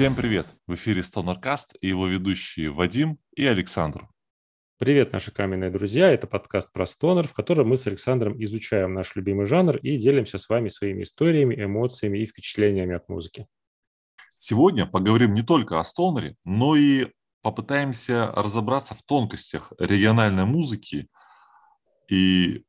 Всем 0.00 0.16
привет! 0.16 0.46
В 0.66 0.76
эфире 0.76 1.02
Stonercast 1.02 1.76
и 1.82 1.88
его 1.88 2.06
ведущие 2.06 2.70
Вадим 2.70 3.18
и 3.36 3.44
Александр. 3.44 4.08
Привет, 4.78 5.12
наши 5.12 5.30
каменные 5.30 5.68
друзья! 5.68 6.10
Это 6.10 6.26
подкаст 6.26 6.72
про 6.72 6.86
стонер, 6.86 7.28
в 7.28 7.34
котором 7.34 7.68
мы 7.68 7.76
с 7.76 7.86
Александром 7.86 8.42
изучаем 8.42 8.94
наш 8.94 9.14
любимый 9.14 9.44
жанр 9.44 9.76
и 9.76 9.98
делимся 9.98 10.38
с 10.38 10.48
вами 10.48 10.70
своими 10.70 11.02
историями, 11.02 11.54
эмоциями 11.54 12.16
и 12.16 12.24
впечатлениями 12.24 12.94
от 12.94 13.10
музыки. 13.10 13.46
Сегодня 14.38 14.86
поговорим 14.86 15.34
не 15.34 15.42
только 15.42 15.78
о 15.78 15.84
стонере, 15.84 16.34
но 16.46 16.76
и 16.76 17.08
попытаемся 17.42 18.32
разобраться 18.34 18.94
в 18.94 19.02
тонкостях 19.02 19.70
региональной 19.78 20.46
музыки. 20.46 21.08
И 22.08 22.64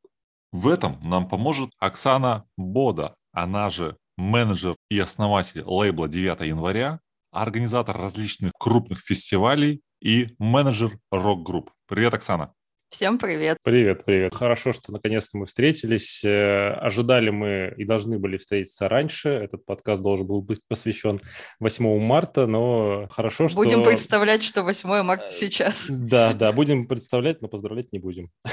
в 0.52 0.68
этом 0.68 1.00
нам 1.02 1.26
поможет 1.26 1.70
Оксана 1.78 2.44
Бода, 2.58 3.16
она 3.32 3.70
же 3.70 3.96
менеджер 4.18 4.76
и 4.90 4.98
основатель 4.98 5.62
лейбла 5.62 6.08
9 6.10 6.46
января, 6.46 7.00
организатор 7.32 7.96
различных 7.96 8.52
крупных 8.58 9.00
фестивалей 9.00 9.80
и 10.00 10.28
менеджер 10.38 10.98
рок-групп. 11.10 11.70
Привет, 11.88 12.14
Оксана. 12.14 12.52
Всем 12.92 13.16
привет. 13.16 13.56
Привет, 13.62 14.04
привет. 14.04 14.34
Хорошо, 14.34 14.74
что 14.74 14.92
наконец-то 14.92 15.38
мы 15.38 15.46
встретились. 15.46 16.22
Э, 16.22 16.74
ожидали 16.74 17.30
мы 17.30 17.72
и 17.78 17.86
должны 17.86 18.18
были 18.18 18.36
встретиться 18.36 18.86
раньше. 18.86 19.30
Этот 19.30 19.64
подкаст 19.64 20.02
должен 20.02 20.26
был 20.26 20.42
быть 20.42 20.60
посвящен 20.68 21.18
8 21.58 21.98
марта, 22.00 22.46
но 22.46 23.08
хорошо, 23.10 23.48
что... 23.48 23.56
Будем 23.56 23.82
представлять, 23.82 24.42
что 24.42 24.62
8 24.62 25.02
марта 25.04 25.24
сейчас. 25.24 25.86
Да, 25.88 26.34
да, 26.34 26.52
будем 26.52 26.86
представлять, 26.86 27.40
но 27.40 27.48
поздравлять 27.48 27.92
не 27.92 27.98
будем. 27.98 28.28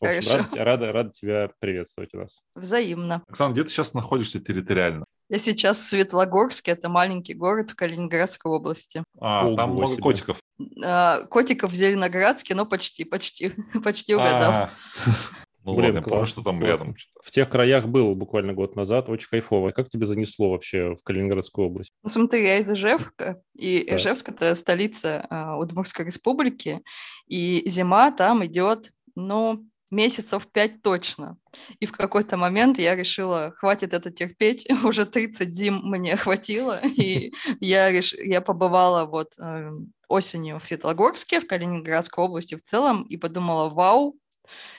В 0.00 0.06
общем, 0.06 0.46
рада, 0.54 0.92
рада 0.92 1.10
тебя 1.10 1.50
приветствовать 1.58 2.14
у 2.14 2.18
нас. 2.18 2.38
Взаимно. 2.54 3.24
Оксана, 3.26 3.52
где 3.52 3.64
ты 3.64 3.70
сейчас 3.70 3.94
находишься 3.94 4.38
территориально? 4.38 5.06
Я 5.32 5.38
сейчас 5.38 5.78
в 5.78 5.84
Светлогорске, 5.84 6.72
это 6.72 6.90
маленький 6.90 7.32
город 7.32 7.70
в 7.70 7.74
Калининградской 7.74 8.52
области. 8.52 9.02
А, 9.18 9.46
Ого 9.46 9.56
там 9.56 9.70
много 9.70 9.92
себе. 9.94 10.02
котиков. 10.02 10.38
А, 10.84 11.22
котиков 11.22 11.70
в 11.70 11.74
Зеленоградске, 11.74 12.54
но 12.54 12.66
почти, 12.66 13.04
почти, 13.04 13.48
почти 13.82 14.14
угадал. 14.14 14.52
А, 14.52 14.70
ну 15.64 15.74
Блин, 15.74 15.94
ладно, 15.94 16.02
класс, 16.02 16.28
что 16.28 16.42
там 16.42 16.58
классно. 16.58 16.70
рядом. 16.70 16.96
В 17.24 17.30
тех 17.30 17.48
краях 17.48 17.86
был 17.86 18.14
буквально 18.14 18.52
год 18.52 18.76
назад, 18.76 19.08
очень 19.08 19.30
кайфово. 19.30 19.70
Как 19.70 19.88
тебе 19.88 20.04
занесло 20.04 20.50
вообще 20.50 20.94
в 20.96 21.02
Калининградскую 21.02 21.68
область? 21.68 21.92
Ну, 22.02 22.10
смотри, 22.10 22.42
я 22.42 22.58
из 22.58 22.70
Ижевска, 22.70 23.40
и 23.54 23.86
да. 23.88 23.96
Ижевск– 23.96 24.28
это 24.28 24.54
столица 24.54 25.26
э, 25.30 25.54
Удмуртской 25.54 26.04
республики, 26.04 26.82
и 27.26 27.62
зима 27.64 28.10
там 28.10 28.44
идет, 28.44 28.90
ну, 29.14 29.64
месяцев 29.92 30.48
пять 30.50 30.82
точно. 30.82 31.36
И 31.78 31.86
в 31.86 31.92
какой-то 31.92 32.36
момент 32.36 32.78
я 32.78 32.96
решила, 32.96 33.52
хватит 33.56 33.92
это 33.92 34.10
терпеть, 34.10 34.66
уже 34.84 35.06
30 35.06 35.48
зим 35.48 35.80
мне 35.84 36.16
хватило, 36.16 36.80
и 36.82 37.32
я, 37.60 37.90
реш... 37.90 38.14
я 38.14 38.40
побывала 38.40 39.04
вот 39.04 39.38
э, 39.38 39.70
осенью 40.08 40.58
в 40.58 40.66
Светлогорске, 40.66 41.40
в 41.40 41.46
Калининградской 41.46 42.24
области 42.24 42.54
в 42.54 42.62
целом, 42.62 43.02
и 43.04 43.16
подумала, 43.16 43.68
вау, 43.68 44.16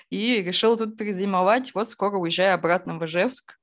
и 0.10 0.42
решила 0.42 0.78
тут 0.78 0.98
перезимовать. 0.98 1.74
Вот 1.74 1.90
скоро 1.90 2.18
уезжаю 2.18 2.56
обратно 2.56 2.98
в 2.98 3.06
Ижевск. 3.06 3.58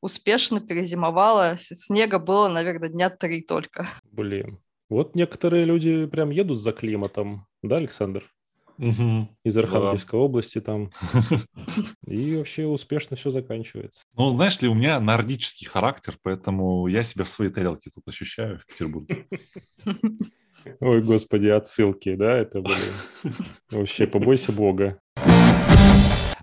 Успешно 0.00 0.60
перезимовала. 0.60 1.54
Снега 1.56 2.18
было, 2.18 2.48
наверное, 2.48 2.88
дня 2.88 3.08
три 3.08 3.40
только. 3.40 3.86
Блин. 4.10 4.60
Вот 4.90 5.14
некоторые 5.14 5.64
люди 5.64 6.06
прям 6.06 6.30
едут 6.30 6.60
за 6.60 6.72
климатом, 6.72 7.46
да, 7.62 7.76
Александр? 7.76 8.30
Угу, 8.78 9.28
из 9.44 9.56
Архангельской 9.56 10.18
да. 10.18 10.24
области 10.24 10.60
там. 10.60 10.90
И 12.06 12.36
вообще 12.36 12.66
успешно 12.66 13.16
все 13.16 13.30
заканчивается. 13.30 14.04
Ну, 14.16 14.30
знаешь 14.36 14.60
ли, 14.60 14.68
у 14.68 14.74
меня 14.74 15.00
нордический 15.00 15.66
характер, 15.66 16.16
поэтому 16.22 16.86
я 16.86 17.02
себя 17.02 17.24
в 17.24 17.28
своей 17.28 17.50
тарелке 17.50 17.90
тут 17.94 18.06
ощущаю 18.06 18.58
в 18.58 18.66
Петербурге. 18.66 19.26
Ой, 20.80 21.02
господи, 21.02 21.48
отсылки, 21.48 22.14
да, 22.14 22.38
это, 22.38 22.60
блин. 22.60 23.34
Вообще, 23.70 24.06
побойся 24.06 24.52
Бога. 24.52 24.98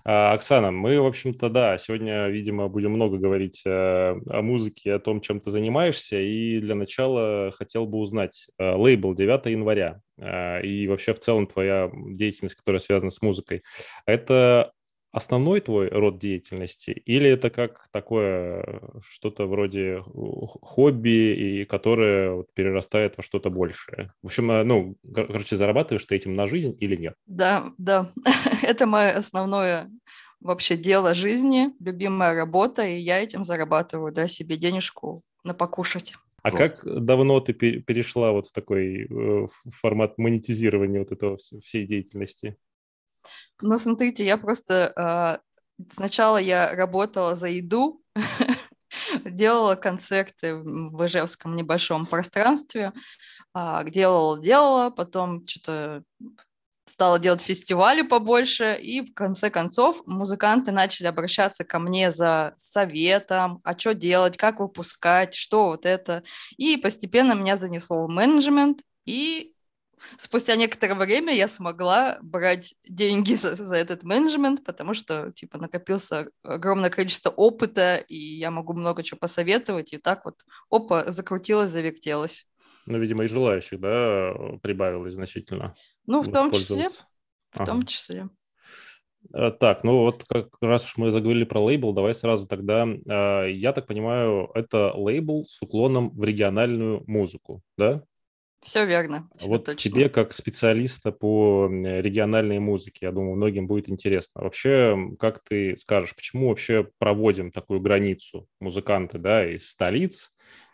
А, 0.04 0.34
Оксана, 0.34 0.72
мы, 0.72 1.00
в 1.00 1.06
общем-то, 1.06 1.50
да, 1.50 1.78
сегодня, 1.78 2.28
видимо, 2.28 2.68
будем 2.68 2.92
много 2.92 3.18
говорить 3.18 3.62
о, 3.66 4.16
э, 4.16 4.30
о 4.30 4.42
музыке, 4.42 4.94
о 4.94 5.00
том, 5.00 5.22
чем 5.22 5.40
ты 5.40 5.52
занимаешься. 5.52 6.20
И 6.20 6.60
для 6.60 6.76
начала 6.76 7.52
хотел 7.52 7.86
бы 7.86 8.00
узнать 8.00 8.48
э, 8.58 8.74
лейбл 8.74 9.14
9 9.14 9.46
января 9.48 10.02
э, 10.18 10.66
и 10.66 10.88
вообще 10.88 11.14
в 11.14 11.20
целом 11.20 11.46
твоя 11.46 11.92
деятельность, 11.94 12.56
которая 12.56 12.80
связана 12.80 13.12
с 13.12 13.22
музыкой. 13.22 13.64
Это 14.06 14.72
основной 15.12 15.60
твой 15.62 15.90
род 15.90 16.20
деятельности 16.20 16.92
или 16.92 17.30
это 17.30 17.50
как 17.50 17.88
такое 17.92 18.82
что-то 19.04 19.46
вроде 19.46 20.04
хобби, 20.06 21.34
и 21.34 21.66
которое 21.66 22.44
перерастает 22.54 23.18
во 23.18 23.24
что-то 23.24 23.50
большее? 23.50 24.14
В 24.22 24.28
общем, 24.28 24.48
ну, 24.68 24.96
короче, 25.14 25.58
зарабатываешь 25.58 26.06
ты 26.06 26.16
этим 26.16 26.36
на 26.36 26.48
жизнь 26.48 26.76
или 26.80 26.96
нет? 26.96 27.16
Да, 27.26 27.72
да, 27.78 28.12
это 28.64 28.86
мое 28.86 29.10
основное 29.12 29.90
вообще 30.40 30.76
дело 30.76 31.14
жизни, 31.14 31.70
любимая 31.80 32.36
работа, 32.36 32.84
и 32.84 32.98
я 32.98 33.20
этим 33.20 33.44
зарабатываю, 33.44 34.12
да, 34.12 34.28
себе 34.28 34.58
денежку 34.58 35.22
на 35.44 35.54
покушать. 35.54 36.14
А 36.44 36.50
Просто. 36.50 36.82
как 36.82 37.04
давно 37.06 37.40
ты 37.40 37.54
перешла 37.54 38.32
вот 38.32 38.48
в 38.48 38.52
такой 38.52 39.06
э, 39.08 39.48
формат 39.80 40.18
монетизирования 40.18 41.00
вот 41.00 41.12
этого 41.12 41.38
всей 41.38 41.86
деятельности? 41.86 42.58
Ну, 43.62 43.78
смотрите, 43.78 44.26
я 44.26 44.38
просто... 44.38 45.42
Э, 45.80 45.86
сначала 45.94 46.38
я 46.38 46.76
работала 46.76 47.36
за 47.36 47.48
еду, 47.48 48.02
делала 49.26 49.76
концерты 49.76 50.56
в 50.56 51.06
Ижевском 51.06 51.56
небольшом 51.56 52.06
пространстве, 52.06 52.94
э, 53.56 53.84
делала, 53.90 54.40
делала, 54.42 54.90
потом 54.90 55.48
что-то 55.48 56.04
стала 56.92 57.20
делать 57.20 57.42
фестивали 57.42 58.02
побольше, 58.02 58.78
и 58.80 59.02
в 59.02 59.14
конце 59.14 59.50
концов 59.50 60.02
музыканты 60.06 60.72
начали 60.72 61.08
обращаться 61.08 61.64
ко 61.64 61.80
мне 61.80 62.12
за 62.12 62.54
советом, 62.58 63.62
а 63.64 63.78
что 63.78 63.94
делать, 63.94 64.38
как 64.38 64.60
выпускать, 64.60 65.34
что 65.34 65.68
вот 65.68 65.86
это. 65.86 66.24
И 66.58 66.78
постепенно 66.78 67.34
меня 67.34 67.58
занесло 67.58 68.06
в 68.06 68.10
менеджмент, 68.10 68.82
и 69.06 69.54
спустя 70.18 70.56
некоторое 70.56 70.96
время 70.96 71.34
я 71.34 71.48
смогла 71.48 72.18
брать 72.22 72.76
деньги 72.88 73.34
за, 73.36 73.56
за 73.56 73.76
этот 73.76 74.04
менеджмент, 74.04 74.64
потому 74.64 74.94
что, 74.94 75.32
типа, 75.32 75.58
накопился 75.58 76.30
огромное 76.44 76.90
количество 76.90 77.30
опыта, 77.30 77.96
и 77.96 78.18
я 78.18 78.52
могу 78.52 78.74
много 78.74 79.04
чего 79.04 79.18
посоветовать, 79.18 79.94
и 79.94 79.98
так 79.98 80.26
вот, 80.26 80.46
опа, 80.70 81.10
закрутилась, 81.12 81.70
завертелась. 81.70 82.46
Ну, 82.86 82.98
видимо, 82.98 83.24
и 83.24 83.28
желающих, 83.28 83.80
да, 83.80 84.34
прибавилось 84.62 85.14
значительно. 85.14 85.76
Ну, 86.08 86.22
в 86.22 86.32
том 86.32 86.52
числе, 86.52 86.90
в 86.90 87.06
ага. 87.56 87.66
том 87.66 87.86
числе. 87.86 88.30
Э, 89.34 89.52
так, 89.52 89.84
ну 89.84 90.00
вот 90.00 90.24
как 90.28 90.50
раз 90.62 90.86
уж 90.86 90.98
мы 90.98 91.12
заговорили 91.12 91.44
про 91.44 91.62
лейбл, 91.62 91.94
давай 91.94 92.14
сразу 92.14 92.48
тогда, 92.48 92.88
э, 92.88 93.52
я 93.52 93.74
так 93.74 93.88
понимаю, 93.88 94.50
это 94.56 94.94
лейбл 94.94 95.46
с 95.46 95.62
уклоном 95.62 96.10
в 96.12 96.24
региональную 96.24 97.04
музыку, 97.08 97.62
да? 97.78 98.04
Все 98.62 98.86
верно. 98.86 99.28
Все 99.36 99.48
вот 99.48 99.66
точно. 99.66 99.90
тебе, 99.90 100.10
как 100.10 100.34
специалиста 100.34 101.12
по 101.12 101.68
региональной 101.68 102.60
музыке, 102.60 103.08
я 103.08 103.12
думаю, 103.12 103.36
многим 103.36 103.68
будет 103.68 103.90
интересно. 103.90 104.44
Вообще, 104.44 104.98
как 105.20 105.44
ты 105.44 105.76
скажешь, 105.78 106.16
почему 106.16 106.50
вообще 106.50 106.88
проводим 107.00 107.52
такую 107.52 107.82
границу 107.82 108.48
музыканты 108.60 109.18
да, 109.18 109.48
из 109.50 109.68
столиц, 109.68 110.32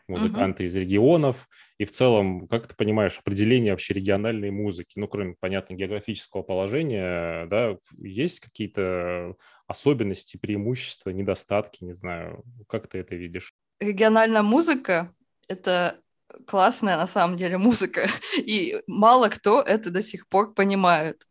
музыканты 0.07 0.63
угу. 0.63 0.67
из 0.67 0.75
регионов, 0.75 1.47
и 1.77 1.85
в 1.85 1.91
целом, 1.91 2.47
как 2.47 2.67
ты 2.67 2.75
понимаешь, 2.75 3.19
определение 3.19 3.73
вообще 3.73 3.93
региональной 3.93 4.51
музыки, 4.51 4.93
ну, 4.95 5.07
кроме, 5.07 5.35
понятно, 5.39 5.73
географического 5.73 6.41
положения, 6.41 7.45
да, 7.47 7.77
есть 7.97 8.39
какие-то 8.39 9.35
особенности, 9.67 10.37
преимущества, 10.37 11.11
недостатки, 11.11 11.83
не 11.83 11.93
знаю, 11.93 12.43
как 12.67 12.87
ты 12.87 12.99
это 12.99 13.15
видишь? 13.15 13.53
Региональная 13.79 14.41
музыка— 14.41 15.11
это 15.47 15.99
классная 16.45 16.97
на 16.97 17.07
самом 17.07 17.37
деле 17.37 17.57
музыка, 17.57 18.07
и 18.37 18.81
мало 18.87 19.29
кто 19.29 19.61
это 19.61 19.89
до 19.89 20.01
сих 20.01 20.27
пор 20.27 20.53
понимает. 20.53 21.23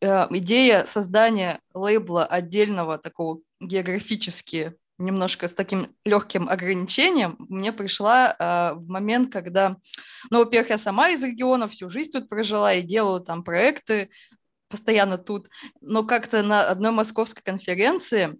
Э, 0.00 0.26
идея 0.30 0.84
создания 0.86 1.60
лейбла 1.74 2.26
отдельного 2.26 2.98
такого 2.98 3.38
географически 3.60 4.74
немножко 4.98 5.46
с 5.46 5.52
таким 5.52 5.94
легким 6.04 6.48
ограничением 6.48 7.36
мне 7.38 7.72
пришла 7.72 8.34
э, 8.38 8.74
в 8.74 8.88
момент, 8.88 9.32
когда, 9.32 9.76
ну, 10.30 10.38
во-первых, 10.38 10.70
я 10.70 10.78
сама 10.78 11.10
из 11.10 11.22
региона 11.22 11.68
всю 11.68 11.90
жизнь 11.90 12.12
тут 12.12 12.28
прожила 12.28 12.72
и 12.72 12.82
делаю 12.82 13.20
там 13.20 13.44
проекты 13.44 14.10
постоянно 14.68 15.18
тут, 15.18 15.48
но 15.80 16.04
как-то 16.04 16.42
на 16.42 16.68
одной 16.68 16.90
московской 16.90 17.42
конференции, 17.42 18.38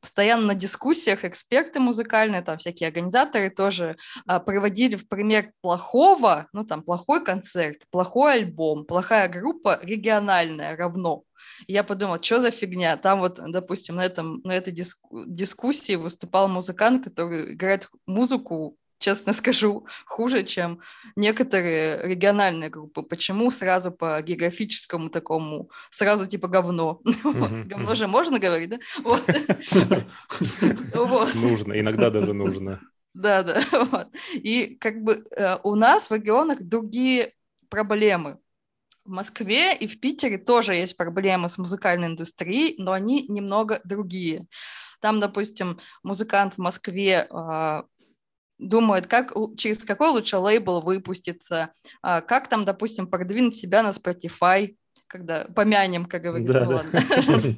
постоянно 0.00 0.46
на 0.46 0.54
дискуссиях 0.54 1.24
эксперты 1.24 1.80
музыкальные, 1.80 2.42
там 2.42 2.58
всякие 2.58 2.88
организаторы 2.88 3.50
тоже 3.50 3.96
а, 4.26 4.40
проводили 4.40 4.96
в 4.96 5.08
пример 5.08 5.52
плохого, 5.60 6.48
ну 6.52 6.64
там 6.64 6.82
плохой 6.82 7.24
концерт, 7.24 7.82
плохой 7.90 8.34
альбом, 8.34 8.84
плохая 8.84 9.28
группа 9.28 9.80
региональная 9.82 10.76
равно. 10.76 11.24
я 11.66 11.84
подумала, 11.84 12.22
что 12.22 12.40
за 12.40 12.50
фигня? 12.50 12.96
Там 12.96 13.20
вот, 13.20 13.38
допустим, 13.46 13.96
на, 13.96 14.04
этом, 14.04 14.40
на 14.44 14.52
этой 14.52 14.72
диску- 14.72 15.24
дискуссии 15.26 15.96
выступал 15.96 16.48
музыкант, 16.48 17.04
который 17.04 17.54
играет 17.54 17.88
музыку 18.06 18.76
честно 19.02 19.32
скажу, 19.32 19.86
хуже, 20.06 20.44
чем 20.44 20.80
некоторые 21.16 22.00
региональные 22.08 22.70
группы. 22.70 23.02
Почему 23.02 23.50
сразу 23.50 23.90
по 23.90 24.22
географическому 24.22 25.10
такому, 25.10 25.70
сразу 25.90 26.26
типа 26.26 26.48
говно? 26.48 27.00
Говно 27.24 27.94
же 27.94 28.06
можно 28.06 28.38
говорить, 28.38 28.70
да? 28.70 28.78
Нужно, 30.94 31.78
иногда 31.78 32.10
даже 32.10 32.32
нужно. 32.32 32.80
Да, 33.14 33.42
да. 33.42 34.08
И 34.32 34.76
как 34.80 35.02
бы 35.02 35.26
э, 35.36 35.58
у 35.64 35.74
нас 35.74 36.08
в 36.08 36.14
регионах 36.14 36.62
другие 36.62 37.34
проблемы. 37.68 38.38
В 39.04 39.10
Москве 39.10 39.76
и 39.76 39.86
в 39.86 40.00
Питере 40.00 40.38
тоже 40.38 40.74
есть 40.76 40.96
проблемы 40.96 41.50
с 41.50 41.58
музыкальной 41.58 42.08
индустрией, 42.08 42.74
но 42.78 42.92
они 42.92 43.26
немного 43.28 43.82
другие. 43.84 44.46
Там, 45.00 45.20
допустим, 45.20 45.78
музыкант 46.02 46.54
в 46.54 46.58
Москве 46.58 47.26
э, 47.28 47.82
думает, 48.68 49.06
как, 49.06 49.32
через 49.56 49.84
какой 49.84 50.10
лучше 50.10 50.38
лейбл 50.38 50.80
выпуститься, 50.80 51.70
э, 52.02 52.20
как 52.22 52.48
там, 52.48 52.64
допустим, 52.64 53.06
продвинуть 53.06 53.56
себя 53.56 53.82
на 53.82 53.90
Spotify, 53.90 54.76
когда 55.12 55.44
помянем, 55.54 56.06
как 56.06 56.22
говорится, 56.22 56.64
да, 56.64 56.68
ладно. 56.68 57.00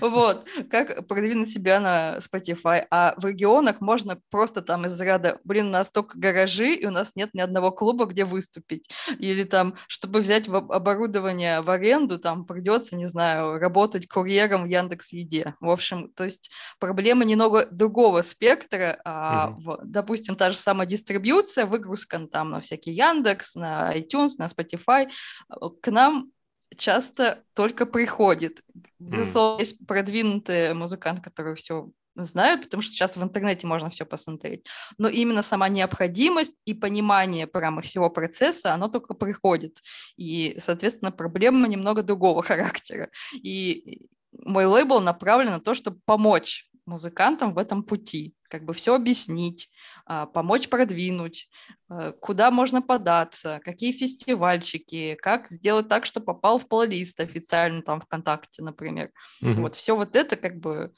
Вот, 0.00 0.48
как 0.70 1.06
продвинуть 1.06 1.50
себя 1.50 1.78
на 1.78 2.16
Spotify. 2.18 2.86
А 2.90 3.14
в 3.18 3.26
регионах 3.26 3.82
можно 3.82 4.18
просто 4.30 4.62
там 4.62 4.86
из 4.86 4.98
ряда, 4.98 5.38
блин, 5.44 5.66
у 5.66 5.70
нас 5.70 5.90
только 5.90 6.18
гаражи, 6.18 6.72
и 6.72 6.86
у 6.86 6.90
нас 6.90 7.12
нет 7.14 7.34
ни 7.34 7.40
одного 7.40 7.72
клуба, 7.72 8.06
где 8.06 8.24
выступить. 8.24 8.88
Или 9.18 9.44
там, 9.44 9.74
чтобы 9.86 10.20
взять 10.20 10.48
оборудование 10.48 11.60
в 11.60 11.70
аренду, 11.70 12.18
там 12.18 12.46
придется, 12.46 12.96
не 12.96 13.06
знаю, 13.06 13.58
работать 13.58 14.08
курьером 14.08 14.64
в 14.64 14.66
Яндекс 14.66 15.12
Еде. 15.12 15.54
В 15.60 15.68
общем, 15.68 16.10
то 16.16 16.24
есть 16.24 16.50
проблема 16.78 17.24
немного 17.24 17.66
другого 17.70 18.22
спектра. 18.22 18.98
А, 19.04 19.50
в, 19.50 19.78
допустим, 19.84 20.36
та 20.36 20.50
же 20.50 20.56
самая 20.56 20.86
дистрибьюция, 20.86 21.66
выгрузка 21.66 22.18
там 22.28 22.50
на 22.50 22.60
всякий 22.60 22.92
Яндекс, 22.92 23.56
на 23.56 23.94
iTunes, 23.94 24.32
на 24.38 24.46
Spotify. 24.46 25.10
К 25.82 25.90
нам 25.90 26.30
часто 26.74 27.44
только 27.54 27.86
приходит. 27.86 28.62
Безусловно, 28.98 29.58
mm. 29.58 29.60
есть 29.60 29.86
продвинутые 29.86 30.74
музыканты, 30.74 31.22
которые 31.22 31.54
все 31.54 31.90
знают, 32.16 32.64
потому 32.64 32.82
что 32.82 32.92
сейчас 32.92 33.16
в 33.16 33.22
интернете 33.22 33.66
можно 33.66 33.90
все 33.90 34.04
посмотреть. 34.04 34.66
Но 34.98 35.08
именно 35.08 35.42
сама 35.42 35.68
необходимость 35.68 36.60
и 36.64 36.74
понимание 36.74 37.46
прямо 37.46 37.82
всего 37.82 38.08
процесса, 38.10 38.72
оно 38.72 38.88
только 38.88 39.14
приходит. 39.14 39.80
И, 40.16 40.56
соответственно, 40.58 41.10
проблема 41.10 41.66
немного 41.66 42.02
другого 42.02 42.42
характера. 42.44 43.10
И 43.34 44.08
мой 44.32 44.66
лейбл 44.66 45.00
направлен 45.00 45.52
на 45.52 45.60
то, 45.60 45.74
чтобы 45.74 46.00
помочь 46.04 46.70
музыкантам 46.86 47.54
в 47.54 47.58
этом 47.58 47.82
пути, 47.82 48.34
как 48.48 48.64
бы 48.64 48.74
все 48.74 48.94
объяснить, 48.94 49.70
помочь 50.26 50.68
продвинуть, 50.68 51.48
э, 51.90 52.12
куда 52.20 52.50
можно 52.50 52.82
податься, 52.82 53.60
какие 53.64 53.92
фестивальчики, 53.92 55.16
как 55.20 55.48
сделать 55.48 55.88
так, 55.88 56.04
что 56.04 56.20
попал 56.20 56.58
в 56.58 56.68
плейлист 56.68 57.20
официально 57.20 57.82
там 57.82 58.00
ВКонтакте, 58.00 58.62
например. 58.62 59.10
Mm-hmm. 59.42 59.60
Вот 59.62 59.74
все 59.76 59.96
вот 59.96 60.14
это 60.14 60.36
как 60.36 60.58
бы 60.58 60.92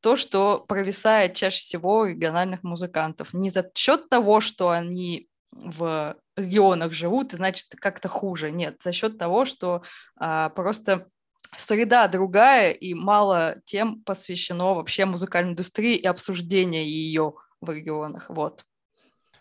то, 0.00 0.16
что 0.16 0.64
провисает 0.66 1.34
чаще 1.34 1.58
всего 1.58 2.06
региональных 2.06 2.62
музыкантов. 2.62 3.34
Не 3.34 3.50
за 3.50 3.70
счет 3.74 4.08
того, 4.08 4.40
что 4.40 4.70
они 4.70 5.28
в 5.52 6.16
регионах 6.36 6.92
живут, 6.92 7.32
и 7.32 7.36
значит 7.36 7.66
как-то 7.76 8.08
хуже. 8.08 8.50
Нет, 8.50 8.80
за 8.82 8.92
счет 8.92 9.18
того, 9.18 9.44
что 9.44 9.82
а, 10.16 10.48
просто 10.50 11.08
среда 11.56 12.08
другая, 12.08 12.72
и 12.72 12.94
мало 12.94 13.56
тем 13.64 14.02
посвящено 14.02 14.74
вообще 14.74 15.04
музыкальной 15.04 15.52
индустрии 15.52 15.96
и 15.96 16.06
обсуждению 16.06 16.84
ее 16.84 17.34
в 17.62 17.70
регионах. 17.70 18.26
Вот. 18.28 18.64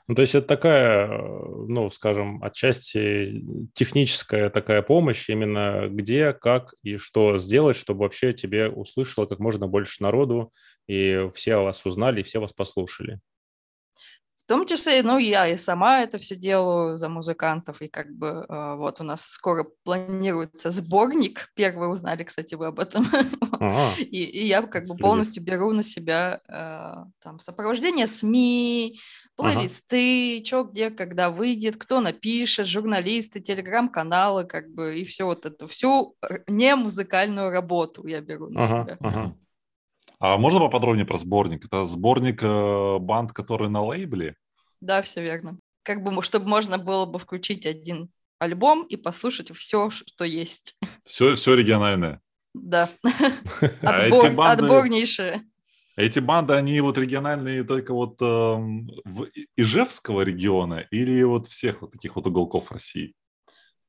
Ну, 0.08 0.16
то 0.16 0.22
есть 0.22 0.36
это 0.36 0.48
такая, 0.48 1.08
ну, 1.08 1.90
скажем, 1.90 2.44
отчасти 2.44 3.46
техническая 3.74 4.50
такая 4.50 4.82
помощь, 4.82 5.30
именно 5.30 5.88
где, 5.90 6.34
как 6.34 6.74
и 6.84 6.98
что 6.98 7.38
сделать, 7.38 7.78
чтобы 7.78 8.02
вообще 8.02 8.34
тебе 8.34 8.68
услышало 8.68 9.26
как 9.26 9.40
можно 9.40 9.68
больше 9.68 10.04
народу, 10.04 10.52
и 10.88 11.30
все 11.34 11.58
вас 11.58 11.86
узнали, 11.86 12.22
и 12.22 12.24
все 12.24 12.40
вас 12.40 12.52
послушали. 12.52 13.20
В 14.44 14.48
том 14.48 14.66
числе, 14.66 15.04
ну, 15.04 15.18
я 15.18 15.48
и 15.48 15.56
сама 15.56 16.02
это 16.02 16.18
все 16.18 16.36
делаю 16.36 16.98
за 16.98 17.10
музыкантов, 17.10 17.82
и 17.82 17.88
как 17.88 18.12
бы 18.12 18.46
э, 18.48 18.76
вот 18.76 19.00
у 19.00 19.04
нас 19.04 19.22
скоро 19.22 19.68
планируется 19.84 20.72
сборник, 20.72 21.52
первые 21.54 21.90
узнали, 21.90 22.24
кстати, 22.24 22.56
вы 22.56 22.66
об 22.68 22.80
этом, 22.80 23.04
и, 24.00 24.24
и 24.24 24.48
я 24.48 24.64
как 24.64 24.88
бы 24.88 24.98
полностью 24.98 25.44
беру 25.44 25.72
на 25.74 25.84
себя 25.84 26.42
э, 26.48 27.06
там 27.24 27.40
сопровождение 27.40 28.08
СМИ, 28.08 29.00
плейлисты, 29.36 30.38
ага. 30.38 30.46
что 30.46 30.64
где, 30.64 30.90
когда 30.90 31.30
выйдет, 31.30 31.78
кто 31.78 32.00
напишет, 32.02 32.66
журналисты, 32.66 33.42
телеграм-каналы, 33.42 34.46
как 34.46 34.70
бы, 34.70 35.00
и 35.00 35.04
все 35.06 35.26
вот 35.26 35.46
это, 35.46 35.68
всю 35.68 36.16
не 36.48 36.76
музыкальную 36.76 37.52
работу 37.52 38.08
я 38.08 38.22
беру 38.22 38.50
на 38.50 38.64
ага, 38.64 38.84
себя. 38.84 38.98
Ага. 39.00 39.36
А 40.22 40.38
можно 40.38 40.60
поподробнее 40.60 41.06
про 41.06 41.18
сборник? 41.18 41.66
Это 41.66 41.84
сборник 41.86 42.44
э, 42.44 43.00
банд, 43.00 43.34
которые 43.34 43.70
на 43.70 43.84
лейбле? 43.84 44.36
Да, 44.80 45.02
все 45.02 45.24
верно. 45.24 45.58
Как 45.82 46.04
бы, 46.04 46.22
чтобы 46.22 46.48
можно 46.48 46.78
было 46.78 47.08
бы 47.08 47.18
включить 47.18 47.66
один 47.66 48.12
альбом 48.38 48.84
и 48.84 48.98
послушать 48.98 49.50
все, 49.52 49.90
что 49.90 50.24
есть. 50.24 50.78
Все, 51.06 51.36
все 51.36 51.56
региональное. 51.56 52.22
Да. 52.54 52.88
А 53.82 54.04
Отбор, 54.04 54.32
банды, 54.32 54.64
отборнейшие. 54.64 55.42
Эти 55.96 56.20
банды, 56.20 56.54
они 56.54 56.80
вот 56.82 57.00
региональные 57.00 57.64
только 57.64 57.92
вот 57.92 58.22
э, 58.22 58.26
в 58.26 59.28
Ижевского 59.58 60.22
региона 60.22 60.86
или 60.92 61.24
вот 61.24 61.48
всех 61.48 61.82
вот 61.82 61.94
таких 61.94 62.16
вот 62.16 62.28
уголков 62.28 62.72
России? 62.72 63.16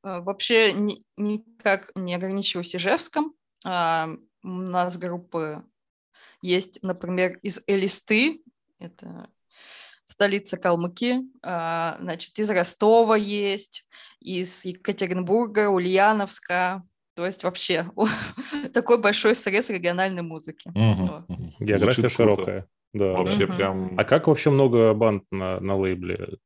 Э, 0.03 0.19
вообще 0.19 0.73
ни, 0.73 1.03
никак 1.15 1.91
не 1.93 2.15
ограничиваюсь 2.15 2.75
Ижевском. 2.75 3.35
А, 3.65 4.09
у 4.43 4.47
нас 4.47 4.97
группы 4.97 5.63
есть, 6.43 6.83
например, 6.83 7.39
из 7.41 7.61
Элисты, 7.67 8.43
это 8.77 9.29
столица 10.03 10.57
Калмыки, 10.57 11.21
а, 11.41 11.97
значит, 12.01 12.37
из 12.37 12.51
Ростова 12.51 13.15
есть, 13.15 13.87
из 14.19 14.65
Екатеринбурга, 14.65 15.69
Ульяновска, 15.69 16.83
то 17.15 17.25
есть 17.25 17.43
вообще 17.43 17.89
такой 18.73 18.99
большой 19.01 19.35
срез 19.35 19.69
региональной 19.69 20.21
музыки. 20.21 20.69
Угу. 20.69 21.63
География 21.63 22.09
широкая. 22.09 22.67
Да. 22.91 23.13
Вообще 23.13 23.45
угу. 23.45 23.53
прям. 23.53 23.93
А 23.97 24.03
как 24.03 24.27
вообще 24.27 24.49
много 24.49 24.93
банд 24.93 25.23
на, 25.31 25.59
на 25.59 25.77
лейбле? 25.77 26.37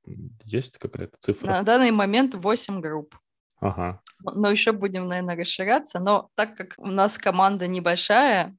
Есть 0.43 0.77
какая-то 0.77 1.17
цифра? 1.19 1.47
На 1.47 1.61
данный 1.63 1.91
момент 1.91 2.35
8 2.35 2.79
групп. 2.79 3.17
Ага. 3.59 4.01
Но 4.23 4.51
еще 4.51 4.71
будем, 4.71 5.07
наверное, 5.07 5.35
расширяться. 5.35 5.99
Но 5.99 6.29
так 6.35 6.55
как 6.55 6.75
у 6.77 6.87
нас 6.87 7.17
команда 7.17 7.67
небольшая, 7.67 8.55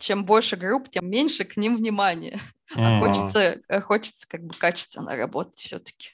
чем 0.00 0.24
больше 0.24 0.56
групп, 0.56 0.88
тем 0.88 1.08
меньше 1.08 1.44
к 1.44 1.56
ним 1.56 1.76
внимания. 1.76 2.38
А 2.72 3.00
хочется, 3.00 3.60
э, 3.66 3.80
хочется 3.80 4.28
как 4.28 4.44
бы 4.44 4.54
качественно 4.54 5.16
работать 5.16 5.58
все-таки. 5.58 6.10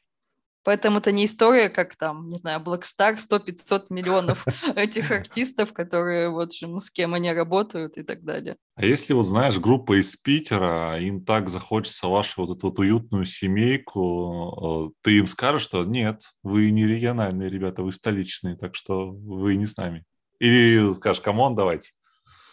Поэтому 0.66 0.98
это 0.98 1.12
не 1.12 1.26
история, 1.26 1.68
как 1.68 1.94
там, 1.94 2.26
не 2.26 2.38
знаю, 2.38 2.60
Blackstar, 2.60 3.18
100-500 3.18 3.82
миллионов 3.90 4.44
этих 4.74 5.12
артистов, 5.12 5.72
которые 5.72 6.28
вот 6.28 6.54
же, 6.54 6.66
ну, 6.66 6.80
с 6.80 6.90
кем 6.90 7.14
они 7.14 7.32
работают 7.32 7.96
и 7.98 8.02
так 8.02 8.24
далее. 8.24 8.56
А 8.74 8.84
если 8.84 9.12
вот, 9.12 9.26
знаешь, 9.26 9.58
группа 9.58 10.00
из 10.00 10.16
Питера, 10.16 10.98
им 10.98 11.24
так 11.24 11.48
захочется 11.48 12.08
вашу 12.08 12.44
вот 12.44 12.56
эту 12.56 12.70
вот 12.70 12.80
уютную 12.80 13.26
семейку, 13.26 14.90
э, 14.90 14.94
ты 15.02 15.18
им 15.18 15.28
скажешь, 15.28 15.62
что 15.62 15.84
нет, 15.84 16.22
вы 16.42 16.72
не 16.72 16.84
региональные 16.84 17.48
ребята, 17.48 17.84
вы 17.84 17.92
столичные, 17.92 18.56
так 18.56 18.74
что 18.74 19.12
вы 19.12 19.54
не 19.54 19.66
с 19.66 19.76
нами. 19.76 20.04
Или 20.40 20.92
скажешь, 20.94 21.22
come 21.22 21.40
on, 21.40 21.54
давайте. 21.54 21.92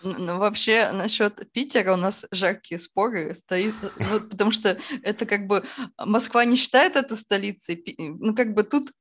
Ну, 0.03 0.37
вообще, 0.37 0.91
насчет 0.91 1.51
Питера 1.51 1.93
у 1.93 1.97
нас 1.97 2.25
жаркие 2.31 2.79
споры 2.79 3.33
стоит, 3.33 3.73
ну, 3.97 4.19
потому 4.19 4.51
что 4.51 4.77
это 5.01 5.25
как 5.25 5.47
бы 5.47 5.65
Москва 5.97 6.45
не 6.45 6.55
считает 6.55 6.95
это 6.95 7.15
столицей, 7.15 7.83
ну, 7.97 8.35
как 8.35 8.53
бы 8.53 8.63
тут 8.63 8.91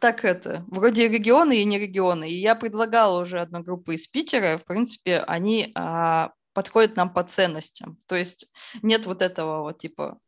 так 0.00 0.24
это, 0.24 0.64
вроде 0.68 1.08
регионы 1.08 1.60
и 1.60 1.64
не 1.64 1.78
регионы. 1.78 2.30
И 2.30 2.40
я 2.40 2.54
предлагала 2.54 3.22
уже 3.22 3.40
одну 3.40 3.62
группу 3.62 3.92
из 3.92 4.06
Питера, 4.06 4.58
в 4.58 4.64
принципе, 4.64 5.20
они 5.20 5.72
а, 5.74 6.30
подходят 6.52 6.96
нам 6.96 7.12
по 7.12 7.24
ценностям. 7.24 7.98
То 8.06 8.14
есть 8.14 8.50
нет 8.82 9.06
вот 9.06 9.22
этого 9.22 9.62
вот 9.62 9.78
типа 9.78 10.18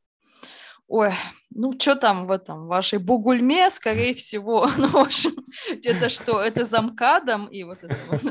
Ой, 0.91 1.13
ну 1.51 1.79
что 1.79 1.95
там 1.95 2.27
в 2.27 2.33
этом, 2.33 2.67
вашей 2.67 2.99
Бугульме, 2.99 3.71
скорее 3.71 4.13
всего, 4.13 4.69
ну, 4.77 4.89
в 4.89 4.97
общем, 4.97 5.37
это 5.85 6.09
что, 6.09 6.43
это 6.43 6.65
замкадом 6.65 7.47
и 7.47 7.63
вот 7.63 7.85
это 7.85 7.97
вот. 8.09 8.23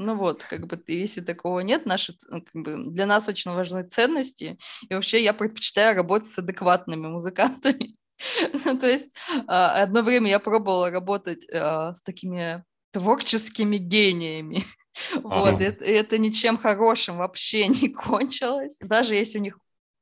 Ну 0.00 0.16
вот, 0.16 0.44
как 0.44 0.66
бы, 0.66 0.82
если 0.86 1.20
такого 1.20 1.60
нет, 1.60 1.84
наши, 1.84 2.16
ну, 2.28 2.40
как 2.40 2.54
бы, 2.54 2.90
для 2.90 3.04
нас 3.04 3.28
очень 3.28 3.50
важны 3.50 3.82
ценности, 3.82 4.58
и 4.88 4.94
вообще 4.94 5.22
я 5.22 5.34
предпочитаю 5.34 5.94
работать 5.94 6.30
с 6.30 6.38
адекватными 6.38 7.06
музыкантами. 7.06 7.96
Ну, 8.66 8.78
то 8.78 8.86
есть 8.86 9.14
а, 9.46 9.82
одно 9.82 10.02
время 10.02 10.28
я 10.28 10.38
пробовала 10.38 10.90
работать 10.90 11.46
а, 11.50 11.94
с 11.94 12.02
такими 12.02 12.62
творческими 12.92 13.76
гениями. 13.76 14.62
Вот, 15.22 15.60
это, 15.62 15.84
это 15.84 16.18
ничем 16.18 16.58
хорошим 16.58 17.18
вообще 17.18 17.66
не 17.68 17.88
кончилось. 17.88 18.76
Даже 18.80 19.14
если 19.14 19.38
у 19.38 19.40
них 19.40 19.58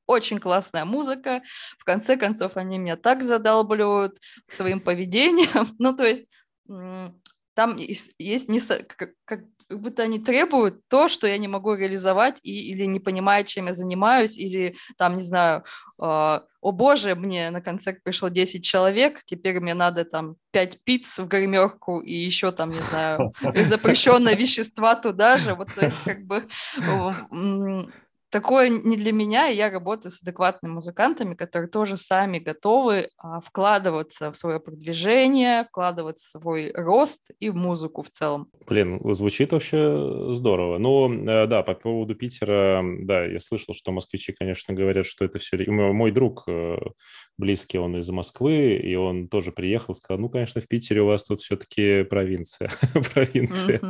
очень 0.07 0.41
классная 0.41 0.85
музыка. 0.85 1.43
В 1.79 1.85
конце 1.85 2.17
концов, 2.17 2.57
они 2.57 2.79
меня 2.79 2.97
так 2.97 3.23
задалбливают 3.23 4.19
своим 4.49 4.81
поведением. 4.81 5.67
Ну, 5.79 5.95
то 5.95 6.05
есть 6.05 6.29
там 7.55 7.77
есть, 7.77 8.15
есть 8.19 8.49
не, 8.49 8.61
как, 8.61 9.13
как 9.25 9.41
будто 9.71 10.03
они 10.03 10.19
требуют 10.19 10.87
то, 10.89 11.09
что 11.09 11.27
я 11.27 11.39
не 11.39 11.49
могу 11.49 11.75
реализовать 11.75 12.39
и, 12.43 12.71
или 12.71 12.85
не 12.85 13.01
понимаю, 13.01 13.45
чем 13.45 13.67
я 13.67 13.73
занимаюсь, 13.73 14.37
или 14.37 14.77
там, 14.97 15.15
не 15.15 15.23
знаю, 15.23 15.65
э, 16.01 16.41
о 16.61 16.73
боже, 16.73 17.15
мне 17.15 17.51
на 17.51 17.61
концерт 17.61 18.03
пришло 18.03 18.29
10 18.29 18.65
человек, 18.65 19.23
теперь 19.25 19.61
мне 19.61 19.75
надо 19.75 20.05
там 20.05 20.37
5 20.53 20.85
пиц 20.85 21.19
в 21.19 21.27
гримерку 21.27 22.01
и 22.01 22.13
еще 22.13 22.51
там, 22.53 22.71
не 22.71 22.81
знаю, 22.81 23.33
запрещенные 23.69 24.37
вещества 24.37 24.95
туда 24.95 25.39
же, 25.39 25.55
вот 25.55 25.73
то 25.75 25.85
есть 25.85 26.03
как 26.05 26.25
бы 26.27 26.49
такое 28.31 28.69
не 28.69 28.97
для 28.97 29.13
меня, 29.13 29.49
и 29.49 29.57
я 29.57 29.71
работаю 29.71 30.13
с 30.13 30.23
адекватными 30.23 30.73
музыкантами, 30.73 31.35
которые 31.35 31.69
тоже 31.69 31.97
сами 31.97 32.39
готовы 32.39 33.09
а, 33.19 33.41
вкладываться 33.41 34.31
в 34.31 34.37
свое 34.37 34.61
продвижение, 34.61 35.65
вкладываться 35.65 36.39
в 36.39 36.43
свой 36.43 36.73
рост 36.75 37.31
и 37.41 37.51
в 37.51 37.57
музыку 37.57 38.03
в 38.03 38.11
целом. 38.11 38.49
Блин, 38.67 39.01
звучит 39.15 39.53
вообще 39.53 40.35
здорово. 40.35 40.79
Ну, 40.79 41.13
э, 41.13 41.47
да, 41.47 41.63
по 41.63 41.75
поводу 41.75 42.15
Питера, 42.15 42.83
да, 43.01 43.25
я 43.25 43.41
слышал, 43.41 43.75
что 43.75 43.93
москвичи, 43.93 44.33
конечно, 44.33 44.75
говорят, 44.75 45.07
что 45.07 45.25
это 45.25 45.39
все... 45.39 45.59
Мой 45.69 46.13
друг 46.13 46.45
э, 46.47 46.77
близкий, 47.39 47.79
он 47.79 47.97
из 47.97 48.09
Москвы, 48.11 48.77
и 48.77 48.95
он 48.95 49.29
тоже 49.29 49.53
приехал, 49.53 49.95
сказал, 49.95 50.21
ну, 50.21 50.29
конечно, 50.29 50.61
в 50.61 50.69
Питере 50.69 51.03
у 51.03 51.07
вас 51.07 51.25
тут 51.25 51.41
все-таки 51.41 52.03
провинция. 52.05 52.71
провинция. 53.15 53.81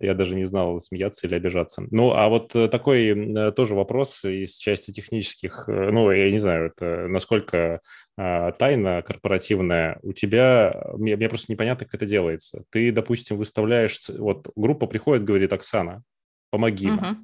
Я 0.00 0.14
даже 0.14 0.34
не 0.34 0.44
знал, 0.44 0.80
смеяться 0.80 1.26
или 1.26 1.34
обижаться. 1.34 1.84
Ну, 1.90 2.12
а 2.12 2.28
вот 2.28 2.54
э, 2.54 2.68
такой 2.68 3.52
тоже 3.52 3.67
тоже 3.68 3.74
вопрос 3.74 4.24
из 4.24 4.56
части 4.56 4.92
технических. 4.92 5.64
Э, 5.68 5.90
ну, 5.90 6.10
я 6.10 6.30
не 6.30 6.38
знаю, 6.38 6.66
это 6.66 7.06
насколько 7.08 7.80
а, 8.16 8.52
тайна 8.52 9.02
корпоративная 9.02 9.98
у 10.02 10.12
тебя, 10.12 10.74
мне, 10.94 11.16
мне 11.16 11.28
просто 11.28 11.52
непонятно, 11.52 11.84
как 11.84 11.94
это 11.94 12.06
делается. 12.06 12.64
Ты, 12.70 12.92
допустим, 12.92 13.36
выставляешь, 13.36 14.00
вот 14.08 14.48
группа 14.56 14.86
приходит, 14.86 15.24
говорит, 15.24 15.52
Оксана, 15.52 16.02
помоги 16.50 16.86
нам. 16.86 16.98
Uh-huh. 16.98 17.16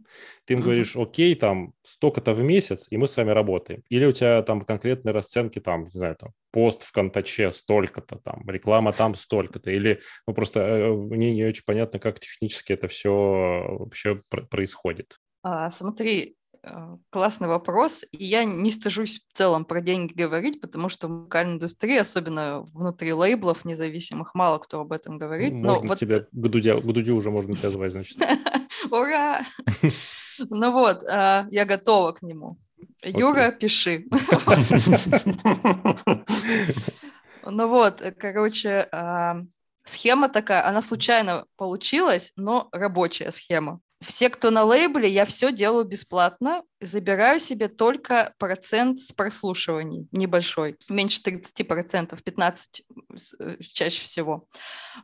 Ты 0.44 0.54
им 0.54 0.60
uh-huh. 0.60 0.62
говоришь, 0.62 0.96
окей, 0.96 1.34
там 1.34 1.72
столько-то 1.82 2.34
в 2.34 2.42
месяц, 2.42 2.86
и 2.90 2.98
мы 2.98 3.08
с 3.08 3.16
вами 3.16 3.30
работаем. 3.30 3.82
Или 3.88 4.04
у 4.04 4.12
тебя 4.12 4.42
там 4.42 4.60
конкретные 4.60 5.12
расценки, 5.12 5.60
там, 5.60 5.84
не 5.84 5.90
знаю, 5.90 6.16
там, 6.16 6.30
пост 6.52 6.82
в 6.82 6.92
контаче 6.92 7.50
столько-то, 7.50 8.18
там, 8.18 8.42
реклама 8.48 8.92
там 8.92 9.14
столько-то. 9.14 9.70
Или, 9.70 10.00
ну, 10.26 10.34
просто 10.34 10.60
э, 10.60 10.92
мне 10.92 11.32
не 11.32 11.44
очень 11.44 11.64
понятно, 11.64 11.98
как 11.98 12.20
технически 12.20 12.74
это 12.74 12.88
все 12.88 13.64
вообще 13.78 14.20
происходит. 14.50 15.18
А, 15.44 15.68
смотри, 15.68 16.36
э, 16.62 16.96
классный 17.10 17.48
вопрос. 17.48 18.02
И 18.12 18.24
я 18.24 18.44
не 18.44 18.70
стыжусь 18.70 19.20
в 19.28 19.36
целом 19.36 19.66
про 19.66 19.82
деньги 19.82 20.14
говорить, 20.14 20.58
потому 20.58 20.88
что 20.88 21.06
в 21.06 21.10
музыкальной 21.10 21.56
индустрии, 21.56 21.98
особенно 21.98 22.62
внутри 22.72 23.12
лейблов 23.12 23.66
независимых, 23.66 24.34
мало 24.34 24.58
кто 24.58 24.80
об 24.80 24.92
этом 24.92 25.18
говорит. 25.18 25.52
Можно 25.52 25.82
Но 25.82 25.88
вот... 25.88 25.98
тебя 25.98 26.20
к 26.20 26.28
Дудю, 26.32 26.80
к 26.80 26.84
Дудю 26.86 27.14
уже 27.14 27.30
можно 27.30 27.54
тебя 27.54 27.70
звать, 27.70 27.92
значит. 27.92 28.18
Ура! 28.90 29.42
Ну 30.50 30.72
вот, 30.72 31.04
а, 31.04 31.46
я 31.48 31.64
готова 31.64 32.10
к 32.10 32.22
нему. 32.22 32.56
Юра, 33.04 33.52
пиши. 33.52 34.04
Ну 37.46 37.68
вот, 37.68 38.02
короче, 38.18 38.88
а, 38.90 39.42
схема 39.84 40.28
такая, 40.28 40.66
она 40.66 40.80
случайно 40.82 41.44
получилась, 41.56 42.32
но 42.36 42.68
рабочая 42.72 43.30
схема 43.30 43.80
все, 44.06 44.28
кто 44.28 44.50
на 44.50 44.64
лейбле, 44.64 45.08
я 45.08 45.24
все 45.24 45.52
делаю 45.52 45.84
бесплатно, 45.84 46.62
забираю 46.80 47.40
себе 47.40 47.68
только 47.68 48.34
процент 48.38 49.00
с 49.00 49.12
прослушиваний, 49.12 50.08
небольшой, 50.12 50.76
меньше 50.88 51.20
30%, 51.22 52.18
15% 52.22 52.58
э, 53.40 53.56
чаще 53.72 54.02
всего. 54.02 54.46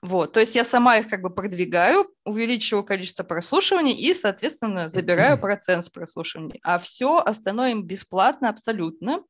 Вот, 0.02 0.32
то 0.32 0.40
есть 0.40 0.54
я 0.54 0.64
сама 0.64 0.98
их 0.98 1.08
как 1.08 1.22
бы 1.22 1.30
продвигаю, 1.30 2.08
увеличиваю 2.24 2.84
количество 2.84 3.24
прослушиваний 3.24 3.94
и, 3.94 4.14
соответственно, 4.14 4.88
забираю 4.88 5.38
процент 5.40 5.84
с 5.84 5.90
прослушиваний. 5.90 6.60
А 6.62 6.78
все 6.78 7.18
остальное 7.18 7.70
им 7.70 7.84
бесплатно 7.84 8.48
абсолютно. 8.48 9.22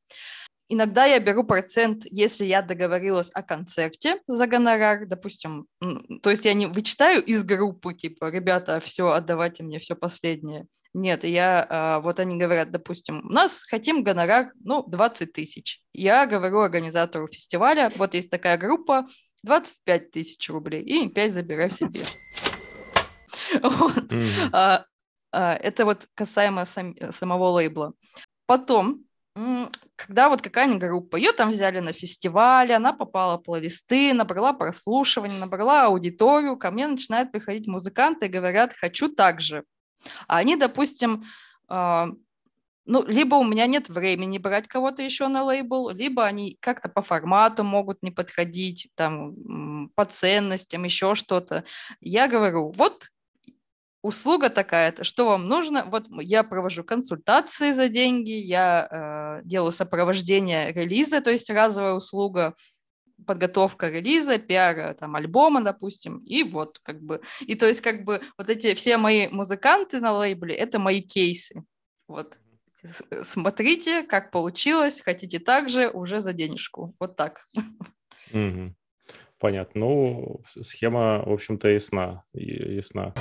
Иногда 0.73 1.03
я 1.03 1.19
беру 1.19 1.43
процент, 1.43 2.03
если 2.05 2.45
я 2.45 2.61
договорилась 2.61 3.29
о 3.33 3.43
концерте 3.43 4.21
за 4.25 4.47
гонорар, 4.47 5.05
допустим. 5.05 5.67
То 6.23 6.29
есть 6.29 6.45
я 6.45 6.53
не 6.53 6.65
вычитаю 6.65 7.21
из 7.21 7.43
группы, 7.43 7.93
типа, 7.93 8.29
ребята, 8.31 8.79
все, 8.79 9.09
отдавайте 9.09 9.63
мне 9.63 9.79
все 9.79 9.97
последнее. 9.97 10.67
Нет, 10.93 11.25
я, 11.25 11.67
а, 11.69 11.99
вот 11.99 12.21
они 12.21 12.37
говорят, 12.37 12.71
допустим, 12.71 13.19
у 13.27 13.33
нас 13.33 13.65
хотим 13.65 14.01
гонорар, 14.01 14.53
ну, 14.63 14.81
20 14.87 15.33
тысяч. 15.33 15.81
Я 15.91 16.25
говорю 16.25 16.61
организатору 16.61 17.27
фестиваля, 17.27 17.91
вот 17.97 18.13
есть 18.13 18.31
такая 18.31 18.57
группа, 18.57 19.05
25 19.43 20.11
тысяч 20.11 20.49
рублей, 20.49 20.83
и 20.83 21.09
5 21.09 21.33
забираю 21.33 21.69
себе. 21.69 22.01
Вот. 23.61 24.13
А, 24.53 24.85
а, 25.33 25.55
это 25.55 25.83
вот 25.83 26.07
касаемо 26.13 26.63
самого 26.63 27.49
лейбла. 27.49 27.91
Потом 28.45 29.03
когда 29.95 30.29
вот 30.29 30.41
какая-нибудь 30.41 30.81
группа, 30.81 31.15
ее 31.15 31.31
там 31.31 31.51
взяли 31.51 31.79
на 31.79 31.93
фестивале, 31.93 32.75
она 32.75 32.91
попала 32.91 33.37
в 33.37 33.43
плейлисты, 33.43 34.13
набрала 34.13 34.53
прослушивание, 34.53 35.39
набрала 35.39 35.85
аудиторию, 35.85 36.57
ко 36.57 36.71
мне 36.71 36.87
начинают 36.87 37.31
приходить 37.31 37.67
музыканты 37.67 38.25
и 38.25 38.29
говорят, 38.29 38.73
хочу 38.73 39.07
так 39.07 39.39
же. 39.39 39.63
А 40.27 40.37
они, 40.37 40.55
допустим, 40.55 41.23
э, 41.69 42.05
ну, 42.85 43.05
либо 43.05 43.35
у 43.35 43.43
меня 43.43 43.67
нет 43.67 43.89
времени 43.89 44.37
брать 44.37 44.67
кого-то 44.67 45.01
еще 45.01 45.27
на 45.27 45.43
лейбл, 45.43 45.89
либо 45.91 46.25
они 46.25 46.57
как-то 46.59 46.89
по 46.89 47.01
формату 47.01 47.63
могут 47.63 48.01
не 48.01 48.11
подходить, 48.11 48.89
там, 48.95 49.89
по 49.95 50.05
ценностям, 50.05 50.83
еще 50.83 51.15
что-то. 51.15 51.63
Я 52.01 52.27
говорю, 52.27 52.71
вот 52.71 53.09
услуга 54.01 54.49
такая-то, 54.49 55.03
что 55.03 55.25
вам 55.25 55.47
нужно? 55.47 55.85
Вот 55.85 56.07
я 56.21 56.43
провожу 56.43 56.83
консультации 56.83 57.71
за 57.71 57.87
деньги, 57.87 58.31
я 58.31 59.41
э, 59.43 59.47
делаю 59.47 59.71
сопровождение 59.71 60.71
релиза, 60.71 61.21
то 61.21 61.31
есть 61.31 61.49
разовая 61.49 61.93
услуга, 61.93 62.53
подготовка 63.25 63.89
релиза, 63.89 64.37
пиара 64.37 64.93
там 64.93 65.15
альбома, 65.15 65.63
допустим, 65.63 66.17
и 66.19 66.43
вот 66.43 66.79
как 66.83 67.01
бы, 67.01 67.21
и 67.41 67.55
то 67.55 67.67
есть 67.67 67.81
как 67.81 68.03
бы 68.03 68.21
вот 68.37 68.49
эти 68.49 68.73
все 68.73 68.97
мои 68.97 69.27
музыканты 69.27 69.99
на 69.99 70.13
лейбле, 70.13 70.55
это 70.55 70.79
мои 70.79 71.01
кейсы, 71.01 71.63
вот. 72.07 72.37
Смотрите, 73.23 74.01
как 74.03 74.31
получилось, 74.31 75.01
хотите 75.01 75.37
так 75.37 75.69
же, 75.69 75.89
уже 75.89 76.19
за 76.19 76.33
денежку. 76.33 76.95
Вот 76.99 77.15
так. 77.15 77.45
Mm-hmm. 78.31 78.73
Понятно. 79.41 79.79
Ну, 79.81 80.41
схема, 80.61 81.23
в 81.25 81.33
общем-то, 81.33 81.67
ясна. 81.67 82.23
ясна. 82.33 83.15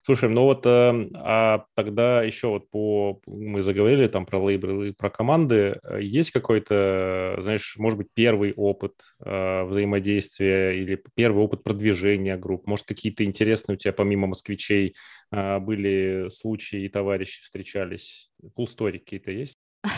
Слушай, 0.00 0.30
ну 0.30 0.44
вот, 0.44 0.64
э, 0.64 1.10
а 1.16 1.64
тогда 1.74 2.22
еще 2.22 2.48
вот 2.48 2.70
по... 2.70 3.20
Мы 3.26 3.62
заговорили 3.62 4.06
там 4.06 4.24
про 4.24 4.38
лейблы, 4.38 4.94
про 4.94 5.10
команды. 5.10 5.78
Есть 5.98 6.30
какой-то, 6.30 7.38
знаешь, 7.40 7.74
может 7.78 7.98
быть, 7.98 8.08
первый 8.14 8.54
опыт 8.54 8.94
э, 9.24 9.64
взаимодействия 9.64 10.72
или 10.72 11.02
первый 11.14 11.44
опыт 11.44 11.62
продвижения 11.62 12.36
групп? 12.38 12.66
Может, 12.66 12.86
какие-то 12.86 13.24
интересные 13.24 13.76
у 13.76 13.78
тебя, 13.78 13.92
помимо 13.92 14.26
москвичей, 14.26 14.94
э, 15.32 15.58
были 15.58 16.28
случаи 16.30 16.84
и 16.84 16.88
товарищи 16.88 17.42
встречались? 17.42 18.30
Full 18.58 18.68
story 18.74 18.98
какие-то 18.98 19.30
есть? 19.30 19.58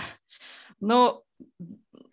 Ну, 0.78 1.22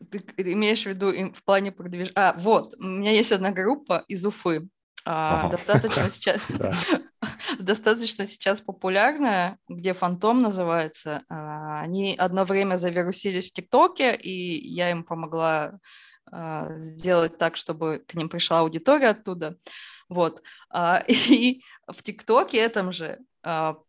ты 0.09 0.51
имеешь 0.53 0.83
в 0.83 0.87
виду 0.87 1.11
в 1.33 1.43
плане 1.43 1.71
продвижения? 1.71 2.13
А, 2.15 2.33
вот, 2.37 2.73
у 2.77 2.83
меня 2.83 3.11
есть 3.11 3.31
одна 3.31 3.51
группа 3.51 4.03
из 4.07 4.25
Уфы, 4.25 4.67
а, 5.05 5.49
достаточно 5.49 6.03
сейчас 6.09 6.41
достаточно 7.59 8.25
сейчас 8.25 8.61
популярная, 8.61 9.57
где 9.67 9.93
Фантом 9.93 10.41
называется. 10.41 11.23
А, 11.29 11.81
они 11.81 12.15
одно 12.15 12.45
время 12.45 12.77
завирусились 12.77 13.49
в 13.49 13.53
ТикТоке, 13.53 14.15
и 14.15 14.67
я 14.67 14.91
им 14.91 15.03
помогла 15.03 15.79
а, 16.31 16.75
сделать 16.75 17.37
так, 17.37 17.57
чтобы 17.57 18.03
к 18.07 18.13
ним 18.13 18.29
пришла 18.29 18.59
аудитория 18.59 19.09
оттуда. 19.09 19.57
Вот. 20.09 20.41
А, 20.69 21.03
и 21.07 21.63
в 21.87 22.01
ТикТоке 22.01 22.57
этом 22.57 22.91
же 22.91 23.19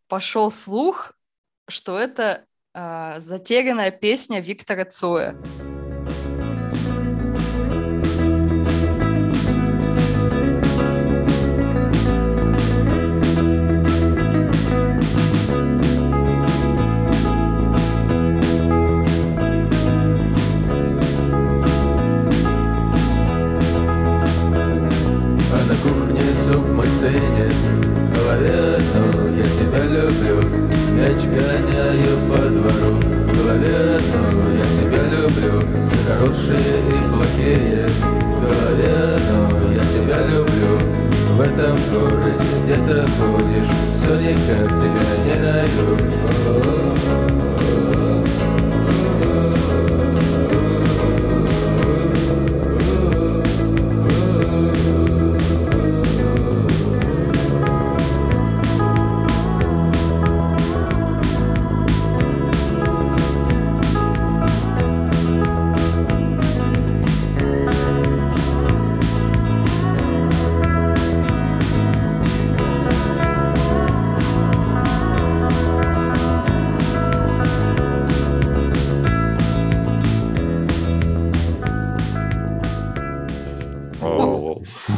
пошел 0.08 0.50
слух, 0.50 1.12
что 1.68 1.96
это 1.96 2.44
затерянная 2.75 3.90
песня 3.90 4.40
Виктора 4.40 4.85
Цоя. 4.85 5.35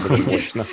Мощно. 0.08 0.66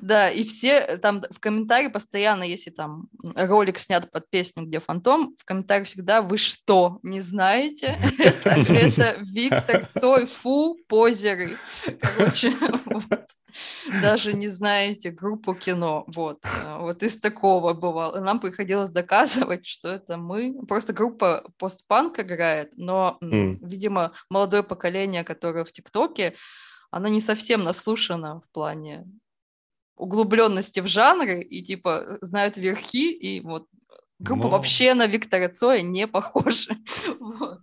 Да, 0.00 0.30
и 0.30 0.44
все 0.44 0.98
там 0.98 1.22
в 1.30 1.40
комментарии 1.40 1.88
постоянно, 1.88 2.42
если 2.42 2.70
там 2.70 3.08
ролик 3.34 3.78
снят 3.78 4.10
под 4.10 4.28
песню, 4.28 4.64
где 4.64 4.80
фантом, 4.80 5.34
в 5.38 5.44
комментариях 5.44 5.86
всегда 5.86 6.20
«Вы 6.20 6.36
что, 6.36 6.98
не 7.02 7.20
знаете? 7.20 7.98
Это 8.18 9.16
Виктор 9.20 9.86
Цой, 9.86 10.26
фу, 10.26 10.76
позеры». 10.88 11.58
Короче, 12.00 12.52
даже 14.02 14.32
не 14.32 14.48
знаете 14.48 15.10
группу 15.10 15.54
кино. 15.54 16.04
Вот, 16.08 16.44
э, 16.44 16.78
вот 16.80 17.02
из 17.02 17.18
такого 17.18 17.72
бывало. 17.72 18.20
Нам 18.20 18.40
приходилось 18.40 18.90
доказывать, 18.90 19.66
что 19.66 19.88
это 19.88 20.16
мы. 20.16 20.54
Просто 20.66 20.92
группа 20.92 21.44
постпанк 21.58 22.18
играет, 22.20 22.72
но, 22.76 23.18
видимо, 23.20 24.12
молодое 24.30 24.62
поколение, 24.62 25.24
которое 25.24 25.64
в 25.64 25.72
ТикТоке, 25.72 26.34
оно 26.90 27.08
не 27.08 27.20
совсем 27.20 27.62
наслушано 27.62 28.40
в 28.40 28.50
плане 28.50 29.06
углубленности 29.96 30.80
в 30.80 30.86
жанры 30.86 31.42
и 31.42 31.62
типа 31.62 32.18
знают 32.20 32.56
верхи, 32.56 33.12
и 33.12 33.40
вот 33.40 33.66
группа 34.18 34.44
Но... 34.44 34.50
вообще 34.50 34.94
на 34.94 35.06
Виктора 35.06 35.48
Цоя 35.48 35.82
не 35.82 36.06
похожа. 36.06 36.76
вот. 37.20 37.60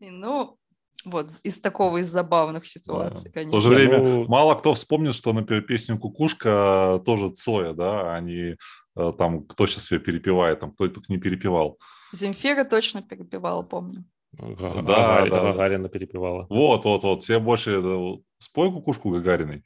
И, 0.00 0.10
ну, 0.10 0.58
вот, 1.04 1.30
из 1.42 1.60
такого, 1.60 1.98
из 1.98 2.08
забавных 2.08 2.66
ситуаций, 2.66 3.30
да. 3.30 3.30
конечно. 3.32 3.58
В 3.58 3.62
то 3.62 3.68
же 3.68 3.74
время 3.74 3.98
ну... 4.00 4.28
мало 4.28 4.54
кто 4.54 4.74
вспомнит, 4.74 5.14
что, 5.14 5.32
например, 5.32 5.62
песню 5.62 5.98
«Кукушка» 5.98 7.00
тоже 7.04 7.30
Цоя, 7.30 7.72
да, 7.72 8.14
а 8.14 8.20
не 8.20 8.56
э, 8.96 9.12
там, 9.16 9.44
кто 9.44 9.66
сейчас 9.66 9.90
ее 9.90 10.00
перепевает, 10.00 10.60
там, 10.60 10.72
кто 10.72 10.88
только 10.88 11.10
не 11.10 11.18
перепевал. 11.18 11.78
Земфира 12.12 12.64
точно 12.64 13.02
перепевала, 13.02 13.62
помню. 13.62 14.04
Га- 14.32 14.82
да, 14.82 15.26
да, 15.26 15.40
Гагарина 15.40 15.88
перепевала. 15.88 16.46
Вот, 16.50 16.84
вот, 16.84 17.02
вот. 17.02 17.22
Все 17.22 17.38
больше 17.38 17.80
спой 18.38 18.70
кукушку 18.70 19.10
Гагариной. 19.10 19.64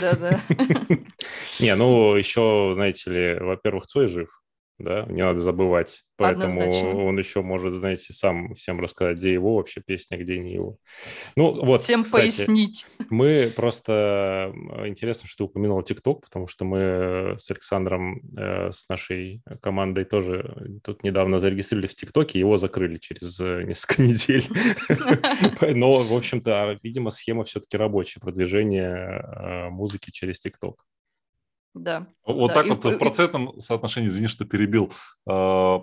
Да-да. 0.00 0.40
Не, 1.60 1.74
ну 1.76 2.14
еще, 2.14 2.72
знаете 2.74 3.10
ли, 3.10 3.38
во-первых, 3.38 3.86
Цой 3.86 4.08
жив, 4.08 4.28
да, 4.78 5.04
не 5.08 5.22
надо 5.22 5.40
забывать. 5.40 6.04
Поэтому 6.16 6.60
Однозначно. 6.60 7.04
он 7.04 7.18
еще 7.18 7.42
может, 7.42 7.74
знаете, 7.74 8.12
сам 8.12 8.54
всем 8.54 8.80
рассказать, 8.80 9.18
где 9.18 9.32
его 9.32 9.56
вообще 9.56 9.80
песня, 9.80 10.18
где 10.18 10.38
не 10.38 10.52
его. 10.52 10.76
Ну, 11.36 11.64
вот, 11.64 11.82
Всем 11.82 12.02
кстати, 12.02 12.24
пояснить. 12.24 12.86
Мы 13.08 13.52
просто... 13.54 14.52
Интересно, 14.84 15.28
что 15.28 15.44
ты 15.44 15.50
упомянул 15.50 15.80
ТикТок, 15.82 16.22
потому 16.22 16.48
что 16.48 16.64
мы 16.64 17.36
с 17.38 17.50
Александром, 17.50 18.20
э, 18.36 18.72
с 18.72 18.88
нашей 18.88 19.42
командой 19.60 20.04
тоже 20.04 20.80
тут 20.82 21.04
недавно 21.04 21.38
зарегистрировались 21.38 21.92
в 21.92 21.96
ТикТоке, 21.96 22.40
его 22.40 22.58
закрыли 22.58 22.98
через 22.98 23.38
э, 23.40 23.62
несколько 23.62 24.02
недель. 24.02 24.44
Но, 25.76 26.02
в 26.02 26.12
общем-то, 26.12 26.78
видимо, 26.82 27.10
схема 27.10 27.44
все-таки 27.44 27.76
рабочая, 27.76 28.18
продвижение 28.18 29.22
э, 29.22 29.68
музыки 29.70 30.10
через 30.10 30.40
ТикТок. 30.40 30.84
Да. 31.74 32.06
Вот 32.24 32.48
да. 32.48 32.54
так 32.54 32.66
и, 32.66 32.70
вот 32.70 32.84
и, 32.84 32.90
в 32.90 32.98
процентном 32.98 33.60
соотношении, 33.60 34.08
извини, 34.08 34.26
что 34.26 34.44
перебил, 34.44 34.92
а, 35.28 35.80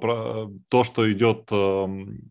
то, 0.70 0.84
что 0.84 1.12
идет 1.12 1.48
эм, 1.52 2.28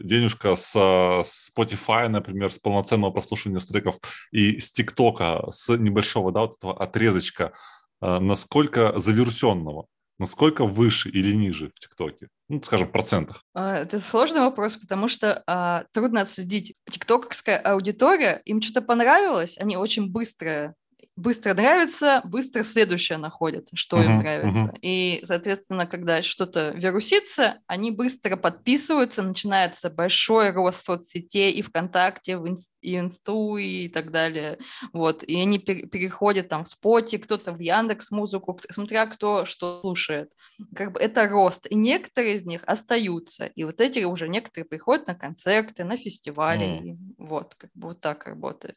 денежка 0.00 0.56
с 0.56 0.74
Spotify, 0.76 2.08
например, 2.08 2.52
с 2.52 2.58
полноценного 2.58 3.10
прослушивания 3.10 3.60
треков 3.60 3.98
и 4.30 4.60
с 4.60 4.72
ТикТока, 4.72 5.46
с 5.50 5.76
небольшого, 5.76 6.32
да, 6.32 6.40
вот 6.40 6.56
этого 6.56 6.78
отрезочка, 6.78 7.52
а, 8.00 8.20
насколько 8.20 8.98
завирусенного, 8.98 9.86
насколько 10.18 10.64
выше 10.64 11.08
или 11.08 11.34
ниже 11.34 11.70
в 11.74 11.80
ТикТоке? 11.80 12.28
Ну, 12.48 12.62
скажем, 12.62 12.88
в 12.88 12.92
процентах. 12.92 13.42
А, 13.54 13.76
это 13.76 14.00
сложный 14.00 14.40
вопрос, 14.40 14.76
потому 14.76 15.08
что 15.08 15.42
а, 15.46 15.84
трудно 15.92 16.22
отследить. 16.22 16.74
Тиктоковская 16.90 17.58
аудитория, 17.58 18.40
им 18.44 18.62
что-то 18.62 18.82
понравилось, 18.82 19.56
они 19.58 19.76
очень 19.76 20.10
быстро 20.10 20.74
быстро 21.18 21.52
нравится, 21.54 22.22
быстро 22.24 22.62
следующее 22.62 23.18
находят, 23.18 23.68
что 23.74 23.98
uh-huh, 23.98 24.04
им 24.04 24.16
нравится. 24.18 24.66
Uh-huh. 24.66 24.78
И, 24.82 25.22
соответственно, 25.26 25.86
когда 25.86 26.22
что-то 26.22 26.70
вирусится, 26.70 27.60
они 27.66 27.90
быстро 27.90 28.36
подписываются, 28.36 29.22
начинается 29.22 29.90
большой 29.90 30.50
рост 30.50 30.84
соцсетей 30.84 31.52
и 31.52 31.62
ВКонтакте, 31.62 32.38
в 32.38 32.46
инст, 32.48 32.72
и 32.80 32.96
Инсту 32.96 33.56
и 33.56 33.88
так 33.88 34.12
далее. 34.12 34.58
Вот. 34.92 35.24
И 35.24 35.40
они 35.40 35.58
пер- 35.58 35.88
переходят 35.88 36.48
там 36.48 36.62
в 36.62 36.68
Споте, 36.68 37.18
кто-то 37.18 37.52
в 37.52 37.58
Яндекс 37.58 38.12
Музыку, 38.12 38.58
смотря 38.70 39.06
кто 39.06 39.44
что 39.44 39.80
слушает. 39.80 40.30
Как 40.74 40.92
бы 40.92 41.00
это 41.00 41.28
рост. 41.28 41.66
И 41.68 41.74
некоторые 41.74 42.36
из 42.36 42.44
них 42.44 42.62
остаются. 42.66 43.46
И 43.46 43.64
вот 43.64 43.80
эти 43.80 44.04
уже 44.04 44.28
некоторые 44.28 44.68
приходят 44.68 45.08
на 45.08 45.14
концерты, 45.14 45.84
на 45.84 45.96
фестивали. 45.96 46.66
Mm. 46.66 46.84
И 46.84 46.96
вот, 47.18 47.54
как 47.56 47.70
бы 47.74 47.88
вот 47.88 48.00
так 48.00 48.26
работает. 48.26 48.76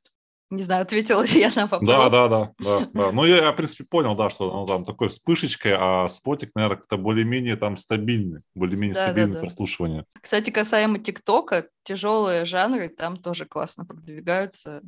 Не 0.52 0.64
знаю, 0.64 0.82
ответила 0.82 1.24
ли 1.24 1.40
я 1.40 1.50
на 1.56 1.66
вопрос. 1.66 1.88
Да, 1.88 2.10
да, 2.10 2.28
да, 2.28 2.54
да, 2.60 2.90
да. 2.94 3.12
Ну, 3.14 3.24
я, 3.24 3.54
в 3.54 3.56
принципе, 3.56 3.86
понял, 3.86 4.16
да, 4.18 4.30
что 4.30 4.52
ну, 4.52 4.66
там 4.68 4.84
такой 4.84 5.08
вспышечкой, 5.08 5.76
а 5.78 6.10
спотик, 6.10 6.52
наверное, 6.56 6.76
как-то 6.76 6.98
более-менее 6.98 7.56
там 7.56 7.78
стабильный, 7.78 8.42
более-менее 8.54 8.96
да, 8.96 9.06
стабильное 9.06 9.34
да, 9.34 9.40
да. 9.40 9.46
прослушивание. 9.46 10.06
Кстати, 10.22 10.50
касаемо 10.50 11.00
ТикТока, 11.00 11.70
тяжелые 11.84 12.44
жанры 12.44 12.90
там 12.90 13.16
тоже 13.16 13.46
классно 13.46 13.86
продвигаются, 13.86 14.82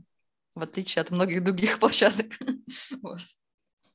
в 0.53 0.61
отличие 0.61 1.01
от 1.01 1.11
многих 1.11 1.41
других 1.45 1.79
площадок. 1.79 2.27
вот. 3.01 3.19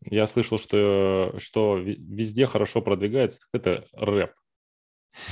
Я 0.07 0.27
слышал, 0.27 0.57
что, 0.57 1.35
что 1.37 1.77
везде 1.77 2.47
хорошо 2.47 2.81
продвигается, 2.81 3.47
это 3.53 3.85
рэп. 3.93 4.33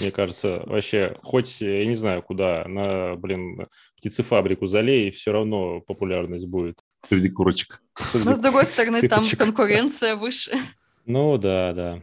Мне 0.01 0.11
кажется, 0.11 0.62
вообще, 0.67 1.17
хоть, 1.23 1.61
я 1.61 1.87
не 1.87 1.95
знаю, 1.95 2.23
куда, 2.23 2.65
на, 2.67 3.17
блин, 3.17 3.67
птицефабрику 3.97 4.67
залей, 4.67 5.11
все 5.11 5.33
равно 5.33 5.81
популярность 5.81 6.47
будет. 6.47 6.79
Среди 7.09 7.29
курочек. 7.29 7.83
Но, 8.15 8.35
с 8.35 8.39
другой 8.39 8.67
стороны, 8.67 9.07
там 9.09 9.25
конкуренция 9.39 10.17
выше. 10.17 10.59
Ну, 11.05 11.39
да, 11.39 11.73
да. 11.73 12.03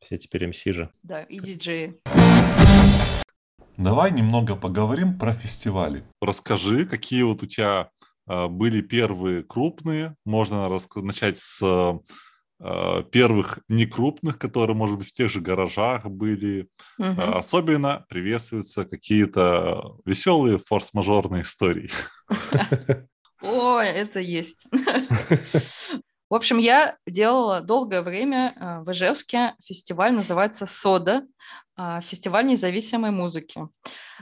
Все 0.00 0.16
теперь 0.16 0.46
МС 0.48 0.62
же. 0.64 0.90
Да, 1.02 1.22
и 1.22 1.38
диджеи. 1.38 1.94
Давай 3.76 4.10
немного 4.12 4.56
поговорим 4.56 5.18
про 5.18 5.34
фестивали. 5.34 6.04
Расскажи, 6.20 6.86
какие 6.86 7.22
вот 7.22 7.42
у 7.42 7.46
тебя 7.46 7.90
а, 8.26 8.48
были 8.48 8.80
первые 8.80 9.42
крупные. 9.42 10.16
Можно 10.24 10.68
начать 10.96 11.38
с 11.38 11.62
Э, 11.62 11.98
первых 13.10 13.60
некрупных, 13.68 14.38
которые, 14.38 14.76
может 14.76 14.98
быть, 14.98 15.08
в 15.08 15.12
тех 15.12 15.30
же 15.30 15.40
гаражах 15.40 16.04
были. 16.04 16.68
Угу. 16.98 17.20
Особенно 17.20 18.04
приветствуются 18.08 18.84
какие-то 18.84 19.96
веселые 20.04 20.58
форс-мажорные 20.58 21.42
истории. 21.42 21.90
О, 23.42 23.80
это 23.80 24.20
есть. 24.20 24.66
В 26.30 26.34
общем, 26.34 26.58
я 26.58 26.96
делала 27.08 27.60
долгое 27.60 28.02
время 28.02 28.54
э, 28.54 28.84
в 28.84 28.92
Ижевске 28.92 29.56
фестиваль, 29.64 30.12
называется 30.12 30.64
«Сода», 30.64 31.26
фестиваль 32.02 32.46
независимой 32.46 33.10
музыки. 33.10 33.60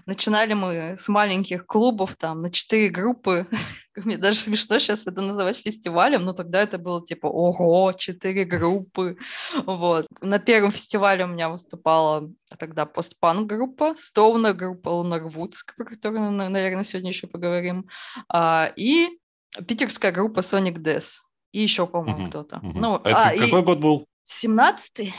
Начинали 0.07 0.55
мы 0.55 0.97
с 0.97 1.09
маленьких 1.09 1.67
клубов, 1.67 2.17
там, 2.17 2.41
на 2.41 2.51
четыре 2.51 2.89
группы. 2.89 3.47
Мне 3.97 4.17
даже 4.17 4.39
смешно 4.39 4.79
сейчас 4.79 5.07
это 5.07 5.21
называть 5.21 5.57
фестивалем, 5.57 6.25
но 6.25 6.33
тогда 6.33 6.63
это 6.63 6.79
было 6.79 7.05
типа, 7.05 7.27
ого, 7.27 7.93
четыре 7.93 8.45
группы. 8.45 9.17
Вот. 9.67 10.07
На 10.21 10.39
первом 10.39 10.71
фестивале 10.71 11.25
у 11.25 11.29
меня 11.29 11.49
выступала 11.49 12.31
тогда 12.59 12.87
постпанк 12.87 13.49
группа, 13.49 13.95
стоунер 13.97 14.55
группа 14.55 14.89
Lunar 14.89 15.29
Woods, 15.29 15.57
про 15.77 15.85
которую, 15.85 16.31
наверное, 16.31 16.85
сегодня 16.85 17.11
еще 17.11 17.27
поговорим, 17.27 17.89
а, 18.29 18.73
и 18.77 19.19
питерская 19.67 20.13
группа 20.13 20.41
Sonic 20.41 20.77
Death. 20.79 21.19
И 21.53 21.63
еще, 21.63 21.87
по-моему, 21.87 22.23
угу, 22.23 22.31
кто-то. 22.31 22.59
Угу. 22.59 22.79
Ну, 22.79 22.95
а, 23.05 23.31
а, 23.31 23.33
какой 23.33 23.61
и... 23.61 23.65
год 23.65 23.79
был? 23.79 24.07
17-й, 24.27 25.15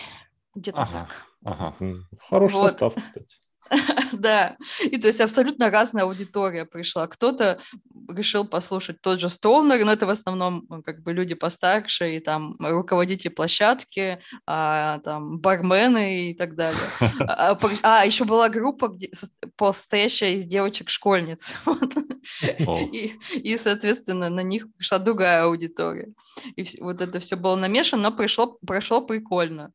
где-то 0.55 0.83
ага, 0.83 0.91
так. 0.91 1.28
Ага. 1.43 1.75
Хороший 2.19 2.55
вот. 2.55 2.71
состав, 2.71 2.95
кстати. 2.95 3.37
Да, 4.13 4.57
и 4.83 4.97
то 4.97 5.07
есть 5.07 5.21
абсолютно 5.21 5.69
разная 5.69 6.03
аудитория 6.03 6.65
пришла. 6.65 7.07
Кто-то 7.07 7.59
решил 8.07 8.45
послушать 8.45 9.01
тот 9.01 9.19
же 9.19 9.29
Стоунер, 9.29 9.83
но 9.85 9.93
это 9.93 10.05
в 10.05 10.09
основном 10.09 10.65
как 10.83 11.03
бы 11.03 11.13
люди 11.13 11.35
постарше, 11.35 12.15
и 12.15 12.19
там 12.19 12.55
руководители 12.59 13.29
площадки, 13.29 14.19
а, 14.45 14.99
там 14.99 15.39
бармены 15.39 16.29
и 16.29 16.33
так 16.33 16.55
далее. 16.55 16.81
А, 17.29 17.51
а, 17.83 18.01
а 18.01 18.05
еще 18.05 18.25
была 18.25 18.49
группа, 18.49 18.87
где, 18.87 19.11
состоящая 19.57 20.35
из 20.35 20.45
девочек-школьниц. 20.45 21.55
И, 22.93 23.13
и, 23.33 23.57
соответственно, 23.57 24.29
на 24.29 24.41
них 24.41 24.71
пришла 24.75 24.99
другая 24.99 25.43
аудитория. 25.43 26.13
И 26.55 26.65
вот 26.79 27.01
это 27.01 27.19
все 27.19 27.35
было 27.35 27.55
намешано, 27.55 28.03
но 28.03 28.11
пришло, 28.11 28.57
прошло 28.65 29.01
прикольно. 29.01 29.71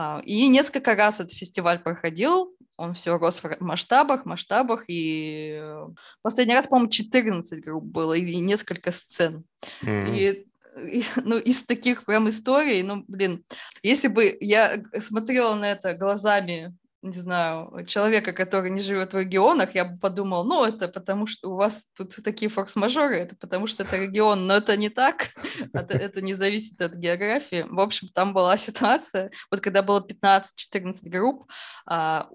А, 0.00 0.22
и 0.24 0.46
несколько 0.46 0.94
раз 0.94 1.18
этот 1.18 1.32
фестиваль 1.32 1.80
проходил, 1.80 2.54
он 2.76 2.94
все 2.94 3.18
рос 3.18 3.42
в 3.42 3.60
масштабах, 3.60 4.26
масштабах, 4.26 4.84
и 4.86 5.58
э, 5.60 5.88
последний 6.22 6.54
раз, 6.54 6.68
по-моему, 6.68 6.88
14 6.88 7.64
групп 7.64 7.82
было, 7.82 8.14
и 8.14 8.36
несколько 8.36 8.92
сцен. 8.92 9.44
Mm-hmm. 9.82 10.16
И 10.16 10.46
и, 10.86 11.04
ну, 11.24 11.36
из 11.36 11.64
таких 11.64 12.04
прям 12.04 12.28
историй, 12.28 12.80
ну, 12.84 13.04
блин, 13.08 13.44
если 13.82 14.06
бы 14.06 14.38
я 14.40 14.80
смотрела 15.00 15.56
на 15.56 15.72
это 15.72 15.94
глазами 15.94 16.76
не 17.02 17.12
знаю, 17.12 17.84
человека, 17.86 18.32
который 18.32 18.70
не 18.70 18.80
живет 18.80 19.12
в 19.12 19.18
регионах, 19.18 19.74
я 19.74 19.84
бы 19.84 19.98
подумал, 19.98 20.44
ну, 20.44 20.64
это 20.64 20.88
потому 20.88 21.26
что 21.26 21.50
у 21.50 21.54
вас 21.54 21.88
тут 21.94 22.16
такие 22.24 22.48
форс-мажоры, 22.48 23.16
это 23.16 23.36
потому 23.36 23.66
что 23.66 23.84
это 23.84 23.96
регион, 23.96 24.46
но 24.46 24.56
это 24.56 24.76
не 24.76 24.88
так, 24.88 25.30
это, 25.72 25.96
это 25.96 26.20
не 26.20 26.34
зависит 26.34 26.80
от 26.82 26.94
географии. 26.94 27.64
В 27.68 27.80
общем, 27.80 28.08
там 28.08 28.32
была 28.32 28.56
ситуация, 28.56 29.30
вот 29.50 29.60
когда 29.60 29.82
было 29.82 30.00
15-14 30.00 31.08
групп, 31.08 31.48
а, 31.86 32.28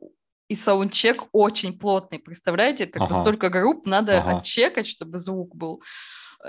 и 0.48 0.56
саундчек 0.56 1.24
очень 1.32 1.78
плотный, 1.78 2.20
представляете, 2.20 2.86
как 2.86 3.04
ага. 3.04 3.14
бы 3.14 3.22
столько 3.22 3.50
групп 3.50 3.86
надо 3.86 4.20
ага. 4.20 4.38
отчекать, 4.38 4.88
чтобы 4.88 5.18
звук 5.18 5.56
был 5.56 5.82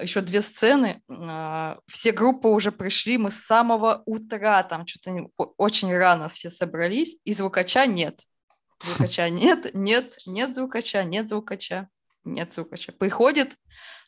еще 0.01 0.21
две 0.21 0.43
сцены. 0.43 1.03
А, 1.09 1.79
все 1.87 2.13
группы 2.13 2.49
уже 2.49 2.73
пришли, 2.73 3.19
мы 3.19 3.31
с 3.31 3.37
самого 3.37 4.03
утра, 4.07 4.63
там 4.63 4.87
что-то 4.87 5.29
очень 5.57 5.95
рано 5.97 6.29
все 6.29 6.51
собрались, 6.51 7.17
и 7.25 7.33
звукача 7.33 7.87
нет. 7.87 8.23
Звукача 8.83 9.29
нет, 9.29 9.71
нет, 9.75 10.17
нет 10.27 10.55
звукача, 10.55 11.05
нет 11.05 11.29
звукача, 11.29 11.89
нет 12.25 12.55
звукача. 12.55 12.93
Приходит 12.93 13.57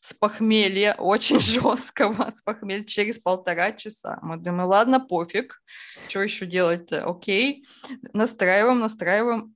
с 0.01 0.13
похмелья, 0.15 0.95
очень 0.95 1.41
жесткого, 1.41 2.31
с 2.31 2.43
похмелья 2.43 2.85
через 2.85 3.19
полтора 3.19 3.73
часа. 3.73 4.19
Мы 4.23 4.37
думаем, 4.37 4.69
ладно, 4.69 5.01
пофиг, 5.01 5.63
что 6.09 6.23
еще 6.23 6.47
делать-то, 6.47 7.09
окей. 7.09 7.65
Настраиваем, 8.13 8.81
настраиваем. 8.81 9.55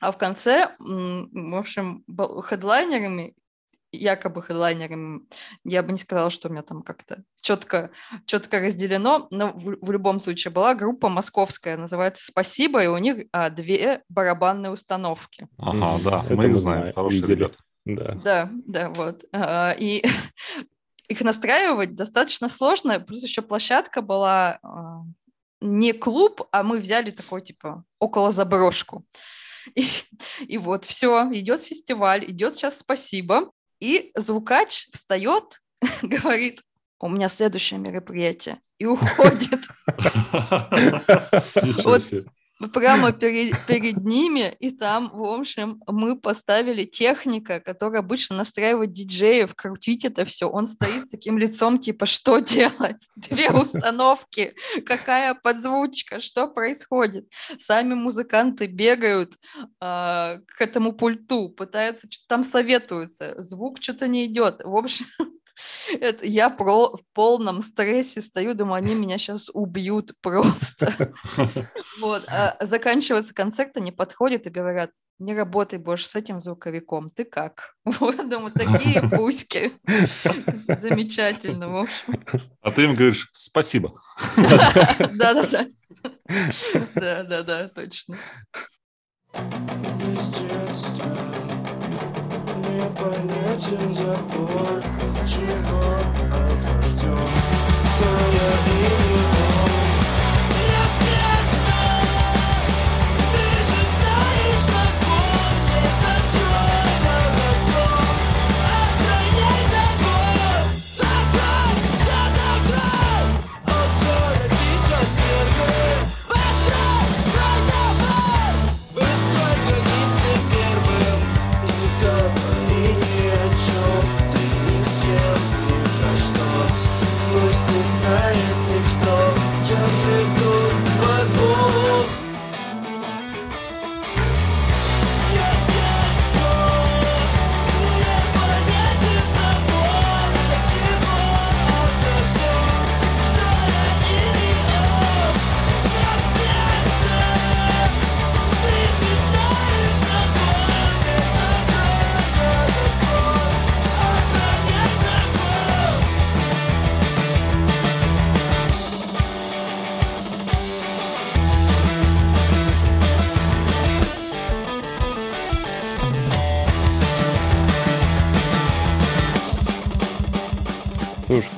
А 0.00 0.12
в 0.12 0.18
конце, 0.18 0.74
в 0.78 1.58
общем, 1.58 2.04
хедлайнерами 2.42 3.34
якобы 3.92 4.42
хедлайнерами, 4.42 5.22
я 5.64 5.82
бы 5.82 5.92
не 5.92 5.98
сказала, 5.98 6.30
что 6.30 6.48
у 6.48 6.52
меня 6.52 6.62
там 6.62 6.82
как-то 6.82 7.22
четко, 7.40 7.90
четко 8.26 8.60
разделено, 8.60 9.28
но 9.30 9.52
в, 9.52 9.78
в 9.80 9.90
любом 9.90 10.20
случае 10.20 10.52
была 10.52 10.74
группа 10.74 11.08
московская, 11.08 11.76
называется 11.76 12.24
«Спасибо», 12.26 12.82
и 12.82 12.86
у 12.86 12.98
них 12.98 13.26
а, 13.32 13.50
две 13.50 14.02
барабанные 14.08 14.70
установки. 14.70 15.48
Ага, 15.58 16.02
да, 16.04 16.24
Это 16.26 16.36
мы 16.36 16.46
их 16.46 16.56
знаем, 16.56 16.92
хорошие 16.94 17.20
видели. 17.22 17.36
ребята. 17.36 17.58
Да, 17.84 18.14
да, 18.14 18.50
да 18.66 18.88
вот. 18.90 19.24
А, 19.32 19.74
и 19.78 20.04
их 21.08 21.20
настраивать 21.22 21.94
достаточно 21.94 22.48
сложно, 22.48 23.00
плюс 23.00 23.22
еще 23.22 23.42
площадка 23.42 24.02
была 24.02 24.58
а, 24.62 25.02
не 25.60 25.92
клуб, 25.92 26.42
а 26.52 26.62
мы 26.62 26.78
взяли 26.78 27.10
такой, 27.10 27.42
типа, 27.42 27.84
около 27.98 28.30
заброшку. 28.30 29.04
И, 29.74 29.86
и 30.48 30.56
вот, 30.56 30.86
все, 30.86 31.28
идет 31.32 31.60
фестиваль, 31.60 32.24
идет 32.24 32.54
сейчас 32.54 32.78
спасибо. 32.78 33.52
И 33.80 34.12
звукач 34.14 34.88
встает, 34.92 35.62
говорит, 36.02 36.62
у 37.00 37.08
меня 37.08 37.28
следующее 37.28 37.80
мероприятие, 37.80 38.60
и 38.78 38.86
уходит. 38.86 39.68
Вот 41.84 42.02
прямо 42.68 43.12
перед, 43.20 43.54
перед 43.66 44.04
ними, 44.04 44.54
и 44.60 44.70
там, 44.70 45.10
в 45.12 45.24
общем, 45.24 45.82
мы 45.86 46.16
поставили 46.16 46.84
техника, 46.84 47.60
которая 47.60 48.00
обычно 48.00 48.36
настраивает 48.36 48.92
диджеев, 48.92 49.54
крутить 49.54 50.04
это 50.04 50.24
все. 50.24 50.48
Он 50.48 50.66
стоит 50.66 51.06
с 51.06 51.08
таким 51.08 51.38
лицом, 51.38 51.78
типа, 51.78 52.06
что 52.06 52.38
делать? 52.38 53.08
Две 53.16 53.50
установки, 53.50 54.54
какая 54.84 55.34
подзвучка, 55.34 56.20
что 56.20 56.48
происходит? 56.48 57.28
Сами 57.58 57.94
музыканты 57.94 58.66
бегают 58.66 59.34
э, 59.54 59.66
к 59.80 60.60
этому 60.60 60.92
пульту, 60.92 61.48
пытаются, 61.48 62.08
там 62.28 62.44
советуются, 62.44 63.34
звук 63.38 63.78
что-то 63.80 64.08
не 64.08 64.26
идет. 64.26 64.62
В 64.64 64.76
общем, 64.76 65.06
Это 66.00 66.26
я 66.26 66.50
про, 66.50 66.96
в 66.96 67.00
полном 67.12 67.62
стрессе 67.62 68.20
стою, 68.20 68.54
думаю, 68.54 68.74
они 68.74 68.94
меня 68.94 69.18
сейчас 69.18 69.50
убьют 69.52 70.12
просто. 70.20 71.12
Вот. 72.00 72.24
А 72.28 72.56
заканчивается 72.60 73.34
концерт, 73.34 73.76
они 73.76 73.92
подходят 73.92 74.46
и 74.46 74.50
говорят, 74.50 74.90
не 75.18 75.34
работай 75.34 75.78
больше 75.78 76.08
с 76.08 76.16
этим 76.16 76.40
звуковиком, 76.40 77.10
ты 77.10 77.24
как? 77.24 77.74
Вот, 77.84 78.28
думаю, 78.28 78.52
такие 78.52 79.02
пуськи. 79.10 79.72
Замечательно, 80.80 81.68
в 81.68 81.76
общем. 81.76 82.24
А 82.62 82.70
ты 82.70 82.84
им 82.84 82.94
говоришь 82.94 83.28
спасибо. 83.32 84.00
Да-да-да. 84.36 85.66
Да-да-да, 86.94 87.68
точно 87.68 88.18
непонятен 92.70 93.88
забор 93.88 94.78
От 94.78 95.28
чего 95.28 95.82
огражден 96.32 97.30
Кто 97.96 98.08
я 98.32 99.09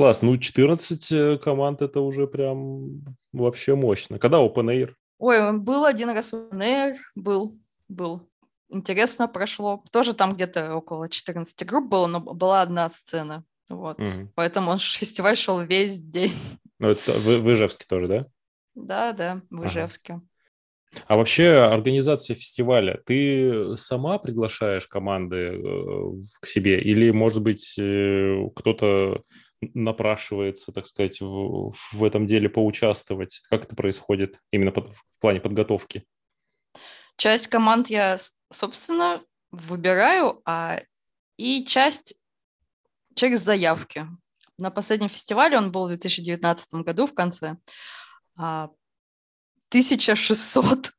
класс. 0.02 0.22
Ну, 0.22 0.36
14 0.36 1.12
э, 1.12 1.38
команд 1.38 1.80
это 1.80 2.00
уже 2.00 2.26
прям 2.26 3.04
вообще 3.32 3.76
мощно. 3.76 4.18
Когда 4.18 4.38
Open 4.38 4.66
Air? 4.66 4.94
Ой, 5.18 5.58
был 5.58 5.84
один 5.84 6.10
раз 6.10 6.32
Open 6.32 6.58
Air, 6.58 6.96
был, 7.14 7.52
был. 7.88 8.20
Интересно 8.68 9.28
прошло. 9.28 9.84
Тоже 9.92 10.12
там 10.14 10.34
где-то 10.34 10.74
около 10.74 11.08
14 11.08 11.64
групп 11.64 11.88
было, 11.88 12.08
но 12.08 12.18
была 12.18 12.62
одна 12.62 12.90
сцена. 12.90 13.44
Вот. 13.70 14.00
Угу. 14.00 14.32
Поэтому 14.34 14.72
он 14.72 14.78
фестиваль 14.80 15.36
шел 15.36 15.60
весь 15.60 16.00
день. 16.00 16.32
Ну, 16.80 16.88
это 16.88 17.12
в, 17.12 17.26
в 17.38 17.52
Ижевске 17.52 17.86
тоже, 17.88 18.08
да? 18.08 18.26
Да, 18.74 19.12
да, 19.12 19.40
в 19.50 19.66
Ижевске. 19.66 20.14
Ага. 20.14 20.22
А 21.06 21.16
вообще 21.16 21.48
организация 21.58 22.34
фестиваля, 22.34 23.00
ты 23.06 23.76
сама 23.76 24.18
приглашаешь 24.18 24.88
команды 24.88 25.36
э, 25.36 26.12
к 26.40 26.46
себе 26.46 26.82
или, 26.82 27.10
может 27.12 27.42
быть, 27.42 27.76
э, 27.78 28.48
кто-то 28.56 29.22
напрашивается, 29.74 30.72
так 30.72 30.86
сказать, 30.86 31.20
в, 31.20 31.74
в 31.92 32.04
этом 32.04 32.26
деле 32.26 32.48
поучаствовать? 32.48 33.42
Как 33.48 33.64
это 33.64 33.76
происходит 33.76 34.40
именно 34.50 34.72
под, 34.72 34.92
в 34.92 35.18
плане 35.20 35.40
подготовки? 35.40 36.04
Часть 37.16 37.48
команд 37.48 37.88
я, 37.88 38.18
собственно, 38.50 39.22
выбираю, 39.50 40.40
а 40.44 40.80
и 41.36 41.64
часть 41.64 42.14
через 43.14 43.40
заявки. 43.40 44.06
На 44.58 44.70
последнем 44.70 45.08
фестивале, 45.08 45.58
он 45.58 45.72
был 45.72 45.84
в 45.84 45.88
2019 45.88 46.74
году 46.74 47.06
в 47.06 47.14
конце, 47.14 47.56
1600 48.36 50.66
а, 50.66 50.90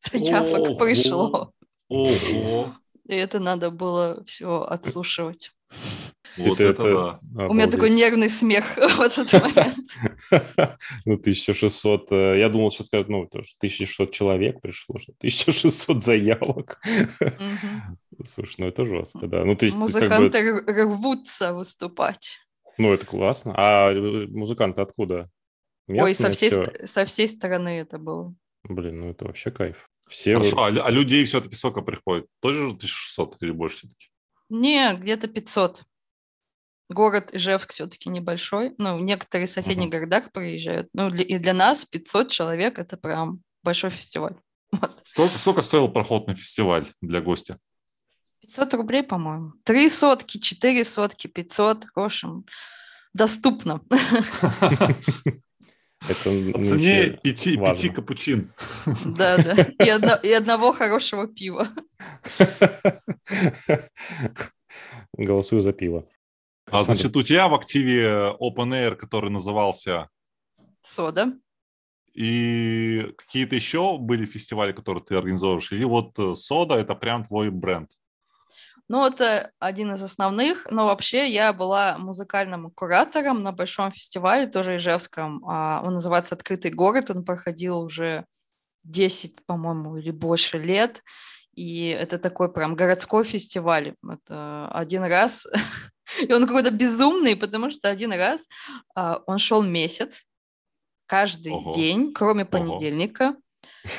заявок 0.10 0.70
Ого! 0.70 0.78
пришло. 0.78 1.52
Ого! 1.88 2.74
И 3.06 3.14
это 3.14 3.40
надо 3.40 3.70
было 3.70 4.22
все 4.24 4.62
отслушивать. 4.62 5.50
Вот 6.36 6.60
это, 6.60 6.72
это 6.72 6.82
да. 6.82 7.10
Обалдеть. 7.44 7.50
У 7.50 7.54
меня 7.54 7.66
такой 7.66 7.90
нервный 7.90 8.30
смех 8.30 8.64
в 8.76 9.00
этот 9.00 9.32
момент. 9.32 9.96
Ну, 11.04 11.14
1600, 11.14 12.12
э, 12.12 12.38
я 12.38 12.48
думал, 12.48 12.70
сейчас 12.70 12.86
скажут, 12.86 13.08
ну, 13.08 13.22
1600 13.22 14.12
человек 14.12 14.60
пришло, 14.60 14.98
что 14.98 15.12
1600 15.18 16.02
заявок. 16.02 16.80
Слушай, 18.24 18.56
ну 18.58 18.66
это 18.68 18.84
жестко, 18.84 19.26
да. 19.26 19.44
Ну, 19.44 19.56
то 19.56 19.64
есть, 19.64 19.76
Музыканты 19.76 20.62
как 20.62 20.66
бы... 20.66 20.94
рвутся 20.94 21.52
выступать. 21.52 22.38
Ну, 22.78 22.92
это 22.92 23.06
классно. 23.06 23.54
А 23.56 23.92
э, 23.92 24.26
музыканты 24.28 24.80
откуда? 24.80 25.28
Местные 25.88 26.04
Ой, 26.04 26.14
со 26.14 26.30
всей, 26.30 26.50
со 26.86 27.04
всей 27.04 27.28
стороны 27.28 27.80
это 27.80 27.98
было. 27.98 28.34
Блин, 28.64 29.00
ну 29.00 29.10
это 29.10 29.24
вообще 29.24 29.50
кайф. 29.50 29.88
Все 30.08 30.34
Хорошо, 30.34 30.56
вы... 30.56 30.78
а, 30.78 30.86
а 30.86 30.90
людей 30.90 31.24
все-таки 31.24 31.54
сколько 31.54 31.82
приходит? 31.82 32.26
Тоже 32.40 32.64
1600 32.66 33.42
или 33.42 33.50
больше 33.50 33.78
все-таки? 33.78 34.08
Не, 34.48 34.94
где-то 34.94 35.28
500. 35.28 35.82
Город 36.92 37.30
Ижевск 37.32 37.72
все-таки 37.72 38.08
небольшой. 38.08 38.74
Ну, 38.78 38.98
некоторые 38.98 39.46
соседние 39.46 39.88
uh-huh. 39.88 39.92
городах 39.92 40.32
приезжают. 40.32 40.88
Ну, 40.92 41.10
для, 41.10 41.24
и 41.24 41.38
для 41.38 41.54
нас 41.54 41.84
500 41.84 42.30
человек– 42.30 42.78
это 42.80 42.96
прям 42.96 43.42
большой 43.62 43.90
фестиваль. 43.90 44.34
Вот. 44.72 45.02
Сколько, 45.04 45.38
сколько 45.38 45.60
стоил 45.60 45.88
проход 45.88 46.26
на 46.28 46.34
фестиваль 46.34 46.86
для 47.02 47.20
гостя? 47.20 47.58
500 48.40 48.74
рублей, 48.74 49.02
по-моему. 49.02 49.52
Три 49.64 49.90
сотки, 49.90 50.38
четыре 50.38 50.84
сотки, 50.84 51.26
500, 51.26 51.86
в 51.94 52.00
общем, 52.00 52.46
доступно. 53.12 53.82
Это 56.08 56.52
По 56.52 56.60
цене 56.60 57.18
пяти, 57.22 57.56
пяти 57.56 57.88
капучин. 57.88 58.52
Да, 59.04 59.36
да. 59.36 59.54
И, 59.78 59.88
одно, 59.88 60.16
и 60.16 60.32
одного 60.32 60.72
хорошего 60.72 61.28
пива. 61.28 61.68
Голосую 65.12 65.60
за 65.60 65.72
пиво. 65.72 66.04
А 66.72 66.82
значит, 66.82 67.14
у 67.16 67.22
тебя 67.22 67.48
в 67.48 67.54
активе 67.54 68.34
Open 68.40 68.70
Air, 68.70 68.96
который 68.96 69.30
назывался... 69.30 70.08
Сода. 70.80 71.34
И 72.14 73.14
какие-то 73.16 73.54
еще 73.54 73.98
были 73.98 74.24
фестивали, 74.24 74.72
которые 74.72 75.04
ты 75.04 75.14
организовываешь? 75.14 75.70
Или 75.72 75.84
вот 75.84 76.18
э, 76.18 76.34
Сода– 76.34 76.74
это 76.76 76.94
прям 76.94 77.24
твой 77.24 77.50
бренд? 77.50 77.90
Ну, 78.88 79.06
это 79.06 79.52
один 79.58 79.92
из 79.92 80.02
основных, 80.02 80.66
но 80.70 80.86
вообще 80.86 81.30
я 81.30 81.52
была 81.52 81.96
музыкальным 81.98 82.70
куратором 82.70 83.42
на 83.42 83.52
большом 83.52 83.92
фестивале, 83.92 84.46
тоже 84.46 84.76
Ижевском. 84.76 85.42
А, 85.46 85.82
он 85.84 85.94
называется 85.94 86.34
«Открытый 86.34 86.70
город», 86.70 87.10
он 87.10 87.24
проходил 87.24 87.80
уже 87.80 88.26
10, 88.84 89.46
по-моему, 89.46 89.96
или 89.96 90.10
больше 90.10 90.58
лет. 90.58 91.02
И 91.54 91.88
это 91.88 92.18
такой 92.18 92.52
прям 92.52 92.74
городской 92.74 93.24
фестиваль. 93.24 93.94
Это 94.02 94.68
один 94.68 95.04
раз, 95.04 95.46
и 96.28 96.32
он 96.32 96.46
какой-то 96.46 96.70
безумный, 96.70 97.36
потому 97.36 97.70
что 97.70 97.88
один 97.88 98.12
раз 98.12 98.48
а, 98.94 99.22
он 99.26 99.38
шел 99.38 99.62
месяц, 99.62 100.26
каждый 101.06 101.52
Ого. 101.52 101.72
день, 101.74 102.12
кроме 102.12 102.44
понедельника, 102.44 103.28
Ого. 103.28 103.36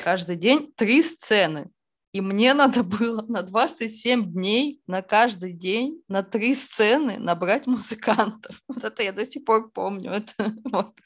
каждый 0.03 0.35
день 0.35 0.73
три 0.75 1.01
сцены. 1.01 1.69
И 2.11 2.21
мне 2.21 2.53
надо 2.55 2.83
было 2.83 3.21
на 3.23 3.41
27 3.41 4.31
дней, 4.31 4.81
на 4.87 5.01
каждый 5.01 5.53
день, 5.53 6.01
на 6.07 6.23
три 6.23 6.55
сцены 6.55 7.17
набрать 7.17 7.67
музыкантов. 7.67 8.61
Вот 8.67 8.83
это 8.83 9.03
я 9.03 9.11
до 9.11 9.25
сих 9.25 9.45
пор 9.45 9.71
помню. 9.71 10.11
Это, 10.11 10.55
вот. 10.65 10.97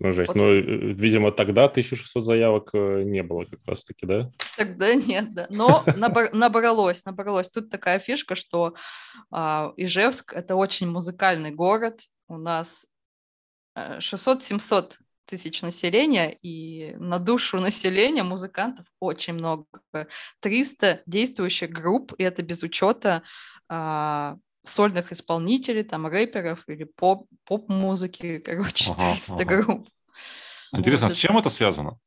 Ну, 0.00 0.12
жесть. 0.12 0.34
Вот. 0.34 0.36
Ну, 0.36 0.52
видимо, 0.52 1.30
тогда 1.30 1.64
1600 1.64 2.24
заявок 2.24 2.70
э, 2.72 3.02
не 3.02 3.22
было 3.22 3.44
как 3.44 3.60
раз-таки, 3.66 4.06
да? 4.06 4.30
Тогда 4.56 4.94
нет, 4.94 5.34
да. 5.34 5.46
Но 5.50 5.84
набралось, 6.32 7.04
набралось. 7.04 7.50
Тут 7.50 7.70
такая 7.70 7.98
фишка, 7.98 8.34
что 8.34 8.74
а, 9.30 9.72
Ижевск– 9.76 10.32
это 10.34 10.56
очень 10.56 10.90
музыкальный 10.90 11.50
город. 11.50 12.00
У 12.28 12.38
нас 12.38 12.86
600-700 13.76 14.84
э, 14.84 14.88
тысяч 15.26 15.62
населения, 15.62 16.36
и 16.42 16.94
на 16.96 17.18
душу 17.18 17.60
населения 17.60 18.22
музыкантов 18.22 18.86
очень 19.00 19.34
много. 19.34 19.66
300 20.40 21.02
действующих 21.06 21.70
групп, 21.70 22.14
и 22.16 22.22
это 22.22 22.42
без 22.42 22.62
учета 22.62 23.22
а, 23.68 24.36
сольных 24.64 25.12
исполнителей, 25.12 25.84
там, 25.84 26.06
рэперов 26.06 26.64
или 26.68 26.84
поп- 26.84 27.28
поп-музыки, 27.44 28.38
короче, 28.38 28.90
ага, 28.90 29.14
300 29.26 29.34
ага. 29.34 29.44
групп. 29.44 29.88
Интересно, 30.72 31.08
вот 31.08 31.14
с 31.14 31.18
чем 31.18 31.38
это 31.38 31.50
связано? 31.50 31.98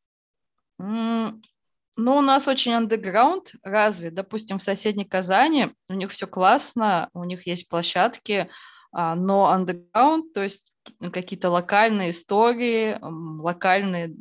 Ну, 0.80 2.16
у 2.16 2.22
нас 2.22 2.48
очень 2.48 2.74
андеграунд 2.74 3.54
развит. 3.64 4.14
Допустим, 4.14 4.60
в 4.60 4.64
соседней 4.64 5.06
Казани 5.06 5.70
у 5.90 5.94
них 5.94 6.12
все 6.12 6.28
классно, 6.28 7.10
у 7.14 7.24
них 7.24 7.48
есть 7.48 7.68
площадки, 7.70 8.50
а, 8.92 9.16
но 9.16 9.48
андеграунд, 9.48 10.32
то 10.34 10.44
есть 10.44 10.76
какие-то 11.12 11.50
локальные 11.50 12.12
истории, 12.12 13.00
локальные 13.02 14.16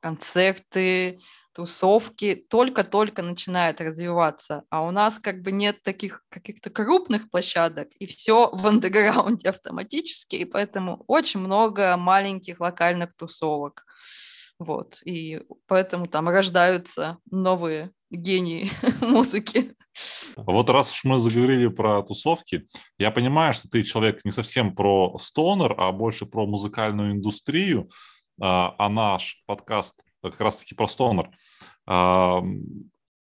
концерты, 0.00 1.20
тусовки 1.54 2.44
только-только 2.50 3.22
начинают 3.22 3.80
развиваться, 3.80 4.64
а 4.70 4.82
у 4.82 4.90
нас 4.90 5.18
как 5.18 5.42
бы 5.42 5.52
нет 5.52 5.82
таких 5.82 6.24
каких-то 6.28 6.70
крупных 6.70 7.30
площадок, 7.30 7.88
и 7.98 8.06
все 8.06 8.50
в 8.52 8.66
андеграунде 8.66 9.48
автоматически, 9.48 10.36
и 10.36 10.44
поэтому 10.44 11.04
очень 11.06 11.40
много 11.40 11.96
маленьких 11.96 12.60
локальных 12.60 13.14
тусовок. 13.16 13.84
Вот, 14.58 15.00
и 15.04 15.42
поэтому 15.66 16.06
там 16.06 16.28
рождаются 16.28 17.18
новые 17.30 17.90
гении 18.10 18.70
музыки. 19.00 19.74
Вот 20.36 20.70
раз 20.70 20.92
уж 20.92 21.04
мы 21.04 21.18
заговорили 21.20 21.68
про 21.68 22.02
тусовки, 22.02 22.66
я 22.98 23.10
понимаю, 23.10 23.54
что 23.54 23.68
ты 23.68 23.82
человек 23.82 24.24
не 24.24 24.30
совсем 24.30 24.74
про 24.74 25.16
стонер, 25.18 25.74
а 25.78 25.92
больше 25.92 26.26
про 26.26 26.46
музыкальную 26.46 27.12
индустрию, 27.12 27.88
а, 28.40 28.74
а 28.78 28.88
наш 28.88 29.42
подкаст 29.46 30.02
как 30.30 30.40
раз-таки 30.40 30.74
про 30.74 30.88
стонер. 30.88 31.30
А, 31.86 32.42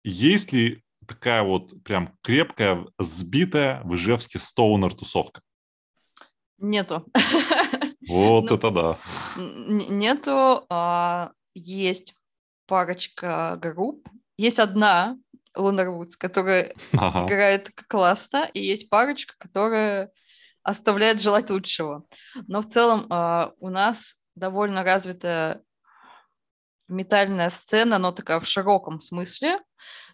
есть 0.04 0.52
ли 0.52 0.82
такая 1.06 1.42
вот 1.42 1.82
прям 1.82 2.16
крепкая, 2.22 2.86
сбитая 2.98 3.82
в 3.84 3.94
Ижевске 3.94 4.38
стоунер-тусовка? 4.38 5.40
Нету. 6.58 7.06
Вот 8.08 8.48
ну, 8.48 8.56
это 8.56 8.70
да. 8.70 8.98
Нету, 9.36 10.64
а, 10.70 11.32
есть 11.54 12.14
парочка 12.66 13.58
групп. 13.60 14.08
Есть 14.38 14.60
одна, 14.60 15.18
Лунарвудс, 15.56 16.16
которая 16.16 16.74
ага. 16.92 17.26
играет 17.26 17.70
классно, 17.88 18.48
и 18.54 18.60
есть 18.60 18.88
парочка, 18.88 19.34
которая 19.38 20.10
оставляет 20.62 21.20
желать 21.20 21.50
лучшего. 21.50 22.04
Но 22.46 22.60
в 22.60 22.66
целом 22.66 23.06
э, 23.10 23.50
у 23.58 23.68
нас 23.68 24.22
довольно 24.34 24.82
развитая 24.84 25.62
метальная 26.88 27.50
сцена, 27.50 27.98
но 27.98 28.12
такая 28.12 28.40
в 28.40 28.46
широком 28.46 29.00
смысле. 29.00 29.60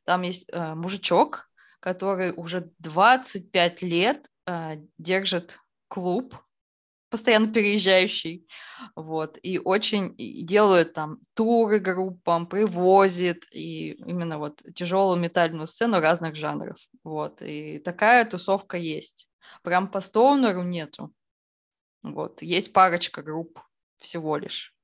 Там 0.04 0.22
есть 0.22 0.48
э, 0.52 0.74
мужичок, 0.74 1.48
который 1.80 2.32
уже 2.36 2.70
25 2.78 3.82
лет 3.82 4.28
э, 4.46 4.76
держит 4.98 5.58
клуб 5.88 6.36
постоянно 7.14 7.52
переезжающий, 7.52 8.44
вот, 8.96 9.38
и 9.40 9.60
очень 9.60 10.16
и 10.18 10.42
делают 10.42 10.94
там 10.94 11.20
туры 11.34 11.78
группам, 11.78 12.44
привозит, 12.44 13.46
и 13.52 13.92
именно 14.04 14.38
вот 14.38 14.60
тяжелую 14.74 15.20
метальную 15.20 15.68
сцену 15.68 16.00
разных 16.00 16.34
жанров, 16.34 16.76
вот, 17.04 17.40
и 17.40 17.78
такая 17.78 18.24
тусовка 18.24 18.76
есть. 18.78 19.28
Прям 19.62 19.86
по 19.86 20.00
стоунеру 20.00 20.64
нету, 20.64 21.12
вот, 22.02 22.42
есть 22.42 22.72
парочка 22.72 23.22
групп 23.22 23.60
всего 23.98 24.36
лишь. 24.36 24.74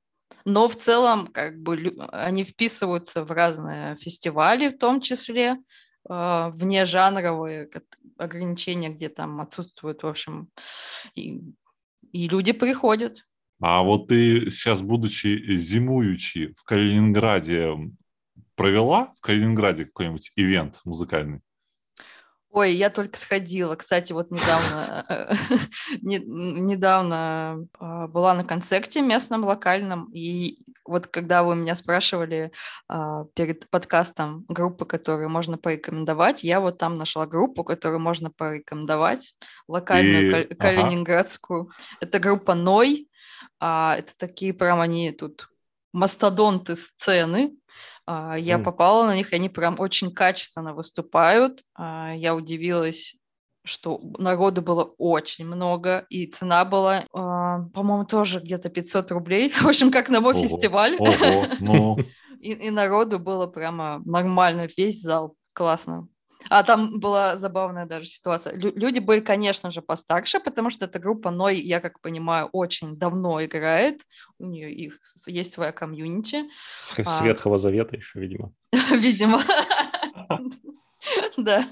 Но 0.44 0.68
в 0.68 0.76
целом, 0.76 1.26
как 1.28 1.60
бы, 1.60 1.94
они 2.12 2.44
вписываются 2.44 3.24
в 3.24 3.30
разные 3.30 3.96
фестивали, 3.96 4.68
в 4.68 4.78
том 4.78 5.00
числе, 5.00 5.56
э, 6.08 6.50
вне 6.52 6.84
жанровые 6.84 7.68
ограничения, 8.18 8.90
где 8.90 9.08
там 9.08 9.40
отсутствуют, 9.40 10.02
в 10.02 10.06
общем, 10.06 10.48
и 11.14 11.40
и 12.12 12.28
люди 12.28 12.52
приходят. 12.52 13.26
А 13.60 13.82
вот 13.82 14.08
ты 14.08 14.50
сейчас, 14.50 14.82
будучи 14.82 15.56
зимуючи 15.56 16.54
в 16.56 16.64
Калининграде, 16.64 17.74
провела 18.54 19.12
в 19.16 19.20
Калининграде 19.20 19.84
какой-нибудь 19.84 20.32
ивент 20.36 20.80
музыкальный? 20.84 21.40
Ой, 22.52 22.74
я 22.74 22.90
только 22.90 23.16
сходила. 23.16 23.76
Кстати, 23.76 24.12
вот 24.12 24.32
недавно, 24.32 25.04
э, 25.08 25.34
недавно 26.02 27.68
а, 27.78 28.08
была 28.08 28.34
на 28.34 28.42
концерте 28.42 29.02
местном, 29.02 29.44
локальном, 29.44 30.10
и 30.12 30.64
вот 30.84 31.06
когда 31.06 31.44
вы 31.44 31.54
меня 31.54 31.76
спрашивали 31.76 32.50
а, 32.88 33.24
перед 33.34 33.70
подкастом 33.70 34.44
группы, 34.48 34.84
которые 34.84 35.28
можно 35.28 35.58
порекомендовать, 35.58 36.42
я 36.42 36.58
вот 36.58 36.78
там 36.78 36.96
нашла 36.96 37.24
группу, 37.24 37.62
которую 37.62 38.00
можно 38.00 38.32
порекомендовать, 38.32 39.36
локальную 39.68 40.50
и... 40.50 40.54
калининградскую. 40.54 41.62
Ага. 41.62 41.96
Это 42.00 42.18
группа 42.18 42.54
Ной. 42.54 43.08
А, 43.60 43.94
это 43.96 44.16
такие 44.18 44.52
прям 44.52 44.80
они 44.80 45.12
тут 45.12 45.48
мастодонты 45.92 46.76
сцены, 46.76 47.52
я 48.36 48.58
mm. 48.58 48.62
попала 48.62 49.06
на 49.06 49.14
них, 49.14 49.32
они 49.32 49.48
прям 49.48 49.76
очень 49.78 50.12
качественно 50.12 50.74
выступают. 50.74 51.62
А, 51.74 52.12
я 52.14 52.34
удивилась, 52.34 53.16
что 53.64 54.00
народу 54.18 54.62
было 54.62 54.84
очень 54.98 55.46
много, 55.46 56.06
и 56.08 56.26
цена 56.26 56.64
была, 56.64 57.04
а, 57.12 57.60
по-моему, 57.74 58.04
тоже 58.04 58.40
где-то 58.40 58.68
500 58.68 59.10
рублей. 59.12 59.50
В 59.60 59.66
общем, 59.66 59.90
как 59.90 60.08
на 60.08 60.20
мой 60.20 60.34
ого, 60.34 60.42
фестиваль. 60.42 60.96
Ого, 60.98 61.46
ну... 61.60 61.98
и, 62.40 62.52
и 62.52 62.70
народу 62.70 63.18
было 63.18 63.46
прямо 63.46 64.02
нормально, 64.04 64.66
весь 64.76 65.00
зал. 65.00 65.36
Классно. 65.52 66.08
А 66.50 66.64
там 66.64 66.98
была 66.98 67.36
забавная 67.36 67.86
даже 67.86 68.06
ситуация. 68.06 68.56
Лю- 68.56 68.72
люди 68.74 68.98
были, 68.98 69.20
конечно 69.20 69.70
же, 69.70 69.82
постарше, 69.82 70.40
потому 70.40 70.70
что 70.70 70.86
эта 70.86 70.98
группа 70.98 71.30
Ной, 71.30 71.60
я 71.60 71.80
как 71.80 72.00
понимаю, 72.00 72.48
очень 72.52 72.96
давно 72.96 73.42
играет. 73.44 74.00
У 74.38 74.46
нее 74.46 74.72
их 74.72 75.00
есть 75.26 75.52
своя 75.52 75.70
комьюнити. 75.70 76.42
С, 76.80 76.98
а... 76.98 77.24
Ветхого 77.24 77.56
Завета 77.56 77.96
еще, 77.96 78.18
видимо. 78.18 78.52
Видимо. 78.90 79.42
Да, 81.36 81.66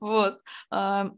вот. 0.00 0.40
А, 0.70 1.10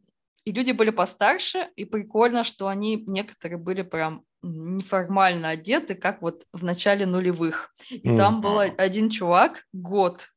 и 0.45 0.53
люди 0.53 0.73
были 0.73 0.91
постарше, 0.91 1.69
и 1.77 1.85
прикольно, 1.85 2.43
что 2.43 2.69
они, 2.69 3.05
некоторые 3.07 3.59
были 3.59 3.83
прям 3.83 4.25
неформально 4.43 5.51
одеты, 5.51 5.95
как 5.95 6.23
вот 6.23 6.45
в 6.53 6.65
начале 6.65 7.07
нулевых. 7.07 7.71
И 7.91 8.09
mm. 8.09 8.17
там 8.17 8.41
был 8.41 8.59
один 8.59 9.11
чувак, 9.11 9.65
год, 9.73 10.29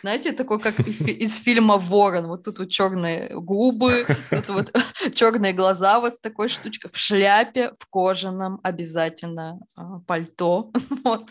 знаете, 0.00 0.32
такой, 0.32 0.60
как 0.60 0.78
из 0.80 1.38
фильма 1.38 1.78
«Ворон». 1.78 2.26
Вот 2.26 2.44
тут 2.44 2.58
вот 2.58 2.70
черные 2.70 3.28
губы, 3.34 4.06
тут 4.30 4.48
вот 4.48 4.72
черные 5.14 5.52
глаза 5.52 6.00
вот 6.00 6.14
с 6.14 6.20
такой 6.20 6.48
штучкой, 6.48 6.90
в 6.90 6.96
шляпе, 6.96 7.72
в 7.78 7.86
кожаном 7.86 8.60
обязательно 8.62 9.60
а, 9.76 10.00
пальто. 10.00 10.72
Вот. 11.04 11.30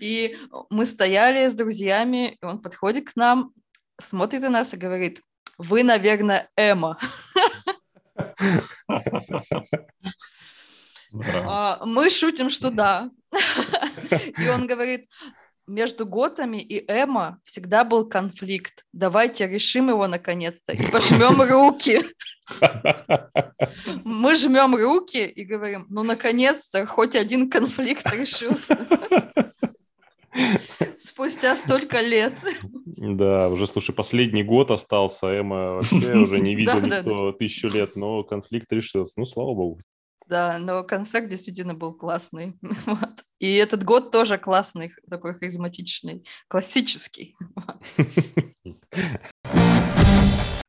И 0.00 0.36
мы 0.70 0.86
стояли 0.86 1.48
с 1.48 1.54
друзьями, 1.54 2.38
и 2.40 2.44
он 2.44 2.60
подходит 2.60 3.10
к 3.10 3.16
нам, 3.16 3.52
смотрит 4.00 4.42
на 4.42 4.50
нас 4.50 4.72
и 4.72 4.76
говорит, 4.76 5.20
вы, 5.58 5.82
наверное, 5.82 6.48
Эма. 6.56 6.98
А, 11.12 11.84
мы 11.84 12.08
шутим, 12.08 12.50
что 12.50 12.70
да. 12.70 13.10
И 14.38 14.48
он 14.48 14.68
говорит, 14.68 15.08
между 15.70 16.04
Готами 16.04 16.58
и 16.58 16.84
Эма 16.90 17.38
всегда 17.44 17.84
был 17.84 18.08
конфликт. 18.08 18.84
Давайте 18.92 19.46
решим 19.46 19.88
его 19.88 20.06
наконец-то 20.06 20.72
и 20.72 20.90
пожмем 20.90 21.40
руки. 21.50 22.02
Мы 24.04 24.34
жмем 24.34 24.74
руки 24.74 25.24
и 25.24 25.44
говорим, 25.44 25.86
ну 25.88 26.02
наконец-то 26.02 26.84
хоть 26.86 27.14
один 27.14 27.48
конфликт 27.48 28.06
решился. 28.12 28.78
Спустя 31.02 31.56
столько 31.56 32.00
лет. 32.00 32.38
Да, 32.96 33.48
уже, 33.48 33.66
слушай, 33.66 33.94
последний 33.94 34.42
год 34.42 34.70
остался, 34.70 35.26
Эма 35.26 35.74
вообще 35.74 36.14
уже 36.14 36.40
не 36.40 36.54
видел 36.56 36.80
никто 36.80 37.32
тысячу 37.32 37.68
лет, 37.68 37.96
но 37.96 38.22
конфликт 38.24 38.72
решился. 38.72 39.14
Ну, 39.16 39.24
слава 39.24 39.54
богу. 39.54 39.80
Да, 40.26 40.58
но 40.58 40.84
концерт 40.84 41.28
действительно 41.28 41.74
был 41.74 41.92
классный. 41.92 42.54
Вот. 42.86 43.24
И 43.40 43.54
этот 43.54 43.84
год 43.84 44.12
тоже 44.12 44.36
классный, 44.38 44.92
такой 45.08 45.34
харизматичный, 45.34 46.24
классический. 46.48 47.34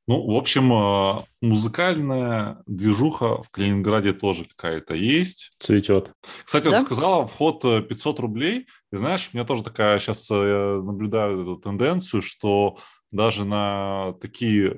Ну, 0.08 0.28
в 0.28 0.36
общем, 0.36 0.74
а, 0.74 1.24
музыкальная 1.42 2.62
движуха 2.66 3.42
в 3.44 3.50
Калининграде 3.50 4.12
тоже 4.12 4.46
какая-то 4.46 4.94
есть. 4.94 5.52
Цветет. 5.58 6.12
Кстати, 6.44 6.66
да? 6.66 6.72
вот 6.72 6.82
сказала, 6.82 7.28
вход 7.28 7.62
500 7.62 8.20
э, 8.20 8.22
рублей. 8.22 8.68
И 8.92 8.96
знаешь, 8.98 9.30
у 9.32 9.38
меня 9.38 9.46
тоже 9.46 9.64
такая, 9.64 10.00
сейчас 10.00 10.30
э, 10.30 10.34
я 10.34 10.82
наблюдаю 10.84 11.44
эту 11.44 11.56
тенденцию, 11.58 12.24
что 12.24 12.78
даже 13.12 13.46
на 13.46 14.14
такие 14.20 14.72
э, 14.72 14.76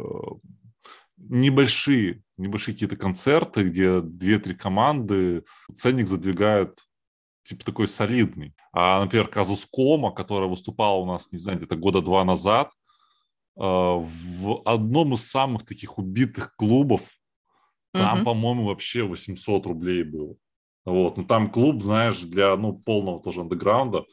небольшие, 1.17 2.21
небольшие 2.37 2.75
какие-то 2.75 2.97
концерты, 2.97 3.63
где 3.63 4.01
две-три 4.01 4.53
команды, 4.53 5.45
ценник 5.73 6.09
задвигают 6.09 6.83
типа 7.43 7.65
такой 7.65 7.87
солидный. 7.87 8.53
А, 8.71 9.01
например, 9.01 9.27
Казус 9.27 9.65
Кома, 9.65 10.11
которая 10.11 10.49
выступала 10.49 10.97
у 10.97 11.05
нас, 11.05 11.31
не 11.31 11.37
знаю, 11.37 11.57
где-то 11.57 11.75
года 11.75 12.01
два 12.01 12.23
назад, 12.23 12.71
э, 13.57 13.61
в 13.61 14.61
одном 14.65 15.13
из 15.13 15.29
самых 15.29 15.65
таких 15.65 15.97
убитых 15.97 16.55
клубов, 16.55 17.01
там, 17.93 18.21
mm 18.21 18.23
по-моему, 18.23 18.65
вообще 18.65 19.03
800 19.03 19.67
рублей 19.67 20.03
было. 20.03 20.35
Вот, 20.85 21.17
ну 21.17 21.23
там 21.23 21.51
клуб, 21.51 21.81
знаешь, 21.83 22.19
для, 22.21 22.55
ну, 22.57 22.73
полного 22.73 23.21
тоже 23.21 23.41
андеграунда. 23.41 24.03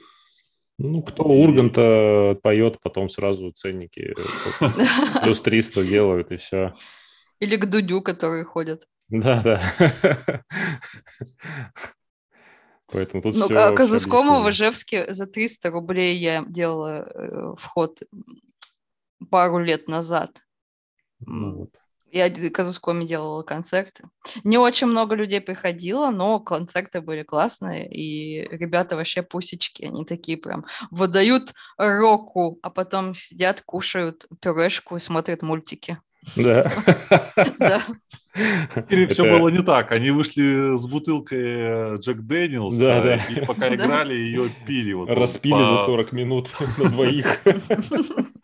Ну, 0.79 1.03
кто 1.03 1.25
Урганта 1.25 2.39
поет, 2.43 2.81
потом 2.83 3.09
сразу 3.09 3.51
ценники 3.53 4.15
плюс 5.23 5.41
300 5.41 5.85
делают, 5.85 6.33
и 6.33 6.37
все. 6.37 6.75
Или 7.39 7.57
к 7.57 7.67
Дудю, 7.67 8.03
которые 8.03 8.45
ходят. 8.45 8.87
Да, 9.09 9.43
да. 9.43 10.43
Поэтому 12.93 13.23
тут 13.23 13.37
ну, 13.37 13.45
все 13.45 13.57
а 13.57 13.73
Казускому 13.73 14.43
в 14.43 14.51
Ижевске 14.51 15.13
за 15.13 15.27
300 15.27 15.71
рублей 15.71 16.17
я 16.17 16.45
делала 16.47 17.09
э, 17.15 17.55
вход 17.57 18.03
пару 19.31 19.59
лет 19.59 19.89
назад. 19.89 20.43
Ну, 21.21 21.57
вот. 21.57 21.71
Я 22.13 22.29
Казускоме 22.51 23.07
делала 23.07 23.43
концерты. 23.43 24.05
Не 24.43 24.59
очень 24.59 24.89
много 24.89 25.15
людей 25.15 25.41
приходило, 25.41 26.11
но 26.11 26.41
концерты 26.41 27.01
были 27.01 27.23
классные, 27.23 27.89
и 27.89 28.49
ребята 28.49 28.97
вообще 28.97 29.23
пусечки, 29.23 29.85
они 29.85 30.05
такие 30.05 30.37
прям 30.37 30.65
выдают 30.91 31.55
року, 31.79 32.59
а 32.63 32.71
потом 32.71 33.15
сидят, 33.15 33.63
кушают 33.63 34.27
пюрешку 34.41 34.97
и 34.97 35.01
смотрят 35.01 35.43
мультики. 35.43 35.99
Да. 36.37 36.71
Да. 37.59 37.83
Или 38.89 39.07
все 39.07 39.25
было 39.25 39.49
не 39.49 39.63
так. 39.63 39.93
Они 39.93 40.11
вышли 40.11 40.77
с 40.77 40.87
бутылкой 40.87 41.99
Джек 41.99 42.21
Дэниелс, 42.21 42.81
и 43.31 43.45
пока 43.45 43.75
играли, 43.75 44.15
ее 44.15 44.51
пили. 44.67 44.93
Распили 45.13 45.55
за 45.55 45.85
40 45.85 46.13
минут 46.13 46.51
на 46.79 46.91
двоих. 46.91 47.41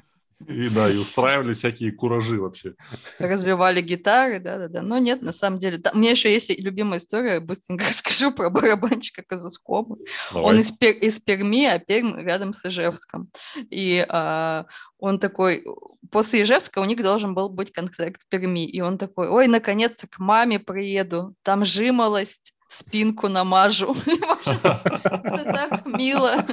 И 0.49 0.69
да, 0.69 0.91
и 0.91 0.97
устраивали 0.97 1.55
всякие 1.55 1.93
куражи 1.93 2.41
вообще. 2.41 2.75
Разбивали 3.19 3.81
гитары, 3.81 4.39
да-да-да. 4.39 4.83
Но 4.83 4.99
нет, 4.99 5.23
на 5.23 5.33
самом 5.33 5.59
деле. 5.59 5.79
Там, 5.79 5.97
у 5.97 5.99
меня 5.99 6.13
еще 6.13 6.33
есть 6.33 6.51
любимая 6.59 6.99
история, 6.99 7.41
быстренько 7.41 7.85
расскажу 7.89 8.33
про 8.33 8.51
барабанщика 8.51 9.23
Казускома. 9.27 9.97
Он 10.33 10.59
из, 10.59 10.71
Пер, 10.73 10.95
из 10.95 11.19
Перми, 11.21 11.67
а 11.67 11.79
Пермь 11.79 12.17
рядом 12.21 12.53
с 12.53 12.65
Ижевском. 12.65 13.31
И 13.71 14.05
а, 14.09 14.67
он 14.99 15.19
такой, 15.19 15.65
после 16.11 16.43
Ижевска 16.43 16.79
у 16.79 16.85
них 16.85 17.03
должен 17.03 17.35
был 17.35 17.49
быть 17.49 17.73
концерт 17.73 18.17
в 18.21 18.29
Перми. 18.29 18.67
И 18.67 18.81
он 18.81 18.99
такой, 18.99 19.29
ой, 19.29 19.49
наконец-то 19.49 20.07
к 20.07 20.19
маме 20.19 20.59
приеду, 20.59 21.35
там 21.43 21.65
жимолость 21.65 22.55
спинку 22.69 23.29
намажу. 23.29 23.95
Это 24.45 25.45
так 25.45 25.87
мило. 25.87 26.45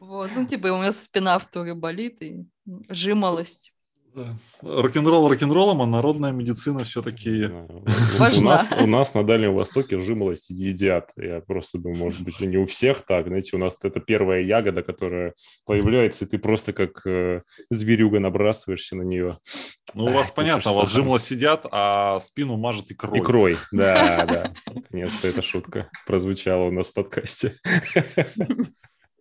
Вот, 0.00 0.30
ну, 0.34 0.46
типа, 0.46 0.68
у 0.68 0.78
меня 0.78 0.92
спина 0.92 1.38
в 1.38 1.46
туре 1.46 1.74
болит 1.74 2.22
и 2.22 2.44
жимолость. 2.88 3.72
Рок-н-ролл 4.62 5.28
рок-н-роллом, 5.28 5.82
а 5.82 5.86
народная 5.86 6.32
медицина 6.32 6.84
все-таки 6.84 7.50
важна. 8.18 8.40
У 8.40 8.44
нас, 8.44 8.68
у 8.80 8.86
нас 8.86 9.14
на 9.14 9.24
Дальнем 9.24 9.54
Востоке 9.54 10.00
жимолость 10.00 10.48
едят. 10.48 11.10
Я 11.16 11.40
просто 11.40 11.78
думаю, 11.78 11.98
может 11.98 12.22
быть, 12.22 12.40
не 12.40 12.56
у 12.56 12.64
всех 12.64 13.02
так. 13.02 13.26
Знаете, 13.26 13.56
у 13.56 13.58
нас 13.58 13.76
это 13.82 14.00
первая 14.00 14.42
ягода, 14.42 14.82
которая 14.82 15.34
появляется, 15.66 16.24
и 16.24 16.28
ты 16.28 16.38
просто 16.38 16.72
как 16.72 17.06
э, 17.06 17.42
зверюга 17.70 18.18
набрасываешься 18.18 18.96
на 18.96 19.02
нее. 19.02 19.36
Ну, 19.92 20.06
у 20.06 20.12
вас 20.12 20.30
понятно, 20.30 20.70
у 20.70 20.76
вас 20.76 20.90
жимолость 20.90 21.26
сидят, 21.26 21.66
а 21.70 22.18
спину 22.20 22.56
мажет 22.56 22.90
икрой. 22.90 23.18
Икрой, 23.18 23.56
да, 23.72 24.24
да. 24.24 24.54
Наконец-то 24.72 25.28
эта 25.28 25.42
шутка 25.42 25.90
прозвучала 26.06 26.64
у 26.64 26.70
нас 26.70 26.88
в 26.88 26.94
подкасте. 26.94 27.54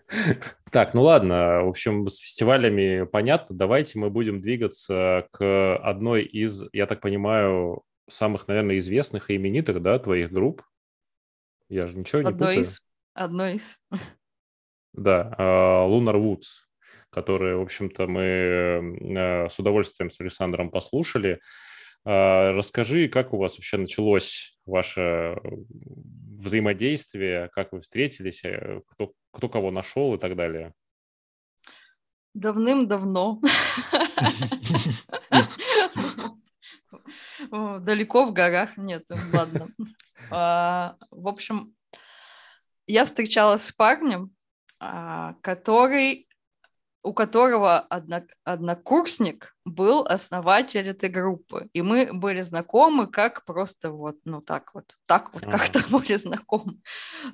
Так, 0.72 0.94
ну 0.94 1.04
ладно, 1.04 1.64
в 1.64 1.70
общем, 1.70 2.08
с 2.08 2.18
фестивалями 2.18 3.06
понятно. 3.06 3.56
Давайте 3.56 3.98
мы 3.98 4.10
будем 4.10 4.42
двигаться 4.42 5.28
к 5.32 5.78
одной 5.78 6.24
из, 6.24 6.66
я 6.74 6.86
так 6.86 7.02
понимаю, 7.02 7.84
самых, 8.10 8.48
наверное, 8.48 8.78
известных 8.78 9.30
и 9.30 9.36
именитых, 9.36 9.82
да, 9.82 9.98
твоих 10.00 10.32
групп. 10.32 10.64
Я 11.70 11.88
же 11.88 11.98
ничего 11.98 12.22
не 12.22 12.28
одной 12.28 12.48
путаю. 12.48 12.62
Из. 12.62 12.82
Одной 13.14 13.56
из. 13.56 13.78
Да, 14.98 15.36
а, 15.38 15.90
Lunar 15.90 16.16
Woods, 16.16 16.70
которые, 17.10 17.58
в 17.58 17.62
общем-то, 17.64 18.08
мы 18.08 18.22
э, 18.24 19.50
с 19.50 19.60
удовольствием 19.60 20.10
с 20.10 20.22
Александром 20.22 20.72
послушали. 20.72 21.42
А, 22.06 22.54
расскажи, 22.54 23.10
как 23.10 23.34
у 23.34 23.38
вас 23.38 23.58
вообще 23.58 23.76
началось 23.76 24.58
ваше 24.66 25.38
взаимодействие, 26.38 27.50
как 27.54 27.74
вы 27.74 27.82
встретились, 27.82 28.46
э, 28.46 28.80
кто, 28.88 29.12
кто 29.36 29.50
кого 29.50 29.70
нашел 29.72 30.16
и 30.16 30.18
так 30.18 30.36
далее? 30.36 30.74
Давным-давно. 32.34 33.42
Далеко 37.52 38.26
в 38.26 38.34
горах 38.34 38.78
нет, 38.78 39.06
ладно. 39.32 39.70
А, 40.32 40.96
в 41.12 41.28
общем, 41.28 41.76
я 42.88 43.06
встречалась 43.06 43.64
с 43.64 43.72
парнем, 43.72 44.32
а, 44.80 45.36
который 45.42 46.28
у 47.06 47.14
которого 47.14 47.80
однок, 47.80 48.24
однокурсник 48.44 49.56
был 49.64 50.02
основатель 50.08 50.90
этой 50.90 51.08
группы. 51.08 51.70
И 51.72 51.84
мы 51.84 52.12
были 52.12 52.42
знакомы 52.42 53.06
как 53.06 53.46
просто 53.46 53.92
вот, 53.92 54.16
ну 54.26 54.42
так 54.42 54.74
вот, 54.74 54.96
так 55.06 55.32
вот 55.34 55.46
ага. 55.46 55.58
как-то 55.58 55.84
были 55.92 56.16
знакомы. 56.16 56.82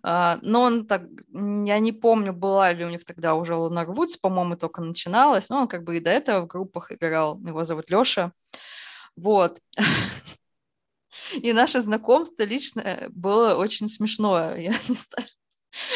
А, 0.04 0.40
но 0.42 0.64
он 0.64 0.86
так, 0.88 1.04
я 1.30 1.80
не 1.80 1.94
помню, 1.94 2.34
была 2.34 2.74
ли 2.74 2.84
у 2.84 2.90
них 2.90 3.06
тогда 3.06 3.36
уже 3.36 3.56
Лунар 3.56 3.90
Вудс, 3.90 4.18
по-моему, 4.18 4.58
только 4.58 4.82
начиналась, 4.82 5.50
но 5.50 5.62
он 5.62 5.68
как 5.70 5.86
бы 5.86 5.96
и 5.96 6.02
до 6.02 6.10
этого 6.10 6.42
в 6.42 6.48
группах 6.48 6.92
играл. 6.92 7.40
Его 7.40 7.64
зовут 7.64 7.90
Лёша. 7.90 8.34
Вот. 9.16 9.62
И 11.42 11.54
наше 11.54 11.82
знакомство 11.82 12.44
лично 12.44 13.08
было 13.10 13.56
очень 13.56 13.88
смешное. 13.88 14.58
Я 14.58 14.72
не 14.72 14.96
знаю, 14.96 15.28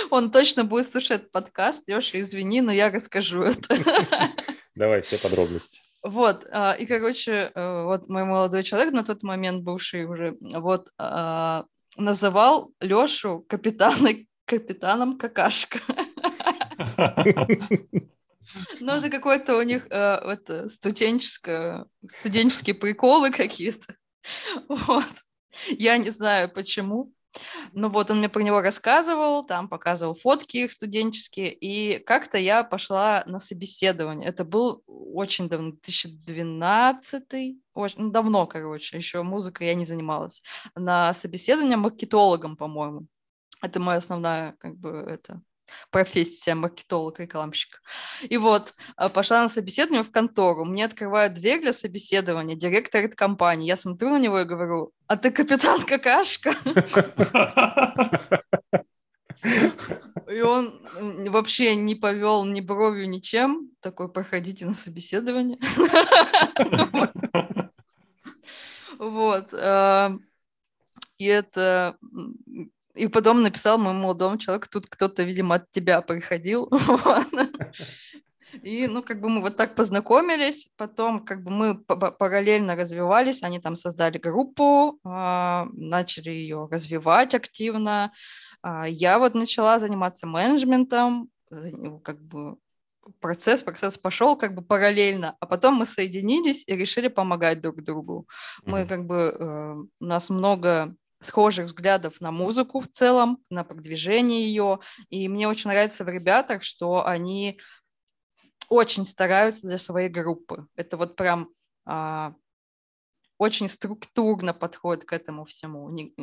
он 0.10 0.32
точно 0.32 0.64
будет 0.64 0.90
слушать 0.90 1.12
этот 1.12 1.32
подкаст. 1.32 1.88
Леша, 1.88 2.20
извини, 2.20 2.62
но 2.62 2.72
я 2.72 2.92
расскажу 2.92 3.44
это. 3.44 3.76
Давай 4.76 5.02
все 5.02 5.18
подробности. 5.18 5.82
Вот, 6.04 6.46
а, 6.52 6.74
и, 6.74 6.86
короче, 6.86 7.52
э, 7.54 7.84
вот 7.84 8.10
мой 8.10 8.26
молодой 8.26 8.64
человек, 8.64 8.94
на 8.94 9.04
тот 9.04 9.24
момент 9.24 9.64
бывший 9.64 10.06
уже, 10.06 10.38
вот, 10.40 10.90
а, 11.00 11.66
называл 11.98 12.74
Лешу 12.80 13.44
капитана, 13.48 14.10
капитаном 14.46 15.18
какашка. 15.18 15.80
Ну, 18.80 18.92
это 18.92 19.10
какой-то 19.10 19.58
у 19.58 19.64
них 19.64 19.88
э, 19.90 20.20
вот, 20.24 20.72
студенческое, 20.72 21.88
студенческие 22.08 22.76
приколы 22.76 23.32
какие-то. 23.32 23.96
Вот. 24.70 25.04
Я 25.68 25.98
не 25.98 26.12
знаю, 26.12 26.54
почему. 26.54 27.12
Ну 27.74 27.90
вот 27.90 28.12
он 28.12 28.20
мне 28.20 28.30
про 28.30 28.42
него 28.42 28.62
рассказывал, 28.62 29.46
там 29.46 29.68
показывал 29.68 30.14
фотки 30.14 30.58
их 30.58 30.72
студенческие, 30.72 31.54
и 31.54 32.00
как-то 32.00 32.38
я 32.38 32.64
пошла 32.64 33.24
на 33.28 33.40
собеседование. 33.40 34.30
Это 34.30 34.46
был 34.46 34.84
очень 34.88 35.50
давно, 35.50 35.72
2012, 35.72 37.58
очень 37.74 38.02
ну, 38.02 38.12
давно, 38.12 38.48
короче, 38.48 38.98
еще 38.98 39.24
музыкой 39.24 39.68
я 39.68 39.74
не 39.76 39.86
занималась. 39.86 40.42
На 40.76 41.14
собеседование 41.14 41.78
маркетологом, 41.78 42.56
по-моему. 42.58 43.08
Это 43.62 43.80
моя 43.80 43.98
основная, 43.98 44.56
как 44.60 44.78
бы, 44.78 44.90
это 44.90 45.42
профессия 45.92 46.56
маркетолог, 46.56 47.20
рекламщик. 47.20 47.82
И 48.22 48.38
вот, 48.38 48.74
а, 48.96 49.10
пошла 49.10 49.44
на 49.44 49.50
собеседование 49.50 50.04
в 50.04 50.12
контору. 50.12 50.66
Мне 50.66 50.86
открывают 50.86 51.34
дверь 51.34 51.62
для 51.62 51.74
собеседования 51.74 52.56
директор 52.56 53.04
этой 53.04 53.16
компании. 53.16 53.68
Я 53.68 53.78
смотрю 53.78 54.10
на 54.12 54.20
него 54.20 54.40
и 54.40 54.46
говорю, 54.46 54.92
а 55.08 55.18
ты 55.18 55.32
капитан 55.32 55.82
какашка? 55.84 56.56
И 60.30 60.42
он 60.42 60.82
вообще 61.30 61.76
не 61.76 61.96
повел 61.96 62.46
ни 62.46 62.62
бровью, 62.62 63.08
ничем. 63.08 63.70
Такой, 63.80 64.12
проходите 64.12 64.66
на 64.66 64.74
собеседование. 64.74 65.60
Вот. 68.98 69.54
А, 69.54 70.14
и 71.18 71.26
это 71.26 71.98
и 72.96 73.08
потом 73.08 73.44
написал 73.44 73.78
моему 73.78 74.00
молодому 74.00 74.38
человеку, 74.38 74.68
тут 74.72 74.88
кто-то, 74.88 75.24
видимо, 75.24 75.56
от 75.56 75.72
тебя 75.72 76.02
приходил. 76.02 76.70
И, 78.64 78.88
ну, 78.88 79.04
как 79.04 79.20
бы 79.20 79.28
мы 79.28 79.42
вот 79.42 79.58
так 79.58 79.76
познакомились, 79.76 80.70
потом 80.78 81.26
как 81.26 81.44
бы 81.44 81.52
мы 81.52 81.78
параллельно 81.78 82.76
развивались, 82.76 83.44
они 83.44 83.60
там 83.60 83.76
создали 83.76 84.18
группу, 84.18 84.98
а, 85.04 85.68
начали 85.74 86.30
ее 86.30 86.68
развивать 86.72 87.36
активно. 87.36 88.14
А, 88.62 88.88
я 88.88 89.20
вот 89.20 89.36
начала 89.36 89.78
заниматься 89.80 90.26
менеджментом, 90.26 91.30
как 92.04 92.22
бы 92.22 92.56
процесс, 93.20 93.64
процесс 93.64 93.98
пошел 93.98 94.36
как 94.36 94.56
бы 94.56 94.62
параллельно, 94.62 95.36
а 95.40 95.46
потом 95.46 95.76
мы 95.76 95.86
соединились 95.86 96.64
и 96.68 96.76
решили 96.76 97.08
помогать 97.08 97.60
друг 97.60 97.84
другу. 97.84 98.28
Мы 98.64 98.86
как 98.88 99.06
бы, 99.06 99.36
э, 99.38 99.76
у 100.00 100.06
нас 100.06 100.30
много 100.30 100.96
схожих 101.26 101.66
взглядов 101.68 102.22
на 102.22 102.32
музыку 102.32 102.80
в 102.80 102.88
целом, 102.88 103.40
на 103.50 103.64
продвижение 103.64 104.48
ее. 104.48 104.80
И 105.10 105.28
мне 105.28 105.48
очень 105.48 105.70
нравится 105.70 106.04
в 106.04 106.10
ребятах, 106.10 106.64
что 106.64 107.06
они 107.06 107.60
очень 108.70 109.06
стараются 109.06 109.68
для 109.68 109.78
своей 109.78 110.10
группы. 110.10 110.68
Это 110.76 110.98
вот 110.98 111.16
прям 111.16 111.50
а, 111.86 112.34
очень 113.38 113.70
структурно 113.70 114.54
подходит 114.54 115.06
к 115.06 115.14
этому 115.14 115.46
всему. 115.46 115.90
Не, 115.90 116.14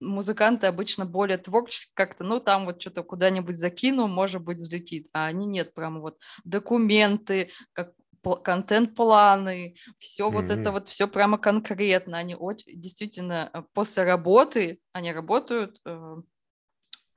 музыканты 0.00 0.66
обычно 0.66 1.04
более 1.04 1.38
творчески 1.38 1.92
как-то, 1.94 2.24
ну, 2.24 2.40
там 2.40 2.64
вот 2.64 2.80
что-то 2.80 3.02
куда-нибудь 3.02 3.56
закину, 3.56 4.08
может 4.08 4.42
быть, 4.42 4.58
взлетит. 4.58 5.08
А 5.12 5.26
они 5.26 5.46
нет, 5.46 5.74
прям 5.74 6.00
вот 6.00 6.18
документы, 6.44 7.50
как 7.72 7.92
контент-планы, 8.22 9.74
все 9.98 10.28
mm-hmm. 10.28 10.32
вот 10.32 10.50
это 10.50 10.72
вот 10.72 10.88
все 10.88 11.08
прямо 11.08 11.38
конкретно. 11.38 12.18
Они 12.18 12.34
очень, 12.34 12.80
действительно 12.80 13.50
э, 13.52 13.62
после 13.72 14.04
работы, 14.04 14.80
они 14.92 15.12
работают 15.12 15.80
э, 15.84 16.16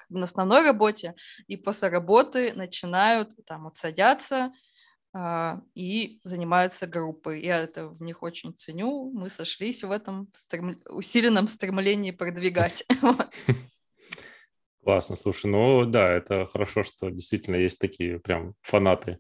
на 0.09 0.23
основной 0.23 0.63
работе, 0.63 1.15
и 1.47 1.57
после 1.57 1.89
работы 1.89 2.53
начинают 2.53 3.31
там 3.45 3.65
вот 3.65 3.75
садятся 3.77 4.53
э, 5.13 5.53
и 5.75 6.19
занимаются 6.23 6.87
группой. 6.87 7.43
Я 7.43 7.59
это 7.59 7.87
в 7.87 8.01
них 8.01 8.23
очень 8.23 8.55
ценю. 8.55 9.11
Мы 9.11 9.29
сошлись 9.29 9.83
в 9.83 9.91
этом 9.91 10.29
стрем... 10.31 10.77
усиленном 10.89 11.47
стремлении 11.47 12.11
продвигать. 12.11 12.85
Классно, 14.83 15.15
слушай, 15.15 15.49
ну 15.49 15.85
да, 15.85 16.11
это 16.11 16.45
хорошо, 16.45 16.83
что 16.83 17.09
действительно 17.09 17.55
есть 17.55 17.79
такие 17.79 18.19
прям 18.19 18.53
фанаты 18.61 19.17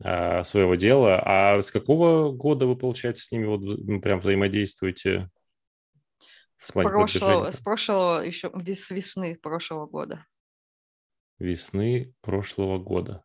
своего 0.00 0.74
дела. 0.74 1.22
А 1.24 1.62
с 1.62 1.70
какого 1.70 2.32
года 2.32 2.66
вы, 2.66 2.76
получается, 2.76 3.24
с 3.24 3.30
ними 3.30 3.46
вот 3.46 3.60
ну, 3.60 4.00
прям 4.00 4.20
взаимодействуете? 4.20 5.30
С 6.56 6.72
прошлого, 6.72 7.50
с 7.50 7.60
прошлого 7.60 8.20
еще, 8.20 8.50
с 8.50 8.90
весны 8.90 9.38
прошлого 9.40 9.86
года. 9.86 10.26
Весны 11.38 12.14
прошлого 12.22 12.78
года. 12.78 13.24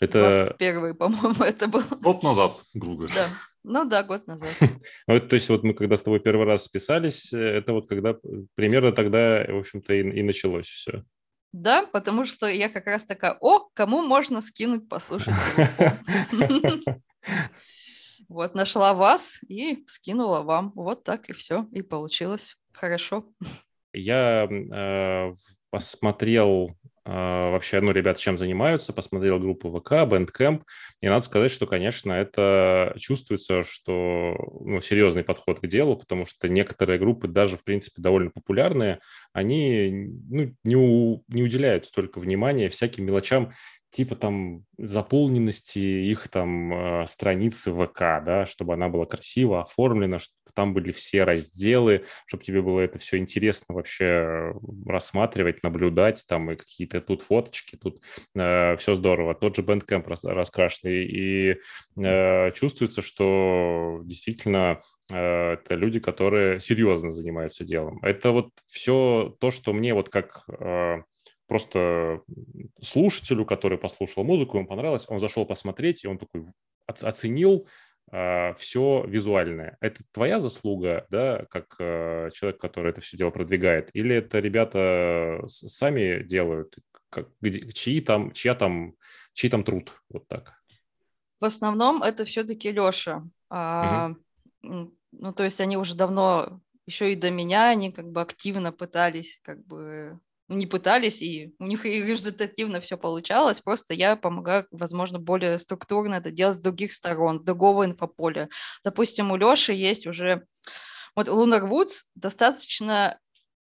Это... 0.00 0.54
21 0.58 0.96
по-моему, 0.96 1.34
это 1.44 1.68
был. 1.68 1.82
Год 2.00 2.22
назад, 2.22 2.60
грубо 2.74 3.06
говоря. 3.06 3.14
Да. 3.14 3.28
Ну 3.64 3.84
да, 3.84 4.02
год 4.02 4.26
назад. 4.26 4.50
ну, 5.06 5.20
то 5.20 5.34
есть 5.34 5.48
вот 5.48 5.62
мы 5.62 5.74
когда 5.74 5.96
с 5.96 6.02
тобой 6.02 6.20
первый 6.20 6.46
раз 6.46 6.64
списались, 6.64 7.32
э, 7.32 7.38
это 7.38 7.72
вот 7.72 7.88
когда 7.88 8.16
примерно 8.54 8.92
тогда, 8.92 9.44
в 9.46 9.58
общем-то, 9.58 9.92
и, 9.92 10.00
и 10.00 10.22
началось 10.22 10.68
все. 10.68 11.04
Да, 11.52 11.86
потому 11.86 12.26
что 12.26 12.46
я 12.46 12.68
как 12.68 12.86
раз 12.86 13.04
такая, 13.04 13.36
о, 13.40 13.68
кому 13.74 14.02
можно 14.02 14.40
скинуть 14.40 14.88
послушать 14.88 15.34
Вот, 18.28 18.54
нашла 18.54 18.92
вас 18.92 19.40
и 19.48 19.84
скинула 19.86 20.42
вам. 20.42 20.72
Вот 20.74 21.02
так 21.02 21.30
и 21.30 21.32
все, 21.32 21.66
и 21.72 21.80
получилось. 21.80 22.56
Хорошо. 22.72 23.24
Я 23.94 24.44
э, 24.44 25.32
посмотрел 25.70 26.76
вообще, 27.08 27.80
ну, 27.80 27.92
ребята 27.92 28.20
чем 28.20 28.36
занимаются, 28.36 28.92
посмотрел 28.92 29.38
группу 29.38 29.70
ВК, 29.70 29.92
Bandcamp, 29.92 30.62
и 31.00 31.08
надо 31.08 31.24
сказать, 31.24 31.50
что, 31.50 31.66
конечно, 31.66 32.12
это 32.12 32.94
чувствуется, 32.98 33.62
что 33.62 34.36
ну, 34.60 34.80
серьезный 34.80 35.24
подход 35.24 35.60
к 35.60 35.66
делу, 35.66 35.96
потому 35.96 36.26
что 36.26 36.48
некоторые 36.48 36.98
группы, 36.98 37.26
даже, 37.28 37.56
в 37.56 37.64
принципе, 37.64 38.02
довольно 38.02 38.30
популярные, 38.30 39.00
они 39.32 40.10
ну, 40.28 40.54
не, 40.64 40.76
у, 40.76 41.24
не 41.28 41.42
уделяют 41.42 41.86
столько 41.86 42.20
внимания 42.20 42.68
всяким 42.68 43.06
мелочам, 43.06 43.52
типа 43.90 44.16
там 44.16 44.64
заполненности 44.76 45.78
их 45.78 46.28
там 46.28 46.72
э, 46.72 47.06
страницы 47.08 47.72
ВК, 47.72 48.22
да, 48.24 48.46
чтобы 48.46 48.74
она 48.74 48.88
была 48.88 49.06
красиво 49.06 49.62
оформлена, 49.62 50.18
там 50.52 50.74
были 50.74 50.92
все 50.92 51.24
разделы, 51.24 52.04
чтобы 52.26 52.44
тебе 52.44 52.62
было 52.62 52.80
это 52.80 52.98
все 52.98 53.18
интересно 53.18 53.74
вообще 53.74 54.54
рассматривать, 54.86 55.62
наблюдать, 55.62 56.24
там 56.26 56.50
и 56.50 56.56
какие-то 56.56 57.00
тут 57.00 57.22
фоточки, 57.22 57.76
тут 57.76 58.00
э, 58.34 58.76
все 58.76 58.94
здорово. 58.94 59.34
Тот 59.34 59.56
же 59.56 59.62
Bandcamp 59.62 60.08
рас, 60.08 60.24
раскрашенный, 60.24 61.04
и 61.04 61.56
э, 61.96 62.50
чувствуется, 62.52 63.02
что 63.02 64.00
действительно 64.04 64.82
э, 65.12 65.52
это 65.54 65.74
люди, 65.74 66.00
которые 66.00 66.60
серьезно 66.60 67.12
занимаются 67.12 67.64
делом. 67.64 67.98
Это 68.02 68.30
вот 68.30 68.50
все 68.66 69.36
то, 69.40 69.50
что 69.50 69.72
мне 69.72 69.94
вот 69.94 70.08
как 70.08 70.44
э, 70.48 71.02
просто 71.48 72.20
слушателю, 72.80 73.44
который 73.44 73.78
послушал 73.78 74.22
музыку, 74.22 74.58
ему 74.58 74.66
понравилось, 74.66 75.06
он 75.08 75.18
зашел 75.18 75.46
посмотреть, 75.46 76.04
и 76.04 76.08
он 76.08 76.18
такой 76.18 76.44
оценил 76.86 77.66
все 78.10 79.04
визуальное. 79.06 79.76
Это 79.80 80.02
твоя 80.12 80.40
заслуга, 80.40 81.06
да, 81.10 81.44
как 81.50 81.76
э, 81.78 82.30
человек, 82.32 82.60
который 82.60 82.90
это 82.90 83.00
все 83.00 83.16
дело 83.16 83.30
продвигает, 83.30 83.90
или 83.92 84.16
это 84.16 84.38
ребята 84.38 85.42
сами 85.46 86.22
делают, 86.22 86.76
как, 87.10 87.28
где, 87.40 87.70
чьи 87.72 88.00
там, 88.00 88.32
чья 88.32 88.54
там, 88.54 88.94
чьи 89.34 89.50
там 89.50 89.64
труд, 89.64 89.92
вот 90.08 90.26
так? 90.28 90.54
В 91.40 91.44
основном 91.44 92.02
это 92.02 92.24
все-таки 92.24 92.72
Леша. 92.72 93.24
А, 93.50 94.12
угу. 94.62 94.92
Ну, 95.12 95.32
то 95.32 95.44
есть 95.44 95.60
они 95.60 95.76
уже 95.76 95.94
давно, 95.94 96.60
еще 96.86 97.12
и 97.12 97.16
до 97.16 97.30
меня, 97.30 97.70
они 97.70 97.92
как 97.92 98.10
бы 98.10 98.20
активно 98.20 98.72
пытались 98.72 99.40
как 99.42 99.64
бы 99.66 100.18
не 100.48 100.66
пытались, 100.66 101.20
и 101.20 101.54
у 101.58 101.66
них 101.66 101.84
и 101.84 102.02
результативно 102.02 102.80
все 102.80 102.96
получалось, 102.96 103.60
просто 103.60 103.94
я 103.94 104.16
помогаю, 104.16 104.66
возможно, 104.70 105.18
более 105.18 105.58
структурно 105.58 106.14
это 106.14 106.30
делать 106.30 106.56
с 106.56 106.62
других 106.62 106.92
сторон, 106.92 107.44
другого 107.44 107.84
инфополя. 107.84 108.48
Допустим, 108.82 109.30
у 109.30 109.36
Леши 109.36 109.72
есть 109.72 110.06
уже... 110.06 110.46
Вот 111.14 111.28
Lunar 111.28 111.68
Woods 111.68 112.04
достаточно 112.14 113.18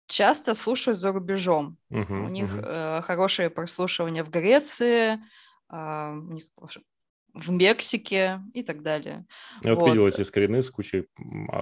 часто 0.07 0.55
слушают 0.55 1.01
за 1.01 1.13
рубежом. 1.13 1.79
Uh-huh, 1.91 2.27
у 2.27 2.29
них 2.29 2.51
uh-huh. 2.51 2.99
э, 2.99 3.03
хорошее 3.03 3.49
прослушивание 3.49 4.23
в 4.23 4.31
Греции, 4.31 5.21
э, 5.71 6.11
у 6.13 6.33
них 6.33 6.45
в 7.33 7.51
Мексике 7.51 8.41
и 8.53 8.63
так 8.63 8.83
далее. 8.83 9.27
Я 9.63 9.75
вот, 9.75 9.89
видел 9.89 10.07
эти 10.07 10.23
скрины 10.23 10.63
с 10.63 10.71
кучей 10.71 11.09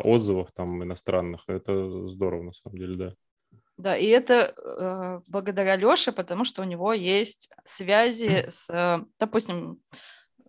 отзывов 0.02 0.50
там 0.52 0.82
иностранных. 0.82 1.44
Это 1.46 2.08
здорово, 2.08 2.42
на 2.42 2.52
самом 2.52 2.78
деле, 2.78 2.94
да. 2.94 3.14
Да, 3.78 3.96
и 3.96 4.06
это 4.06 4.54
э, 4.56 5.20
благодаря 5.26 5.76
Лёше, 5.76 6.12
потому 6.12 6.44
что 6.44 6.62
у 6.62 6.66
него 6.66 6.92
есть 6.92 7.50
связи 7.64 8.46
с, 8.48 8.68
э, 8.70 9.04
допустим, 9.18 9.80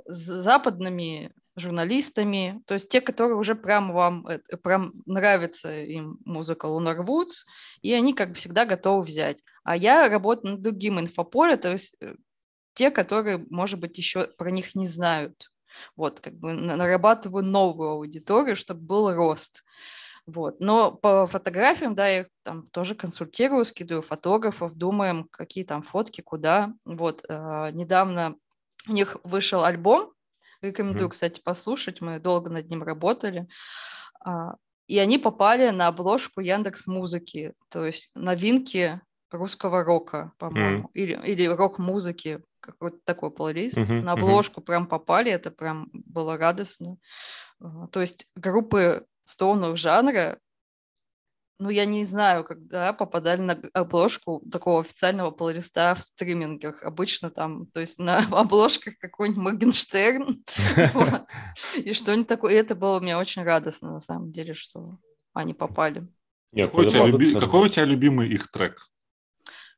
с 0.05 0.25
западными 0.25 1.31
журналистами, 1.55 2.61
то 2.65 2.73
есть 2.73 2.89
те, 2.89 2.99
которые 2.99 3.37
уже 3.37 3.55
прям 3.55 3.93
вам, 3.93 4.27
э, 4.27 4.39
прям 4.61 4.93
нравится 5.05 5.73
им 5.73 6.17
музыка 6.25 6.67
Lunar 6.67 7.05
Woods, 7.05 7.45
и 7.81 7.93
они 7.93 8.13
как 8.13 8.29
бы 8.29 8.35
всегда 8.35 8.65
готовы 8.65 9.03
взять. 9.03 9.41
А 9.63 9.77
я 9.77 10.09
работаю 10.09 10.53
над 10.53 10.61
другим 10.61 10.99
инфополе, 10.99 11.57
то 11.57 11.71
есть 11.71 11.95
э, 12.01 12.15
те, 12.73 12.89
которые, 12.91 13.45
может 13.49 13.79
быть, 13.79 13.97
еще 13.97 14.27
про 14.27 14.49
них 14.51 14.75
не 14.75 14.87
знают. 14.87 15.49
Вот, 15.95 16.19
как 16.19 16.33
бы 16.35 16.53
нарабатываю 16.53 17.43
новую 17.43 17.89
аудиторию, 17.91 18.55
чтобы 18.55 18.81
был 18.81 19.13
рост. 19.13 19.63
Вот. 20.25 20.59
Но 20.59 20.91
по 20.91 21.25
фотографиям, 21.27 21.95
да, 21.95 22.07
я 22.07 22.25
там 22.43 22.67
тоже 22.69 22.95
консультирую, 22.95 23.65
скидываю 23.65 24.01
фотографов, 24.01 24.75
думаем, 24.75 25.27
какие 25.31 25.63
там 25.63 25.81
фотки, 25.81 26.21
куда. 26.21 26.73
Вот, 26.85 27.25
э, 27.27 27.69
недавно 27.71 28.35
у 28.87 28.91
них 28.93 29.17
вышел 29.23 29.63
альбом, 29.63 30.13
рекомендую, 30.61 31.07
mm-hmm. 31.07 31.11
кстати, 31.11 31.41
послушать, 31.41 32.01
мы 32.01 32.19
долго 32.19 32.49
над 32.49 32.69
ним 32.69 32.83
работали. 32.83 33.47
А, 34.23 34.55
и 34.87 34.97
они 34.97 35.17
попали 35.17 35.69
на 35.69 35.87
обложку 35.87 36.41
Яндекс 36.41 36.87
Музыки, 36.87 37.53
то 37.69 37.85
есть 37.85 38.09
новинки 38.15 39.01
русского 39.31 39.83
рока, 39.83 40.31
по-моему, 40.37 40.87
mm-hmm. 40.87 40.91
или, 40.93 41.21
или 41.25 41.45
рок-музыки, 41.47 42.41
какой-то 42.59 42.97
такой 43.03 43.31
плейлист. 43.31 43.77
Uh-huh, 43.77 44.01
на 44.01 44.13
обложку 44.13 44.61
uh-huh. 44.61 44.65
прям 44.65 44.87
попали, 44.87 45.31
это 45.31 45.51
прям 45.51 45.89
было 45.91 46.37
радостно. 46.37 46.97
То 47.91 47.99
есть 47.99 48.27
группы 48.35 49.05
стоунов 49.23 49.77
жанра, 49.77 50.39
ну, 51.59 51.69
я 51.69 51.85
не 51.85 52.03
знаю, 52.03 52.43
когда 52.43 52.91
попадали 52.93 53.41
на 53.41 53.57
обложку 53.73 54.43
такого 54.51 54.81
официального 54.81 55.31
плейлиста 55.31 55.95
в 55.95 56.01
стримингах. 56.01 56.83
Обычно 56.83 57.29
там, 57.29 57.67
то 57.67 57.79
есть 57.79 57.99
на 57.99 58.17
обложках 58.31 58.97
какой-нибудь 58.97 59.43
Моргенштерн 59.43 60.43
и 61.75 61.93
что-нибудь 61.93 62.27
такое. 62.27 62.53
И 62.53 62.57
это 62.57 62.75
было 62.75 62.99
мне 62.99 63.15
очень 63.15 63.43
радостно, 63.43 63.93
на 63.93 63.99
самом 63.99 64.31
деле, 64.31 64.53
что 64.53 64.97
они 65.33 65.53
попали. 65.53 66.07
Какой 66.55 66.87
у 66.87 67.69
тебя 67.69 67.85
любимый 67.85 68.27
их 68.27 68.51
трек? 68.51 68.87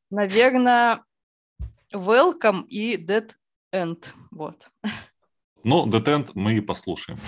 Наверное, 0.10 1.04
Welcome 1.94 2.66
и 2.68 2.98
Dead 2.98 3.32
End. 3.74 4.08
Вот. 4.32 4.70
Ну, 5.64 5.88
Dead 5.88 6.04
End 6.04 6.32
мы 6.34 6.58
и 6.58 6.62
послушаем. 6.62 7.20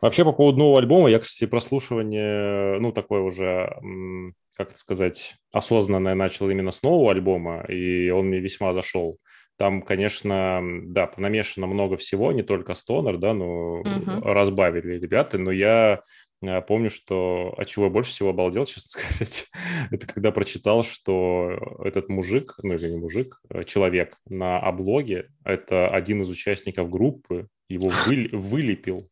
Вообще, 0.00 0.24
по 0.24 0.32
поводу 0.32 0.58
нового 0.58 0.78
альбома, 0.78 1.10
я, 1.10 1.18
кстати, 1.18 1.48
прослушивание, 1.48 2.78
ну, 2.80 2.92
такое 2.92 3.20
уже, 3.20 3.70
как 4.56 4.70
это 4.70 4.78
сказать, 4.78 5.34
осознанное 5.52 6.14
начал 6.14 6.48
именно 6.48 6.70
с 6.70 6.82
нового 6.82 7.10
альбома, 7.10 7.64
и 7.68 8.10
он 8.10 8.26
мне 8.26 8.40
весьма 8.40 8.72
зашел. 8.72 9.18
Там, 9.60 9.82
конечно, 9.82 10.62
да, 10.86 11.06
понамешано 11.06 11.66
много 11.66 11.98
всего, 11.98 12.32
не 12.32 12.42
только 12.42 12.72
стонер, 12.72 13.18
да, 13.18 13.34
но 13.34 13.82
uh-huh. 13.82 14.22
разбавили 14.22 14.98
ребята, 14.98 15.36
но 15.36 15.52
я 15.52 16.00
э, 16.40 16.62
помню, 16.62 16.88
что 16.88 17.52
от 17.58 17.68
чего 17.68 17.84
я 17.84 17.90
больше 17.90 18.10
всего 18.12 18.30
обалдел, 18.30 18.64
честно 18.64 18.88
сказать, 18.88 19.48
это 19.90 20.06
когда 20.06 20.30
прочитал, 20.30 20.82
что 20.82 21.76
этот 21.84 22.08
мужик, 22.08 22.54
ну 22.62 22.72
или 22.72 22.88
не 22.88 22.96
мужик, 22.96 23.38
а 23.50 23.64
человек 23.64 24.16
на 24.26 24.58
облоге, 24.58 25.28
это 25.44 25.90
один 25.90 26.22
из 26.22 26.30
участников 26.30 26.88
группы, 26.88 27.46
его 27.68 27.90
вы, 28.06 28.30
вылепил 28.32 29.10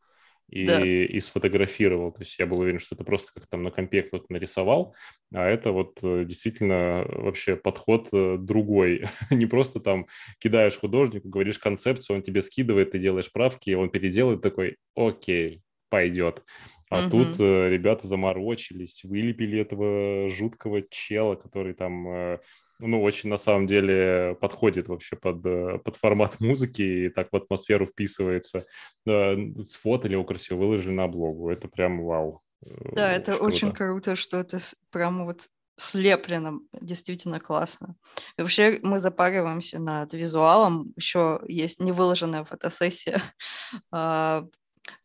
и, 0.49 0.67
да. 0.67 0.85
и 0.85 1.21
сфотографировал. 1.21 2.13
То 2.13 2.21
есть 2.21 2.39
я 2.39 2.47
был 2.47 2.61
уверен, 2.61 2.79
что 2.79 2.95
это 2.95 3.05
просто 3.05 3.33
как 3.35 3.47
там 3.47 3.63
на 3.63 3.71
компе 3.71 4.03
кто-то 4.03 4.27
нарисовал, 4.29 4.95
а 5.33 5.47
это 5.47 5.73
вот 5.73 5.99
э, 6.03 6.25
действительно 6.25 7.05
вообще 7.09 7.57
подход 7.57 8.09
э, 8.13 8.37
другой. 8.39 9.05
Не 9.31 9.47
просто 9.47 9.81
там 9.81 10.07
кидаешь 10.39 10.79
художнику, 10.79 11.29
говоришь 11.29 11.59
концепцию, 11.59 12.17
он 12.17 12.23
тебе 12.23 12.43
скидывает, 12.43 12.93
ты 12.93 12.99
делаешь 12.99 13.31
правки, 13.31 13.75
он 13.75 13.91
переделает 13.91 14.41
такой, 14.41 14.77
окей, 14.95 15.63
пойдет. 15.91 16.45
А 16.91 17.03
угу. 17.03 17.11
тут 17.11 17.41
э, 17.41 17.69
ребята 17.69 18.07
заморочились, 18.07 19.05
вылепили 19.05 19.61
этого 19.61 20.31
жуткого 20.31 20.83
чела, 20.89 21.35
который 21.35 21.75
там 21.75 22.09
э, 22.09 22.39
ну, 22.79 23.03
очень 23.03 23.29
на 23.29 23.37
самом 23.37 23.67
деле 23.67 24.37
подходит 24.41 24.89
вообще 24.89 25.17
под, 25.17 25.45
э, 25.45 25.79
под 25.79 25.97
формат 25.97 26.41
музыки 26.41 26.83
и 26.83 27.09
так 27.09 27.29
в 27.33 27.37
атмосферу 27.37 27.87
вписывается. 27.87 28.65
Да, 29.05 29.35
сфотали 29.63 30.13
его 30.13 30.25
красиво, 30.25 30.59
выложили 30.59 30.93
на 30.93 31.09
блогу. 31.09 31.51
Это 31.51 31.69
прям 31.69 32.03
вау. 32.05 32.43
Э, 32.65 32.95
да, 32.95 33.13
это 33.13 33.33
круто. 33.33 33.45
очень 33.45 33.73
круто, 33.73 34.17
что 34.17 34.39
это 34.39 34.59
прям 34.91 35.25
вот 35.25 35.49
слеплено, 35.79 36.61
действительно 36.73 37.41
классно. 37.41 37.95
И 38.37 38.43
вообще 38.43 38.81
мы 38.83 38.99
запариваемся 38.99 39.79
над 39.79 40.13
визуалом, 40.13 40.93
еще 40.97 41.41
есть 41.47 41.81
невыложенная 41.81 42.45
фотосессия 42.45 43.21
а, 43.93 44.45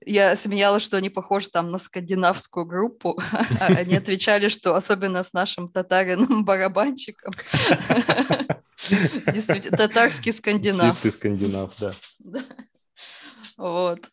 я 0.06 0.36
смеялась, 0.36 0.84
что 0.84 0.98
они 0.98 1.10
похожи 1.10 1.50
там 1.50 1.72
на 1.72 1.78
скандинавскую 1.78 2.66
группу. 2.66 3.20
А 3.60 3.68
они 3.68 3.96
отвечали, 3.96 4.48
что 4.48 4.76
особенно 4.76 5.24
с 5.24 5.34
нашим 5.34 5.70
татариным 5.70 6.44
барабанщиком. 6.46 7.34
Действительно, 9.34 9.78
татарский 9.78 10.34
скандинав. 10.34 10.94
Чистый 10.94 11.12
скандинав, 11.12 11.74
да. 11.80 11.94
Вот. 13.58 14.10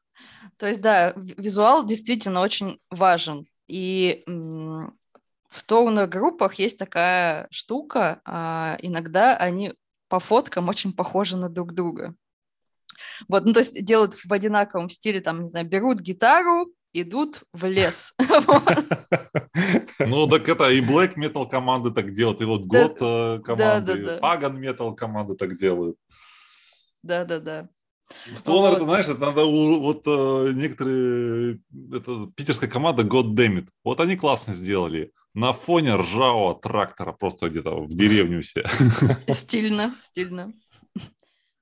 То 0.57 0.67
есть, 0.67 0.81
да, 0.81 1.13
визуал 1.17 1.85
действительно 1.87 2.41
очень 2.41 2.79
важен. 2.91 3.47
И 3.67 4.23
в 4.27 5.59
стоунер-группах 5.59 6.55
есть 6.55 6.79
такая 6.79 7.49
штука, 7.51 8.21
а, 8.25 8.77
иногда 8.83 9.37
они 9.37 9.75
по 10.09 10.21
фоткам 10.21 10.69
очень 10.69 10.93
похожи 10.93 11.37
на 11.37 11.49
друг 11.49 11.73
друга. 11.73 12.15
Вот, 13.29 13.45
ну, 13.45 13.53
то 13.53 13.61
есть 13.61 13.85
делают 13.85 14.15
в 14.15 14.33
одинаковом 14.33 14.89
стиле, 14.89 15.21
там, 15.21 15.43
не 15.43 15.49
знаю, 15.49 15.67
берут 15.67 16.01
гитару, 16.01 16.73
идут 16.93 17.43
в 17.53 17.67
лес. 17.67 18.15
Ну, 19.99 20.27
так 20.27 20.49
это 20.49 20.71
и 20.71 20.81
Black 20.81 21.17
Metal 21.17 21.49
команды 21.49 21.91
так 21.91 22.13
делают, 22.13 22.41
и 22.41 22.45
вот 22.45 22.63
God 22.63 22.97
э, 23.01 23.43
команды, 23.43 24.19
Pagan 24.23 24.59
Metal 24.59 24.95
команды 24.95 25.35
так 25.35 25.57
делают. 25.59 25.97
Да-да-да. 27.03 27.69
Стонер, 28.35 28.79
вот. 28.79 28.83
знаешь, 28.83 29.07
это 29.07 29.21
надо 29.21 29.45
вот 29.45 30.03
э, 30.07 30.53
некоторые, 30.55 31.61
это 31.93 32.31
питерская 32.35 32.69
команда 32.69 33.03
God 33.03 33.35
Damn 33.35 33.59
It, 33.59 33.69
вот 33.85 34.01
они 34.01 34.17
классно 34.17 34.53
сделали. 34.53 35.13
На 35.35 35.53
фоне 35.53 35.95
ржавого 35.95 36.59
трактора 36.59 37.13
просто 37.13 37.51
где-то 37.51 37.81
в 37.81 37.95
деревню 37.95 38.43
все. 38.43 38.65
Стильно, 39.29 39.95
стильно. 39.99 40.53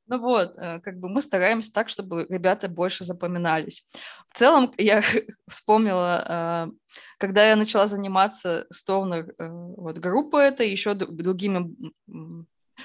Ну 0.09 0.19
вот, 0.19 0.57
э, 0.57 0.81
как 0.81 0.99
бы 0.99 1.09
мы 1.09 1.21
стараемся 1.21 1.71
так, 1.71 1.91
чтобы 1.91 2.27
ребята 2.31 2.69
больше 2.69 3.05
запоминались. 3.05 3.85
В 4.27 4.39
целом, 4.39 4.73
я 4.79 5.03
вспомнила, 5.47 6.25
э, 6.27 6.97
когда 7.19 7.49
я 7.49 7.57
начала 7.57 7.87
заниматься 7.87 8.67
стоунер 8.71 9.35
э, 9.39 9.49
вот, 9.49 9.99
группой 9.99 10.47
это 10.49 10.65
еще 10.65 10.95
другими 10.95 11.75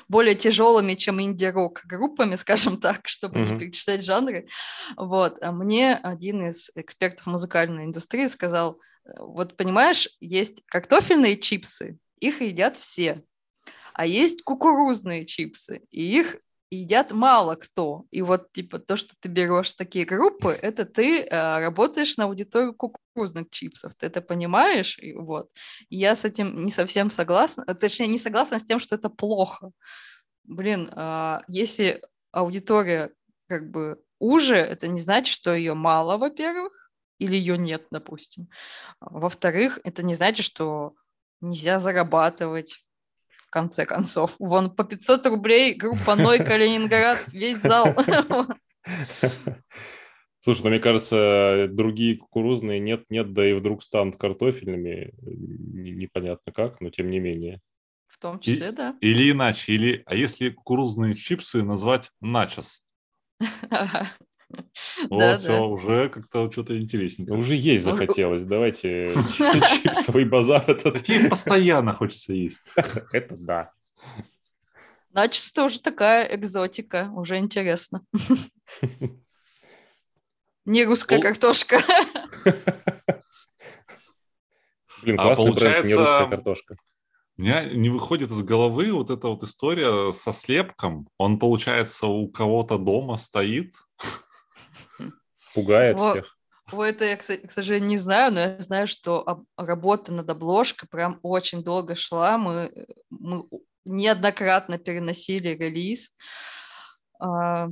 более 0.09 0.35
тяжелыми, 0.35 0.95
чем 0.95 1.21
инди-рок 1.21 1.83
группами, 1.85 2.35
скажем 2.35 2.77
так, 2.77 3.07
чтобы 3.07 3.39
mm-hmm. 3.39 3.51
не 3.53 3.59
перечислять 3.59 4.03
жанры. 4.03 4.47
Вот. 4.97 5.41
А 5.41 5.51
мне 5.51 5.95
один 5.95 6.47
из 6.47 6.71
экспертов 6.75 7.25
музыкальной 7.27 7.85
индустрии 7.85 8.27
сказал, 8.27 8.81
вот 9.17 9.55
понимаешь, 9.55 10.09
есть 10.19 10.63
картофельные 10.65 11.37
чипсы, 11.37 11.97
их 12.19 12.41
едят 12.41 12.77
все, 12.77 13.23
а 13.93 14.05
есть 14.07 14.43
кукурузные 14.43 15.25
чипсы, 15.25 15.83
и 15.91 16.19
их 16.19 16.37
едят 16.75 17.11
мало 17.11 17.55
кто. 17.55 18.05
И 18.11 18.21
вот, 18.21 18.51
типа, 18.51 18.79
то, 18.79 18.95
что 18.95 19.13
ты 19.19 19.29
берешь 19.29 19.73
такие 19.73 20.05
группы, 20.05 20.57
это 20.61 20.85
ты 20.85 21.21
э, 21.21 21.59
работаешь 21.59 22.17
на 22.17 22.25
аудиторию 22.25 22.73
кукурузных 22.73 23.49
чипсов. 23.51 23.93
Ты 23.95 24.07
это 24.07 24.21
понимаешь? 24.21 24.97
И 24.99 25.13
вот. 25.13 25.49
И 25.89 25.97
я 25.97 26.15
с 26.15 26.25
этим 26.25 26.65
не 26.65 26.71
совсем 26.71 27.09
согласна. 27.09 27.63
Э, 27.67 27.73
точнее, 27.73 28.07
не 28.07 28.17
согласна 28.17 28.59
с 28.59 28.65
тем, 28.65 28.79
что 28.79 28.95
это 28.95 29.09
плохо. 29.09 29.71
Блин, 30.43 30.89
э, 30.95 31.39
если 31.47 32.01
аудитория 32.31 33.11
как 33.47 33.69
бы 33.69 34.01
уже, 34.19 34.55
это 34.55 34.87
не 34.87 34.99
значит, 34.99 35.33
что 35.33 35.53
ее 35.53 35.73
мало, 35.73 36.17
во-первых, 36.17 36.71
или 37.19 37.35
ее 37.35 37.57
нет, 37.57 37.87
допустим. 37.91 38.49
Во-вторых, 38.99 39.79
это 39.83 40.03
не 40.03 40.15
значит, 40.15 40.45
что 40.45 40.93
нельзя 41.41 41.79
зарабатывать 41.79 42.82
конце 43.53 43.85
концов. 43.85 44.35
Вон 44.39 44.71
по 44.71 44.83
500 44.83 45.27
рублей 45.27 45.75
группа 45.75 46.15
Ной 46.15 46.39
Калининград, 46.39 47.19
весь 47.31 47.59
зал. 47.59 47.95
Слушай, 50.39 50.63
ну 50.63 50.69
мне 50.71 50.79
кажется, 50.79 51.67
другие 51.69 52.17
кукурузные 52.17 52.79
нет-нет, 52.79 53.31
да 53.31 53.49
и 53.49 53.53
вдруг 53.53 53.83
станут 53.83 54.17
картофельными. 54.17 55.13
Непонятно 55.21 56.51
как, 56.51 56.81
но 56.81 56.89
тем 56.89 57.09
не 57.11 57.19
менее. 57.19 57.61
В 58.07 58.19
том 58.19 58.39
числе, 58.39 58.69
и, 58.69 58.71
да. 58.71 58.97
Или 58.99 59.31
иначе, 59.31 59.71
или, 59.73 60.03
а 60.05 60.15
если 60.15 60.49
кукурузные 60.49 61.13
чипсы 61.13 61.63
назвать 61.63 62.11
начос? 62.19 62.83
Вот, 65.09 65.19
да, 65.19 65.35
все, 65.35 65.47
да. 65.47 65.61
уже 65.63 66.09
как-то 66.09 66.51
что-то 66.51 66.79
интересненькое. 66.79 67.37
Уже 67.37 67.55
есть 67.55 67.83
захотелось. 67.83 68.43
Давайте 68.43 69.13
чипсовый 69.83 70.25
базар. 70.25 70.61
Такие 70.81 71.29
постоянно 71.29 71.93
хочется 71.93 72.33
есть. 72.33 72.61
Это 73.11 73.35
да. 73.35 73.71
Значит, 75.11 75.53
тоже 75.53 75.79
такая 75.79 76.25
экзотика. 76.35 77.11
Уже 77.15 77.37
интересно. 77.37 78.05
Не 80.65 80.85
русская 80.85 81.19
картошка. 81.19 81.81
Блин, 85.01 85.19
а 85.19 85.23
классный 85.23 85.53
бренд, 85.53 85.85
не 85.85 85.95
русская 85.95 86.29
картошка. 86.29 86.75
У 87.37 87.41
меня 87.41 87.63
не 87.65 87.89
выходит 87.89 88.29
из 88.29 88.43
головы 88.43 88.91
вот 88.91 89.09
эта 89.09 89.27
вот 89.27 89.41
история 89.43 90.13
со 90.13 90.33
слепком. 90.33 91.07
Он, 91.17 91.39
получается, 91.39 92.05
у 92.05 92.27
кого-то 92.27 92.77
дома 92.77 93.17
стоит, 93.17 93.73
Пугает 95.53 95.97
вот. 95.97 96.11
всех. 96.11 96.37
Вот 96.71 96.85
это 96.85 97.05
я, 97.05 97.17
к 97.17 97.51
сожалению, 97.51 97.89
не 97.89 97.97
знаю, 97.97 98.33
но 98.33 98.39
я 98.39 98.59
знаю, 98.59 98.87
что 98.87 99.45
работа 99.57 100.13
над 100.13 100.29
обложкой 100.29 100.87
прям 100.89 101.19
очень 101.21 101.61
долго 101.61 101.95
шла. 101.95 102.37
Мы, 102.37 102.87
мы 103.09 103.47
неоднократно 103.85 104.77
переносили 104.77 105.49
релиз. 105.49 106.15
А, 107.19 107.69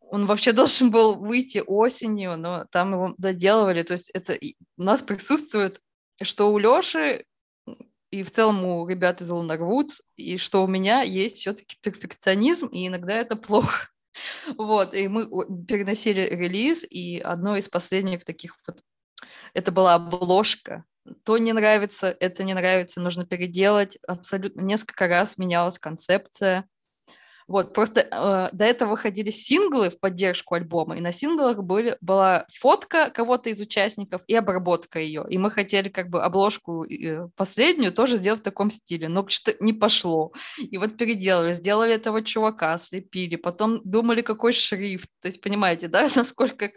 он 0.00 0.26
вообще 0.26 0.52
должен 0.52 0.90
был 0.90 1.16
выйти 1.16 1.62
осенью, 1.66 2.36
но 2.36 2.66
там 2.70 2.92
его 2.92 3.14
доделывали. 3.16 3.82
То 3.82 3.92
есть 3.92 4.10
это 4.10 4.38
у 4.76 4.82
нас 4.82 5.02
присутствует, 5.02 5.80
что 6.22 6.52
у 6.52 6.58
Лёши 6.58 7.24
и 8.10 8.22
в 8.22 8.30
целом 8.30 8.64
у 8.64 8.86
ребят 8.88 9.20
из 9.20 9.30
Woods, 9.30 10.02
и 10.16 10.36
что 10.36 10.64
у 10.64 10.66
меня 10.66 11.02
есть 11.02 11.36
все-таки 11.36 11.76
перфекционизм, 11.80 12.66
и 12.66 12.88
иногда 12.88 13.14
это 13.14 13.36
плохо. 13.36 13.88
Вот, 14.56 14.94
и 14.94 15.08
мы 15.08 15.26
переносили 15.66 16.22
релиз, 16.22 16.84
и 16.88 17.18
одно 17.18 17.56
из 17.56 17.68
последних 17.68 18.24
таких 18.24 18.56
вот, 18.66 18.82
это 19.54 19.72
была 19.72 19.94
обложка. 19.94 20.84
То 21.24 21.38
не 21.38 21.52
нравится, 21.52 22.14
это 22.20 22.44
не 22.44 22.54
нравится, 22.54 23.00
нужно 23.00 23.24
переделать. 23.24 23.98
Абсолютно 24.06 24.60
несколько 24.60 25.08
раз 25.08 25.38
менялась 25.38 25.78
концепция. 25.78 26.68
Вот, 27.50 27.74
просто 27.74 28.02
э, 28.02 28.48
до 28.52 28.64
этого 28.64 28.90
выходили 28.90 29.30
синглы 29.30 29.90
в 29.90 29.98
поддержку 29.98 30.54
альбома, 30.54 30.96
и 30.96 31.00
на 31.00 31.10
синглах 31.10 31.64
были, 31.64 31.96
была 32.00 32.46
фотка 32.54 33.10
кого-то 33.10 33.50
из 33.50 33.60
участников 33.60 34.22
и 34.28 34.36
обработка 34.36 35.00
ее. 35.00 35.26
И 35.28 35.36
мы 35.36 35.50
хотели 35.50 35.88
как 35.88 36.10
бы 36.10 36.22
обложку 36.22 36.84
э, 36.84 37.26
последнюю 37.34 37.92
тоже 37.92 38.18
сделать 38.18 38.42
в 38.42 38.44
таком 38.44 38.70
стиле, 38.70 39.08
но 39.08 39.26
что-то 39.26 39.64
не 39.64 39.72
пошло. 39.72 40.32
И 40.60 40.78
вот 40.78 40.96
переделали, 40.96 41.52
сделали 41.52 41.92
этого 41.92 42.22
чувака, 42.22 42.78
слепили, 42.78 43.34
потом 43.34 43.80
думали, 43.82 44.22
какой 44.22 44.52
шрифт. 44.52 45.10
То 45.20 45.26
есть, 45.26 45.40
понимаете, 45.40 45.88
да, 45.88 46.08
насколько 46.14 46.70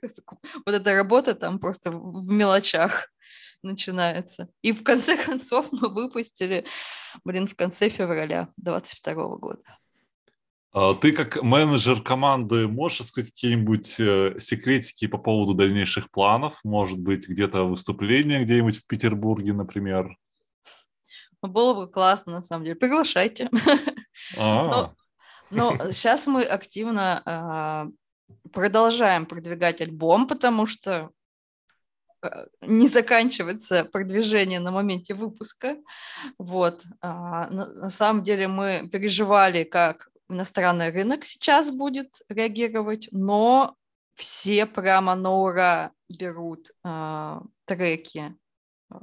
вот 0.66 0.74
эта 0.74 0.96
работа 0.96 1.36
там 1.36 1.60
просто 1.60 1.92
в 1.92 2.28
мелочах 2.28 3.10
начинается. 3.62 4.50
И 4.64 4.72
в 4.72 4.84
конце 4.84 5.18
концов 5.24 5.68
мы 5.72 5.90
выпустили, 5.90 6.66
блин, 7.24 7.46
в 7.46 7.56
конце 7.56 7.90
февраля 7.90 8.48
22 8.58 9.14
года. 9.38 9.62
А 10.74 10.96
ты 10.96 11.12
как 11.12 11.42
менеджер 11.44 12.02
команды 12.02 12.68
можешь 12.68 13.06
сказать 13.06 13.30
какие-нибудь 13.30 14.00
э, 14.00 14.40
секретики 14.40 15.06
по 15.06 15.20
поводу 15.20 15.54
дальнейших 15.54 16.10
планов? 16.10 16.60
Может 16.64 17.00
быть, 17.00 17.30
где-то 17.30 17.66
выступление 17.66 18.44
где-нибудь 18.44 18.78
в 18.78 18.88
Петербурге, 18.88 19.54
например? 19.54 20.18
Было 21.44 21.76
бы 21.76 21.92
классно, 21.92 22.34
на 22.34 22.42
самом 22.42 22.66
деле. 22.66 22.76
Приглашайте. 22.76 23.50
А. 24.38 24.94
Но, 25.52 25.74
но 25.76 25.92
сейчас 25.92 26.26
мы 26.26 26.42
активно 26.42 27.92
э, 28.28 28.48
продолжаем 28.52 29.28
продвигать 29.28 29.82
альбом, 29.82 30.28
потому 30.28 30.66
что 30.66 31.12
э, 32.24 32.48
не 32.62 32.88
заканчивается 32.88 33.86
продвижение 33.86 34.60
на 34.60 34.72
моменте 34.72 35.14
выпуска. 35.14 35.78
Вот. 36.40 36.84
А, 37.02 37.50
на, 37.52 37.68
на 37.68 37.90
самом 37.90 38.24
деле 38.24 38.48
мы 38.48 38.90
переживали, 38.92 39.64
как 39.64 40.10
иностранный 40.34 40.92
рынок 40.92 41.24
сейчас 41.24 41.72
будет 41.72 42.22
реагировать, 42.30 43.08
но 43.12 43.76
все 44.16 44.66
прямо 44.66 45.16
на 45.16 45.32
ура 45.32 45.92
берут 46.10 46.72
э, 46.84 47.40
треки 47.66 48.36
э, 48.92 48.96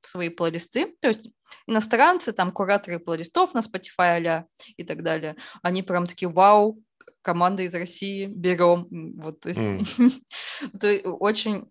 в 0.00 0.08
свои 0.08 0.28
плейлисты. 0.28 0.96
То 1.00 1.08
есть 1.08 1.30
иностранцы, 1.66 2.32
там 2.32 2.52
кураторы 2.52 2.98
плейлистов 2.98 3.54
на 3.54 3.60
Spotify 3.60 4.26
а 4.26 4.46
и 4.76 4.84
так 4.84 5.02
далее, 5.02 5.36
они 5.62 5.82
прям 5.82 6.06
такие, 6.06 6.28
вау, 6.28 6.82
команда 7.22 7.62
из 7.62 7.74
России, 7.74 8.26
берем. 8.26 8.88
Вот, 9.20 9.40
то 9.40 9.48
есть 9.48 9.60
mm. 9.60 11.04
очень 11.20 11.70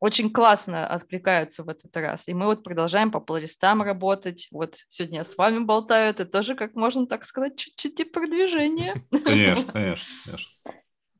очень 0.00 0.32
классно 0.32 0.86
откликаются 0.86 1.62
в 1.62 1.68
этот 1.68 1.94
раз. 1.96 2.26
И 2.26 2.34
мы 2.34 2.46
вот 2.46 2.64
продолжаем 2.64 3.12
по 3.12 3.20
плейлистам 3.20 3.82
работать. 3.82 4.48
Вот 4.50 4.76
сегодня 4.88 5.18
я 5.18 5.24
с 5.24 5.36
вами 5.36 5.62
болтаю, 5.64 6.10
это 6.10 6.24
тоже, 6.24 6.54
как 6.54 6.74
можно 6.74 7.06
так 7.06 7.24
сказать, 7.24 7.56
чуть-чуть 7.56 8.00
и 8.00 8.04
продвижение. 8.04 9.04
Конечно, 9.24 9.72
конечно, 9.72 10.12
конечно. 10.24 10.72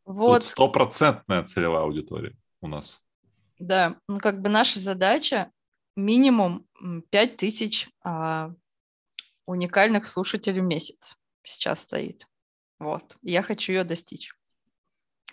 Вот. 0.06 0.40
Тут 0.40 0.44
стопроцентная 0.44 1.44
целевая 1.44 1.84
аудитория 1.84 2.34
у 2.62 2.66
нас. 2.66 3.00
Да, 3.58 3.96
ну 4.08 4.18
как 4.18 4.40
бы 4.40 4.48
наша 4.48 4.80
задача 4.80 5.52
минимум 5.94 6.66
5000 7.10 7.90
а, 8.02 8.52
уникальных 9.44 10.06
слушателей 10.06 10.62
в 10.62 10.64
месяц 10.64 11.16
сейчас 11.42 11.82
стоит. 11.82 12.26
Вот, 12.78 13.16
я 13.22 13.42
хочу 13.42 13.72
ее 13.72 13.84
достичь. 13.84 14.32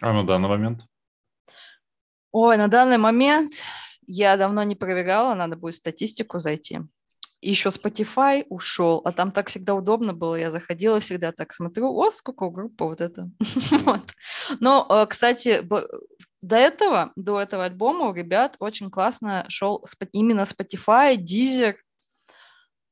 А 0.02 0.12
на 0.12 0.26
данный 0.26 0.50
момент? 0.50 0.86
Ой, 2.32 2.58
на 2.58 2.68
данный 2.68 2.98
момент 2.98 3.52
Я 4.06 4.38
давно 4.38 4.64
не 4.64 4.76
проверяла, 4.76 5.34
надо 5.34 5.56
будет 5.56 5.76
статистику 5.76 6.40
зайти. 6.40 6.80
еще 7.42 7.70
Spotify 7.70 8.46
ушел, 8.50 9.02
а 9.06 9.12
там 9.12 9.32
так 9.32 9.50
всегда 9.50 9.76
удобно 9.76 10.14
было. 10.14 10.36
Я 10.36 10.50
заходила 10.50 11.00
всегда 11.00 11.32
так, 11.32 11.54
смотрю, 11.54 11.94
о, 11.94 12.12
сколько 12.12 12.44
у 12.44 12.52
группы 12.52 12.86
вот 12.86 13.02
это. 13.02 13.30
вот. 13.86 14.02
Но, 14.60 14.88
э, 14.90 15.06
кстати, 15.08 15.62
до 16.42 16.56
этого, 16.56 17.12
до 17.16 17.40
этого 17.40 17.66
альбома 17.66 18.08
у 18.08 18.14
ребят 18.14 18.56
очень 18.60 18.90
классно 18.90 19.46
шел 19.50 19.86
именно 20.14 20.42
Spotify, 20.42 21.16
Deezer, 21.16 21.76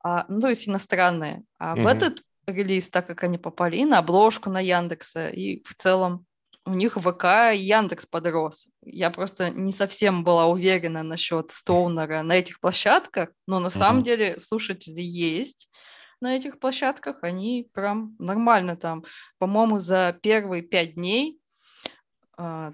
а, 0.02 0.24
ну, 0.28 0.40
то 0.40 0.48
есть 0.48 0.68
иностранные. 0.68 1.42
А 1.58 1.76
mm-hmm. 1.76 1.82
в 1.82 1.86
этот 1.86 2.22
релиз, 2.46 2.90
так 2.90 3.06
как 3.06 3.24
они 3.24 3.38
попали 3.38 3.78
и 3.78 3.84
на 3.84 3.98
обложку 3.98 4.50
на 4.50 4.60
Яндекса, 4.60 5.28
и 5.28 5.62
в 5.64 5.74
целом 5.74 6.26
у 6.66 6.74
них 6.74 6.96
ВК 6.96 7.54
и 7.54 7.58
Яндекс 7.58 8.06
подрос. 8.06 8.68
Я 8.82 9.10
просто 9.10 9.50
не 9.50 9.72
совсем 9.72 10.24
была 10.24 10.46
уверена 10.46 11.02
насчет 11.02 11.50
Стоунера 11.52 12.22
на 12.22 12.32
этих 12.32 12.60
площадках, 12.60 13.30
но 13.46 13.60
на 13.60 13.68
mm-hmm. 13.68 13.70
самом 13.70 14.02
деле 14.02 14.40
слушатели 14.40 15.00
есть 15.00 15.70
на 16.20 16.34
этих 16.34 16.58
площадках, 16.58 17.18
они 17.22 17.68
прям 17.72 18.16
нормально 18.18 18.76
там. 18.76 19.04
По-моему, 19.38 19.78
за 19.78 20.18
первые 20.22 20.62
пять 20.62 20.94
дней 20.94 21.38
а, 22.36 22.72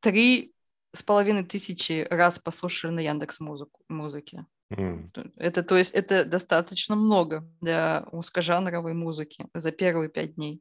три 0.00 0.54
с 0.92 1.02
половиной 1.02 1.44
тысячи 1.44 2.06
раз 2.10 2.38
послушали 2.38 2.92
на 2.92 3.00
Яндекс 3.00 3.40
музыку, 3.40 3.80
музыке. 3.88 4.46
Mm. 4.72 5.32
Это, 5.36 5.62
то 5.62 5.76
есть, 5.76 5.92
это 5.92 6.24
достаточно 6.24 6.96
много 6.96 7.48
для 7.60 8.06
узкожанровой 8.12 8.94
музыки 8.94 9.46
за 9.54 9.70
первые 9.72 10.08
пять 10.08 10.34
дней. 10.34 10.60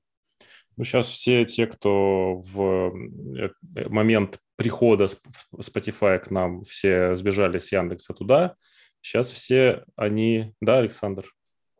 Ну, 0.79 0.85
сейчас 0.85 1.09
все 1.09 1.43
те, 1.43 1.67
кто 1.67 2.35
в 2.35 2.93
э, 3.37 3.49
момент 3.89 4.39
прихода 4.55 5.09
Spotify 5.53 6.19
к 6.19 6.31
нам, 6.31 6.63
все 6.63 7.15
сбежали 7.15 7.57
с 7.57 7.73
Яндекса 7.73 8.13
туда, 8.13 8.55
сейчас 9.01 9.29
все 9.29 9.83
они, 9.97 10.53
да, 10.61 10.77
Александр, 10.77 11.29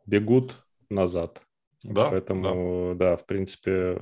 бегут 0.04 0.66
назад. 0.90 1.40
Да, 1.82 2.10
Поэтому, 2.10 2.94
да, 2.94 3.12
да 3.12 3.16
в 3.16 3.24
принципе, 3.24 3.98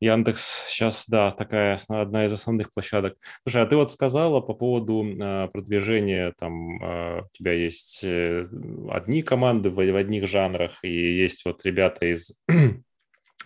Яндекс 0.00 0.64
сейчас, 0.68 1.06
да, 1.06 1.30
такая 1.30 1.78
одна 1.90 2.24
из 2.24 2.32
основных 2.32 2.72
площадок. 2.72 3.18
Слушай, 3.42 3.64
а 3.64 3.66
ты 3.66 3.76
вот 3.76 3.92
сказала 3.92 4.40
по 4.40 4.54
поводу 4.54 5.04
э, 5.04 5.48
продвижения, 5.52 6.32
там 6.38 6.82
э, 6.82 7.20
у 7.20 7.28
тебя 7.32 7.52
есть 7.52 8.02
э, 8.02 8.48
одни 8.90 9.20
команды 9.20 9.68
в, 9.68 9.74
в 9.74 9.96
одних 9.96 10.26
жанрах, 10.26 10.78
и 10.84 10.88
есть 10.88 11.44
вот 11.44 11.66
ребята 11.66 12.06
из 12.06 12.32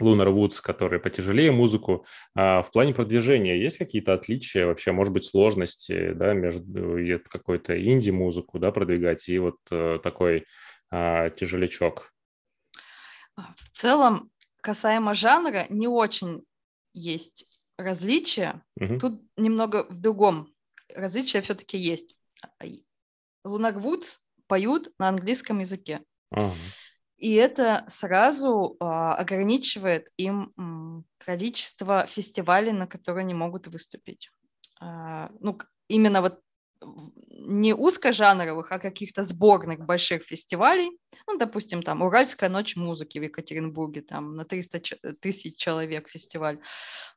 Lunar 0.00 0.28
Woods, 0.28 0.60
которые 0.62 1.00
потяжелее 1.00 1.52
музыку. 1.52 2.04
А 2.34 2.62
в 2.62 2.72
плане 2.72 2.94
продвижения 2.94 3.60
есть 3.60 3.78
какие-то 3.78 4.14
отличия, 4.14 4.66
вообще, 4.66 4.92
может 4.92 5.12
быть, 5.12 5.24
сложности, 5.24 6.12
да, 6.12 6.32
между 6.32 6.98
какой-то 7.28 7.80
инди-музыку, 7.80 8.58
да, 8.58 8.72
продвигать 8.72 9.28
и 9.28 9.38
вот 9.38 9.58
э, 9.70 9.98
такой 10.02 10.46
э, 10.90 11.30
тяжелячок? 11.36 12.12
В 13.36 13.70
целом, 13.72 14.30
касаемо 14.60 15.14
жанра, 15.14 15.66
не 15.68 15.88
очень 15.88 16.44
есть 16.92 17.60
различия. 17.78 18.62
Угу. 18.80 18.98
Тут 18.98 19.22
немного 19.36 19.86
в 19.88 20.00
другом. 20.00 20.52
Различия 20.94 21.40
все-таки 21.40 21.78
есть. 21.78 22.16
Лунар 23.44 23.78
Вудс 23.78 24.20
поют 24.46 24.92
на 24.98 25.08
английском 25.08 25.58
языке. 25.58 26.02
Ага. 26.30 26.54
И 27.16 27.34
это 27.34 27.84
сразу 27.88 28.76
а, 28.80 29.14
ограничивает 29.14 30.08
им 30.16 31.04
количество 31.18 32.06
фестивалей, 32.06 32.72
на 32.72 32.86
которые 32.86 33.22
они 33.22 33.34
могут 33.34 33.66
выступить. 33.68 34.30
А, 34.80 35.30
ну, 35.40 35.58
именно 35.88 36.20
вот 36.20 36.40
не 37.30 37.74
узкожанровых, 37.74 38.70
а 38.72 38.78
каких-то 38.78 39.22
сборных 39.22 39.80
больших 39.80 40.24
фестивалей. 40.24 40.90
Ну, 41.26 41.38
допустим, 41.38 41.82
там 41.82 42.02
Уральская 42.02 42.48
ночь 42.48 42.76
музыки 42.76 43.18
в 43.18 43.22
Екатеринбурге, 43.22 44.02
там 44.02 44.36
на 44.36 44.44
300 44.44 44.80
тысяч 45.20 45.56
человек 45.56 46.08
фестиваль. 46.08 46.58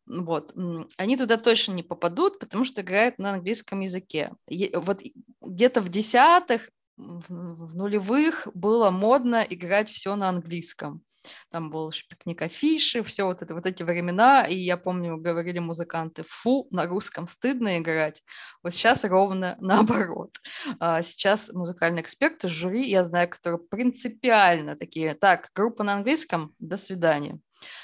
Вот. 0.05 0.53
Они 0.97 1.17
туда 1.17 1.37
точно 1.37 1.73
не 1.73 1.83
попадут, 1.83 2.39
потому 2.39 2.65
что 2.65 2.81
играют 2.81 3.19
на 3.19 3.33
английском 3.33 3.81
языке. 3.81 4.31
Вот 4.73 5.01
где-то 5.41 5.81
в 5.81 5.89
десятых, 5.89 6.69
в 6.97 7.75
нулевых 7.75 8.47
было 8.53 8.89
модно 8.89 9.45
играть 9.47 9.89
все 9.89 10.15
на 10.15 10.29
английском. 10.29 11.03
Там 11.49 11.69
был 11.69 11.91
пикник 12.09 12.41
афиши, 12.41 13.03
все 13.03 13.25
вот 13.25 13.41
это, 13.41 13.53
вот 13.53 13.65
эти 13.65 13.83
времена, 13.83 14.45
и 14.45 14.57
я 14.57 14.77
помню, 14.77 15.17
говорили 15.17 15.59
музыканты, 15.59 16.23
фу, 16.27 16.67
на 16.71 16.85
русском 16.85 17.27
стыдно 17.27 17.79
играть. 17.79 18.23
Вот 18.63 18.73
сейчас 18.73 19.03
ровно 19.03 19.57
наоборот. 19.61 20.37
А 20.79 21.01
сейчас 21.03 21.49
музыкальные 21.51 22.01
эксперты, 22.01 22.47
жюри, 22.47 22.89
я 22.89 23.03
знаю, 23.03 23.29
которые 23.29 23.59
принципиально 23.59 24.75
такие, 24.75 25.13
так, 25.13 25.51
группа 25.53 25.83
на 25.83 25.95
английском, 25.95 26.53
до 26.59 26.77
свидания. 26.77 27.39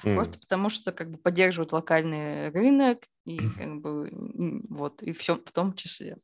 Mm. 0.06 0.16
Просто 0.16 0.40
потому 0.40 0.70
что 0.70 0.92
как 0.92 1.10
бы 1.12 1.18
поддерживают 1.18 1.74
локальный 1.74 2.50
рынок 2.50 3.00
и 3.26 3.38
как 3.38 3.82
бы 3.82 4.10
вот 4.70 5.02
и 5.02 5.12
все 5.12 5.36
в 5.36 5.52
том 5.52 5.74
числе. 5.74 6.18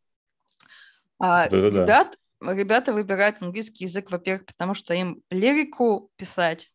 А 1.20 1.50
ребят, 1.50 2.16
ребята 2.42 2.94
выбирают 2.94 3.42
английский 3.42 3.86
язык, 3.86 4.12
во-первых, 4.12 4.46
потому 4.46 4.74
что 4.74 4.94
им 4.94 5.22
лирику 5.30 6.12
писать 6.16 6.72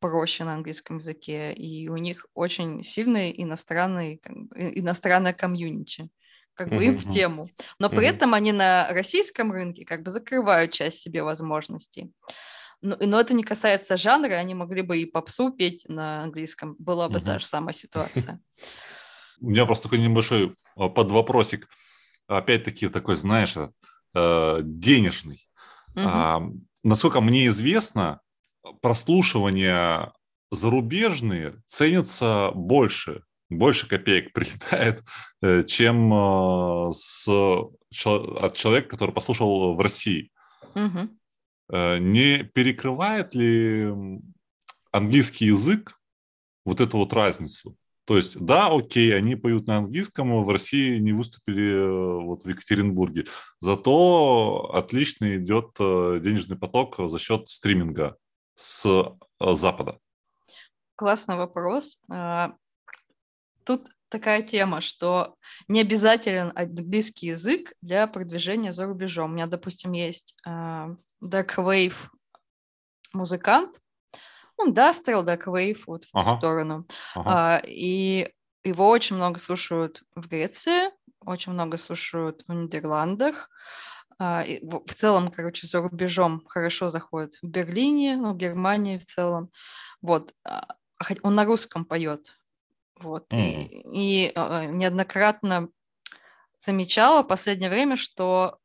проще 0.00 0.44
на 0.44 0.54
английском 0.54 0.98
языке, 0.98 1.52
и 1.52 1.88
у 1.88 1.96
них 1.96 2.26
очень 2.34 2.82
сильный 2.82 3.32
иностранный, 3.36 4.20
иностранная 4.54 5.32
комьюнити, 5.32 6.10
как 6.54 6.68
бы 6.70 6.84
им 6.84 6.98
в 6.98 7.08
тему. 7.08 7.48
Но 7.78 7.88
при 7.88 8.06
этом 8.06 8.34
они 8.34 8.52
на 8.52 8.88
российском 8.90 9.52
рынке 9.52 9.84
как 9.84 10.02
бы 10.02 10.10
закрывают 10.10 10.72
часть 10.72 11.00
себе 11.00 11.22
возможностей. 11.22 12.12
Но, 12.82 12.96
но 12.98 13.20
это 13.20 13.32
не 13.32 13.44
касается 13.44 13.96
жанра, 13.96 14.34
они 14.34 14.54
могли 14.54 14.82
бы 14.82 14.98
и 14.98 15.06
попсу 15.06 15.52
петь 15.52 15.84
на 15.88 16.24
английском, 16.24 16.74
была 16.80 17.08
бы 17.08 17.20
та 17.20 17.38
же 17.38 17.46
самая 17.46 17.72
ситуация. 17.72 18.40
У 19.40 19.50
меня 19.50 19.66
просто 19.66 19.84
такой 19.84 19.98
небольшой 19.98 20.56
а, 20.76 20.88
подвопросик. 20.88 21.68
Опять-таки 22.26 22.88
такой, 22.88 23.16
знаешь, 23.16 23.54
э, 24.14 24.60
денежный. 24.62 25.46
Насколько 26.84 27.20
мне 27.20 27.46
известно, 27.46 28.20
прослушивания 28.80 30.12
зарубежные 30.50 31.54
ценятся 31.66 32.50
больше, 32.54 33.22
больше 33.48 33.88
копеек 33.88 34.32
прилетает, 34.34 35.02
э, 35.42 35.62
чем 35.64 36.12
э, 36.12 36.92
с, 36.92 37.28
от 37.28 38.56
человека, 38.56 38.88
который 38.88 39.12
послушал 39.12 39.74
в 39.74 39.80
России. 39.80 40.30
Угу. 40.74 41.08
Не 41.70 42.42
перекрывает 42.42 43.34
ли 43.34 43.90
английский 44.90 45.46
язык 45.46 45.98
вот 46.64 46.80
эту 46.80 46.98
вот 46.98 47.12
разницу? 47.12 47.76
То 48.12 48.18
есть, 48.18 48.38
да, 48.38 48.66
окей, 48.66 49.16
они 49.16 49.36
поют 49.36 49.66
на 49.66 49.78
английском, 49.78 50.44
в 50.44 50.48
России 50.50 50.98
не 50.98 51.14
выступили 51.14 52.22
вот 52.22 52.44
в 52.44 52.46
Екатеринбурге. 52.50 53.24
Зато 53.58 54.70
отлично 54.74 55.38
идет 55.38 55.70
денежный 55.78 56.58
поток 56.58 56.96
за 56.98 57.18
счет 57.18 57.48
стриминга 57.48 58.18
с 58.54 58.84
э, 58.84 59.54
Запада? 59.54 59.98
Классный 60.94 61.36
вопрос. 61.36 62.02
А, 62.10 62.52
тут 63.64 63.88
такая 64.10 64.42
тема, 64.42 64.82
что 64.82 65.34
не 65.68 65.80
обязателен 65.80 66.52
английский 66.54 67.28
язык 67.28 67.72
для 67.80 68.06
продвижения 68.06 68.72
за 68.72 68.84
рубежом. 68.84 69.30
У 69.30 69.34
меня, 69.36 69.46
допустим, 69.46 69.92
есть 69.92 70.36
uh, 70.46 70.94
Dark 71.24 71.54
Wave 71.56 71.96
музыкант, 73.14 73.80
он 74.62 74.74
Дастрел, 74.74 75.24
Dark 75.24 75.44
Wave, 75.46 75.80
вот 75.86 76.04
в 76.04 76.10
ага. 76.14 76.32
ту 76.32 76.38
сторону. 76.38 76.86
Ага. 77.14 77.60
Uh, 77.60 77.68
и 77.68 78.32
его 78.64 78.88
очень 78.88 79.16
много 79.16 79.38
слушают 79.38 80.02
в 80.14 80.28
Греции, 80.28 80.90
очень 81.24 81.52
много 81.52 81.76
слушают 81.76 82.44
в 82.46 82.52
Нидерландах. 82.52 83.50
А, 84.18 84.44
в 84.44 84.94
целом, 84.94 85.30
короче, 85.30 85.66
за 85.66 85.80
рубежом 85.80 86.44
хорошо 86.46 86.88
заходит 86.88 87.38
в 87.42 87.46
Берлине, 87.46 88.16
ну, 88.16 88.34
в 88.34 88.36
Германии 88.36 88.98
в 88.98 89.04
целом. 89.04 89.50
Вот. 90.00 90.32
А, 90.44 90.66
он 91.22 91.34
на 91.34 91.44
русском 91.44 91.84
поет. 91.84 92.32
Вот. 93.00 93.32
Mm. 93.32 93.38
И, 93.38 94.28
и 94.28 94.32
а, 94.34 94.66
неоднократно 94.66 95.68
замечала 96.58 97.22
в 97.22 97.28
последнее 97.28 97.70
время, 97.70 97.96
что 97.96 98.58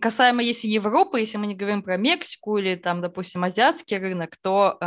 касаемо 0.00 0.42
если 0.42 0.68
Европы, 0.68 1.20
если 1.20 1.38
мы 1.38 1.46
не 1.46 1.54
говорим 1.54 1.82
про 1.82 1.96
Мексику 1.96 2.58
или 2.58 2.74
там, 2.74 3.00
допустим, 3.00 3.44
азиатский 3.44 3.98
рынок, 3.98 4.36
то 4.40 4.78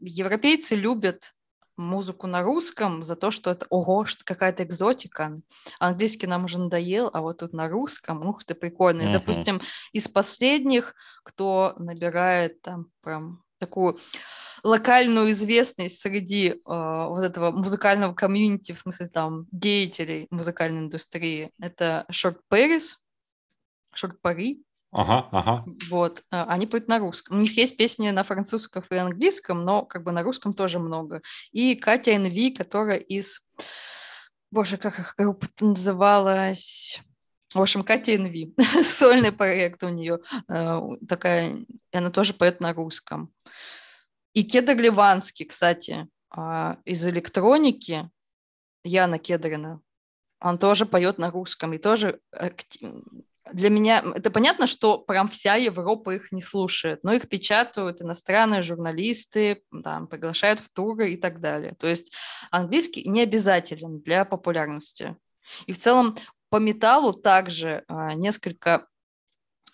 европейцы 0.00 0.74
любят 0.74 1.32
музыку 1.80 2.26
на 2.26 2.42
русском 2.42 3.02
за 3.02 3.16
то, 3.16 3.30
что 3.30 3.50
это, 3.50 3.66
ого, 3.70 4.04
что 4.04 4.24
какая-то 4.24 4.62
экзотика. 4.62 5.40
Английский 5.78 6.26
нам 6.26 6.44
уже 6.44 6.58
надоел, 6.58 7.10
а 7.12 7.22
вот 7.22 7.38
тут 7.38 7.52
на 7.52 7.68
русском, 7.68 8.26
ух 8.26 8.44
ты, 8.44 8.54
прикольно. 8.54 9.02
Uh-huh. 9.02 9.12
Допустим, 9.12 9.60
из 9.92 10.06
последних, 10.06 10.94
кто 11.24 11.74
набирает 11.78 12.60
там 12.62 12.88
прям 13.02 13.42
такую 13.58 13.98
локальную 14.62 15.30
известность 15.30 16.00
среди 16.00 16.48
э, 16.48 16.54
вот 16.64 17.22
этого 17.22 17.50
музыкального 17.50 18.14
комьюнити, 18.14 18.72
в 18.72 18.78
смысле 18.78 19.06
там 19.06 19.46
деятелей 19.50 20.26
музыкальной 20.30 20.80
индустрии. 20.80 21.50
Это 21.60 22.04
Шорт 22.10 22.40
Пэрис, 22.48 22.98
Шорт 23.94 24.20
Пари. 24.20 24.62
Ага, 24.92 25.28
ага. 25.30 25.64
Вот, 25.88 26.24
э, 26.30 26.42
они 26.48 26.66
поют 26.66 26.88
на 26.88 26.98
русском. 26.98 27.36
У 27.36 27.40
них 27.40 27.56
есть 27.56 27.76
песни 27.76 28.10
на 28.10 28.24
французском 28.24 28.82
и 28.90 28.94
английском, 28.96 29.60
но 29.60 29.84
как 29.84 30.02
бы 30.02 30.10
на 30.10 30.22
русском 30.22 30.52
тоже 30.52 30.78
много. 30.78 31.22
И 31.52 31.76
Катя 31.76 32.16
Энви, 32.16 32.50
которая 32.50 32.98
из... 32.98 33.46
Боже, 34.50 34.78
как 34.78 34.98
их 34.98 35.14
группа 35.16 35.46
называлась? 35.60 37.00
В 37.54 37.60
общем, 37.60 37.84
Катя 37.84 38.16
Энви. 38.16 38.52
Сольный 38.82 39.30
проект 39.30 39.82
у 39.84 39.88
нее. 39.88 40.18
Э, 40.48 40.80
такая, 41.08 41.64
она 41.92 42.10
тоже 42.10 42.34
поет 42.34 42.60
на 42.60 42.72
русском. 42.72 43.32
И 44.32 44.42
Кедр 44.42 44.76
Ливанский, 44.76 45.46
кстати, 45.46 46.08
а, 46.30 46.78
из 46.84 47.04
электроники, 47.06 48.08
Яна 48.84 49.18
Кедрина, 49.18 49.80
он 50.40 50.58
тоже 50.58 50.86
поет 50.86 51.18
на 51.18 51.30
русском 51.30 51.72
и 51.72 51.78
тоже 51.78 52.20
для 53.52 53.70
меня 53.70 54.04
это 54.14 54.30
понятно, 54.30 54.66
что 54.66 54.98
прям 54.98 55.28
вся 55.28 55.54
Европа 55.54 56.10
их 56.14 56.32
не 56.32 56.42
слушает, 56.42 57.00
но 57.02 57.12
их 57.12 57.28
печатают 57.28 58.02
иностранные 58.02 58.62
журналисты, 58.62 59.62
там, 59.82 60.06
приглашают 60.06 60.60
в 60.60 60.70
туры 60.72 61.12
и 61.12 61.16
так 61.16 61.40
далее. 61.40 61.74
То 61.78 61.86
есть 61.86 62.12
английский 62.50 63.08
не 63.08 63.22
обязателен 63.22 64.00
для 64.00 64.24
популярности. 64.24 65.16
И 65.66 65.72
в 65.72 65.78
целом 65.78 66.16
по 66.50 66.56
металлу 66.56 67.12
также 67.12 67.84
а, 67.88 68.14
несколько, 68.14 68.86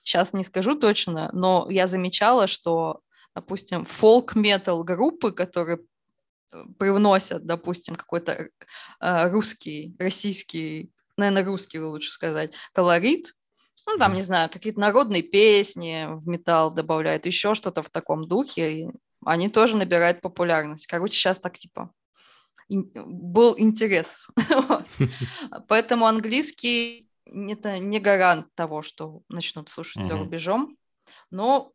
сейчас 0.02 0.32
не 0.32 0.44
скажу 0.44 0.74
точно, 0.74 1.30
но 1.32 1.66
я 1.70 1.86
замечала, 1.86 2.46
что 2.46 3.02
допустим, 3.36 3.84
фолк-метал 3.84 4.82
группы, 4.82 5.30
которые 5.30 5.80
э, 6.52 6.64
привносят, 6.78 7.44
допустим, 7.44 7.94
какой-то 7.94 8.48
э, 9.00 9.28
русский, 9.28 9.94
российский, 9.98 10.90
наверное, 11.18 11.44
русский 11.44 11.78
лучше 11.78 12.10
сказать, 12.12 12.52
колорит, 12.72 13.34
ну, 13.86 13.98
там, 13.98 14.14
не 14.14 14.22
знаю, 14.22 14.50
какие-то 14.50 14.80
народные 14.80 15.22
песни 15.22 16.06
в 16.08 16.28
металл 16.28 16.70
добавляют, 16.70 17.26
еще 17.26 17.54
что-то 17.54 17.82
в 17.82 17.90
таком 17.90 18.26
духе, 18.26 18.72
и 18.72 18.88
они 19.24 19.48
тоже 19.48 19.76
набирают 19.76 20.20
популярность. 20.20 20.86
Короче, 20.86 21.14
сейчас 21.14 21.38
так, 21.38 21.56
типа, 21.56 21.92
был 22.68 23.54
интерес. 23.56 24.28
Поэтому 25.68 26.06
английский 26.06 27.08
это 27.24 27.78
не 27.78 28.00
гарант 28.00 28.48
того, 28.54 28.82
что 28.82 29.22
начнут 29.28 29.68
слушать 29.68 30.04
за 30.06 30.16
рубежом, 30.16 30.76
но 31.30 31.72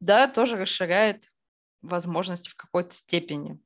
да, 0.00 0.28
тоже 0.28 0.56
расширяет 0.56 1.30
возможности 1.82 2.50
в 2.50 2.56
какой-то 2.56 2.94
степени. 2.94 3.58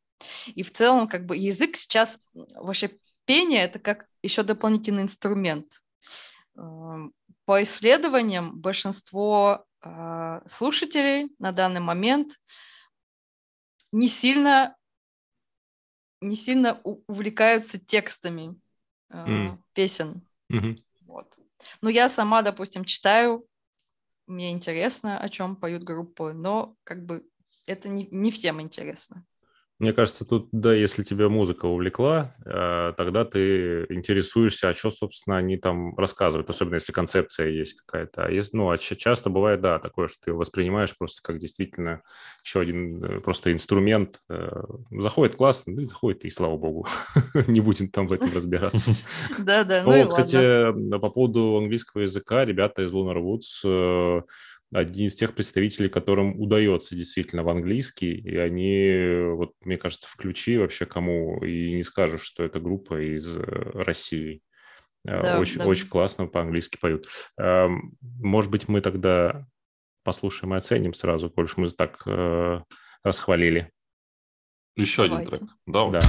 И 0.46 0.62
в 0.62 0.72
целом, 0.72 1.08
как 1.08 1.26
бы 1.26 1.36
язык 1.36 1.76
сейчас, 1.76 2.18
вообще 2.54 2.98
пение 3.24 3.62
это 3.62 3.78
как 3.78 4.06
еще 4.22 4.42
дополнительный 4.42 5.02
инструмент. 5.02 5.80
По 7.48 7.62
исследованиям, 7.62 8.60
большинство 8.60 9.64
э, 9.80 10.40
слушателей 10.44 11.34
на 11.38 11.50
данный 11.50 11.80
момент 11.80 12.38
не 13.90 14.06
сильно, 14.06 14.76
не 16.20 16.36
сильно 16.36 16.78
увлекаются 16.84 17.78
текстами 17.78 18.54
mm. 19.10 19.48
песен. 19.72 20.28
Mm-hmm. 20.52 20.84
Вот. 21.06 21.38
Но 21.80 21.88
я 21.88 22.10
сама, 22.10 22.42
допустим, 22.42 22.84
читаю 22.84 23.46
мне 24.26 24.52
интересно, 24.52 25.18
о 25.18 25.30
чем 25.30 25.56
поют 25.56 25.84
группы, 25.84 26.34
но 26.34 26.76
как 26.84 27.06
бы 27.06 27.26
это 27.64 27.88
не, 27.88 28.08
не 28.10 28.30
всем 28.30 28.60
интересно. 28.60 29.24
Мне 29.78 29.92
кажется, 29.92 30.24
тут, 30.24 30.48
да, 30.50 30.74
если 30.74 31.04
тебя 31.04 31.28
музыка 31.28 31.66
увлекла, 31.66 32.34
э, 32.44 32.94
тогда 32.96 33.24
ты 33.24 33.86
интересуешься, 33.90 34.68
а 34.68 34.74
что, 34.74 34.90
собственно, 34.90 35.36
они 35.36 35.56
там 35.56 35.96
рассказывают, 35.96 36.50
особенно 36.50 36.74
если 36.74 36.90
концепция 36.92 37.50
есть 37.50 37.82
какая-то. 37.82 38.24
А 38.26 38.30
если, 38.30 38.56
ну, 38.56 38.70
а 38.70 38.78
часто 38.78 39.30
бывает, 39.30 39.60
да, 39.60 39.78
такое, 39.78 40.08
что 40.08 40.16
ты 40.24 40.32
воспринимаешь 40.32 40.96
просто 40.98 41.22
как 41.22 41.38
действительно 41.38 42.02
еще 42.42 42.58
один 42.58 43.04
э, 43.04 43.20
просто 43.20 43.52
инструмент. 43.52 44.18
Э, 44.28 44.62
заходит 44.90 45.36
классно, 45.36 45.74
ну 45.74 45.82
и 45.82 45.86
заходит, 45.86 46.24
и 46.24 46.30
слава 46.30 46.56
богу. 46.56 46.88
Не 47.46 47.60
будем 47.60 47.88
там 47.88 48.08
в 48.08 48.12
этом 48.12 48.34
разбираться. 48.34 48.90
Да-да, 49.38 49.84
ну 49.84 49.94
и 49.94 50.08
Кстати, 50.08 50.98
по 50.98 51.08
поводу 51.10 51.56
английского 51.56 52.02
языка, 52.02 52.44
ребята 52.44 52.82
из 52.82 52.92
Lunar 52.92 53.18
Woods 53.18 54.24
один 54.72 55.06
из 55.06 55.14
тех 55.14 55.34
представителей, 55.34 55.88
которым 55.88 56.38
удается 56.40 56.94
действительно 56.94 57.42
в 57.42 57.48
английский, 57.48 58.12
и 58.12 58.36
они, 58.36 59.34
вот 59.34 59.54
мне 59.62 59.78
кажется, 59.78 60.08
в 60.08 60.16
ключи 60.16 60.58
вообще 60.58 60.84
кому 60.86 61.42
и 61.42 61.74
не 61.74 61.82
скажешь, 61.82 62.22
что 62.22 62.44
это 62.44 62.60
группа 62.60 63.00
из 63.00 63.26
э, 63.26 63.40
России. 63.40 64.42
Э, 65.06 65.22
да, 65.22 65.40
очень, 65.40 65.58
да. 65.58 65.66
очень 65.66 65.88
классно 65.88 66.26
по-английски 66.26 66.76
поют. 66.78 67.08
Эм, 67.38 67.96
может 68.00 68.50
быть, 68.50 68.68
мы 68.68 68.80
тогда 68.80 69.46
послушаем 70.04 70.54
и 70.54 70.58
оценим 70.58 70.94
сразу, 70.94 71.30
коль 71.30 71.48
мы 71.56 71.70
так 71.70 72.02
э, 72.06 72.60
расхвалили. 73.02 73.72
Еще 74.76 75.08
Давайте. 75.08 75.28
один 75.28 75.38
трек. 75.38 75.50
Да. 75.66 76.00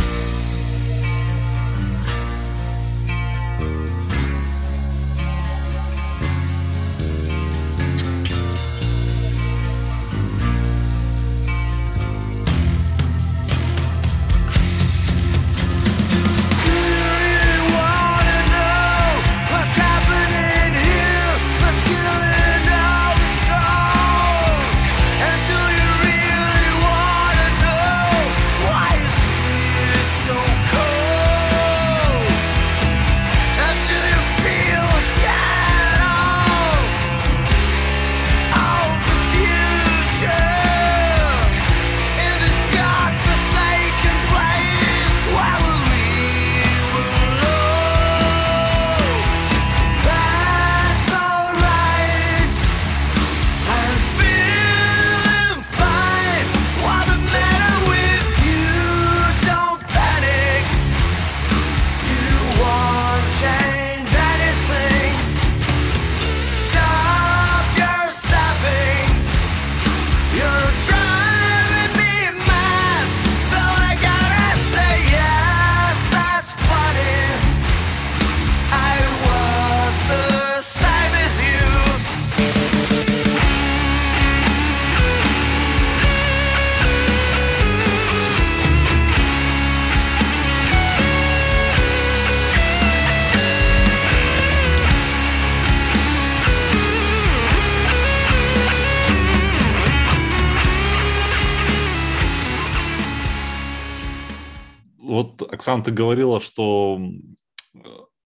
Да. 105.09 105.45
Оксана, 105.45 105.83
ты 105.83 105.91
говорила, 105.91 106.39
что 106.39 106.99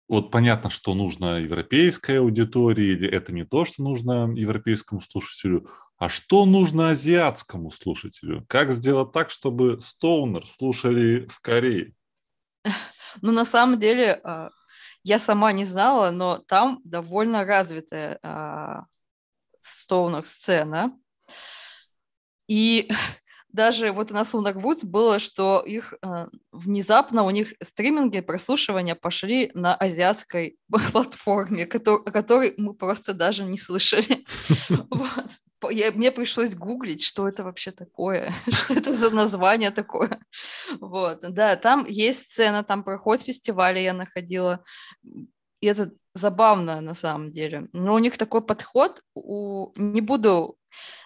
вот 0.09 0.31
понятно, 0.31 0.69
что 0.69 0.95
нужно 0.95 1.41
европейской 1.41 2.19
аудитории, 2.19 2.93
или 2.93 3.09
это 3.09 3.33
не 3.33 3.45
то, 3.45 3.65
что 3.65 3.83
нужно 3.83 4.31
европейскому 4.35 5.01
слушателю, 5.01 5.69
а 5.97 6.09
что 6.09 6.45
нужно 6.45 6.91
азиатскому 6.91 7.71
слушателю? 7.71 8.45
Как 8.49 8.73
сделать 8.73 9.13
так, 9.13 9.31
чтобы 9.31 9.81
Стоунер 9.81 10.47
слушали 10.49 11.27
в 11.29 11.41
Корее? 11.41 11.95
Ну, 13.21 13.31
на 13.31 13.45
самом 13.45 13.79
деле, 13.79 14.21
а, 14.25 14.51
я 15.05 15.19
сама 15.19 15.53
не 15.53 15.65
знала, 15.65 16.11
но 16.11 16.39
там 16.39 16.81
довольно 16.85 17.45
развитая 17.45 18.19
Стоунер 19.61 20.27
сцена. 20.27 20.99
И 22.49 22.91
даже 23.53 23.93
вот 23.93 24.11
у 24.11 24.15
нас 24.15 24.35
у 24.35 24.41
Нарвуз 24.41 24.83
было, 24.83 25.19
что 25.19 25.61
их 25.61 25.95
э, 26.03 26.29
внезапно 26.53 27.23
у 27.23 27.31
них 27.31 27.55
стриминги, 27.63 28.21
прослушивания 28.21 28.95
пошли 28.95 29.51
на 29.55 29.75
азиатской 29.75 30.59
платформе, 30.93 31.67
который, 31.67 32.03
о 32.03 32.11
которой 32.11 32.55
мы 32.57 32.75
просто 32.75 33.13
даже 33.13 33.45
не 33.45 33.59
слышали. 33.59 34.25
Я, 35.71 35.93
мне 35.93 36.11
пришлось 36.11 36.57
гуглить, 36.57 37.05
что 37.05 37.29
это 37.29 37.45
вообще 37.45 37.71
такое, 37.71 38.33
что 38.51 38.75
это 38.75 38.93
за 38.93 39.11
название 39.11 39.71
такое. 39.71 40.19
Вот, 40.81 41.21
да, 41.21 41.55
там 41.57 41.85
есть 41.87 42.33
сцена, 42.33 42.65
там 42.65 42.83
проходит 42.83 43.27
фестиваль, 43.27 43.79
я 43.79 43.93
находила. 43.93 44.65
И 45.61 45.67
это 45.67 45.93
забавно 46.15 46.81
на 46.81 46.95
самом 46.95 47.31
деле. 47.31 47.69
Но 47.73 47.95
у 47.95 47.99
них 47.99 48.19
такой 48.19 48.43
подход, 48.43 49.03
у... 49.15 49.73
не 49.77 50.01
буду 50.01 50.59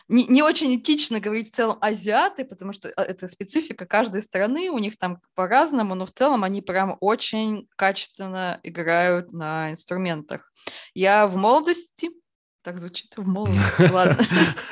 не, 0.08 0.24
не 0.26 0.42
очень 0.42 0.76
этично 0.76 1.18
говорить 1.18 1.48
в 1.48 1.54
целом 1.54 1.78
азиаты, 1.80 2.44
потому 2.44 2.72
что 2.72 2.88
а, 2.90 3.02
это 3.02 3.26
специфика 3.26 3.86
каждой 3.86 4.22
страны, 4.22 4.70
у 4.70 4.78
них 4.78 4.96
там 4.96 5.20
по-разному, 5.34 5.94
но 5.94 6.06
в 6.06 6.12
целом 6.12 6.44
они 6.44 6.62
прям 6.62 6.96
очень 7.00 7.68
качественно 7.76 8.60
играют 8.62 9.32
на 9.32 9.72
инструментах. 9.72 10.52
Я 10.94 11.26
в 11.26 11.36
молодости, 11.36 12.10
так 12.62 12.78
звучит, 12.78 13.16
в 13.16 13.26
молодости, 13.26 13.82
ладно, 13.92 14.24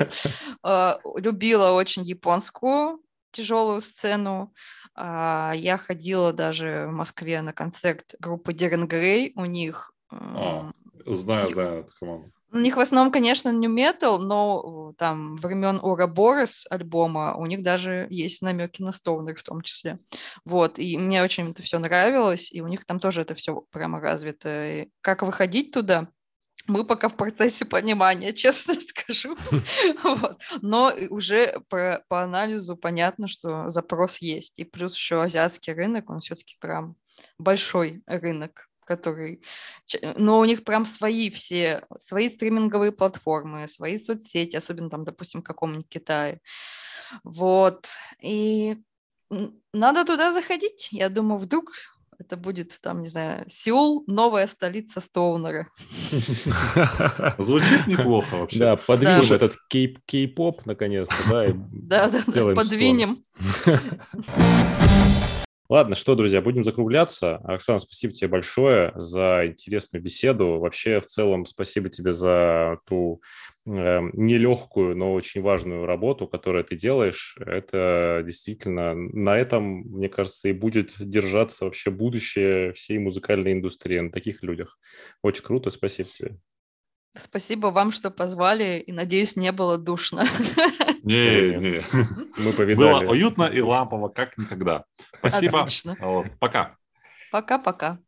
а, 0.63 0.99
любила 1.17 1.71
очень 1.71 2.03
японскую 2.03 3.01
тяжелую 3.31 3.81
сцену. 3.81 4.53
А, 4.95 5.51
я 5.55 5.77
ходила 5.77 6.31
даже 6.31 6.87
в 6.87 6.93
Москве 6.93 7.41
на 7.41 7.51
концерт 7.51 8.15
группы 8.19 8.53
Дерен 8.53 8.87
Грей. 8.87 9.33
У 9.35 9.45
них... 9.45 9.91
знаю, 11.05 11.51
знаю 11.51 11.79
эту 11.81 11.93
команду. 11.99 12.31
У 12.51 12.57
них 12.57 12.77
в 12.77 12.79
основном, 12.79 13.11
конечно, 13.11 13.49
не 13.49 13.67
метал, 13.67 14.17
но 14.17 14.93
там 14.97 15.35
времен 15.35 15.77
Ouroboros 15.77 16.65
альбома 16.69 17.35
у 17.35 17.45
них 17.47 17.61
даже 17.61 18.07
есть 18.09 18.41
намеки 18.41 18.81
на 18.81 18.93
Стоунер 18.93 19.35
в 19.35 19.43
том 19.43 19.61
числе. 19.61 19.99
Вот, 20.45 20.79
и 20.79 20.97
мне 20.97 21.21
очень 21.21 21.51
это 21.51 21.63
все 21.63 21.79
нравилось, 21.79 22.49
и 22.53 22.61
у 22.61 22.67
них 22.67 22.85
там 22.85 22.99
тоже 22.99 23.23
это 23.23 23.33
все 23.33 23.65
прямо 23.71 23.99
развито. 23.99 24.67
И 24.67 24.89
как 25.01 25.23
выходить 25.23 25.71
туда? 25.71 26.07
Мы 26.67 26.85
пока 26.87 27.09
в 27.09 27.17
процессе 27.17 27.65
понимания, 27.65 28.31
честно 28.33 28.75
скажу. 28.79 29.35
вот. 30.03 30.41
Но 30.61 30.93
уже 31.09 31.59
по, 31.67 32.03
по 32.07 32.23
анализу 32.23 32.77
понятно, 32.77 33.27
что 33.27 33.67
запрос 33.69 34.19
есть. 34.19 34.59
И 34.59 34.63
плюс 34.63 34.95
еще 34.95 35.21
азиатский 35.21 35.73
рынок, 35.73 36.09
он 36.09 36.21
все-таки 36.21 36.55
прям 36.59 36.95
большой 37.37 38.01
рынок 38.07 38.69
который... 38.85 39.41
Но 40.17 40.39
у 40.39 40.45
них 40.45 40.63
прям 40.63 40.85
свои 40.85 41.29
все, 41.29 41.83
свои 41.97 42.29
стриминговые 42.29 42.91
платформы, 42.91 43.67
свои 43.67 43.97
соцсети, 43.97 44.55
особенно 44.55 44.89
там, 44.89 45.03
допустим, 45.03 45.41
в 45.41 45.45
каком-нибудь 45.45 45.89
Китае. 45.89 46.39
Вот. 47.23 47.87
И 48.21 48.77
надо 49.73 50.05
туда 50.05 50.31
заходить. 50.31 50.89
Я 50.91 51.09
думаю, 51.09 51.39
вдруг 51.39 51.71
это 52.17 52.37
будет, 52.37 52.79
там, 52.81 53.01
не 53.01 53.07
знаю, 53.07 53.45
Сеул, 53.47 54.03
новая 54.07 54.47
столица 54.47 55.01
Стоунера. 55.01 55.67
Звучит 57.37 57.87
неплохо 57.87 58.37
вообще. 58.37 58.59
Да, 58.59 58.75
подвинем 58.77 59.33
этот 59.33 59.55
кей-поп 59.67 60.65
наконец-то, 60.65 61.15
да. 61.29 61.45
Да, 62.09 62.09
да, 62.27 62.53
подвинем. 62.55 63.23
Ладно, 65.67 65.95
что, 65.95 66.13
друзья, 66.13 66.41
будем 66.41 66.63
закругляться. 66.63 67.37
Оксана, 67.37 67.79
спасибо 67.79 68.13
тебе 68.13 68.27
большое 68.27 68.91
за 68.95 69.47
интересную 69.47 70.01
беседу. 70.03 70.59
Вообще, 70.59 70.99
в 70.99 71.07
целом, 71.07 71.47
спасибо 71.47 71.89
тебе 71.89 72.11
за 72.11 72.77
ту 72.85 73.21
э, 73.65 73.99
нелегкую, 74.13 74.95
но 74.95 75.13
очень 75.13 75.41
важную 75.41 75.87
работу, 75.87 76.27
которую 76.27 76.63
ты 76.65 76.75
делаешь. 76.75 77.35
Это 77.43 78.21
действительно 78.23 78.93
на 78.93 79.37
этом, 79.37 79.81
мне 79.81 80.07
кажется, 80.07 80.49
и 80.49 80.53
будет 80.53 80.93
держаться 80.99 81.65
вообще 81.65 81.89
будущее 81.89 82.73
всей 82.73 82.99
музыкальной 82.99 83.53
индустрии, 83.53 83.99
на 83.99 84.11
таких 84.11 84.43
людях. 84.43 84.77
Очень 85.23 85.43
круто, 85.43 85.71
спасибо 85.71 86.09
тебе. 86.11 86.37
Спасибо 87.17 87.67
вам, 87.67 87.91
что 87.91 88.11
позвали, 88.11 88.79
и, 88.79 88.91
надеюсь, 88.91 89.35
не 89.35 89.51
было 89.51 89.77
душно. 89.77 90.25
Не, 91.03 91.55
не. 91.57 91.83
Мы 92.37 92.51
повидали. 92.51 93.05
Было 93.05 93.11
уютно 93.11 93.43
и 93.43 93.61
лампово, 93.61 94.09
как 94.09 94.39
никогда. 94.39 94.85
Спасибо. 95.19 95.59
Отлично. 95.61 95.95
Вот. 95.99 96.25
Пока. 96.39 96.77
Пока-пока. 97.31 97.99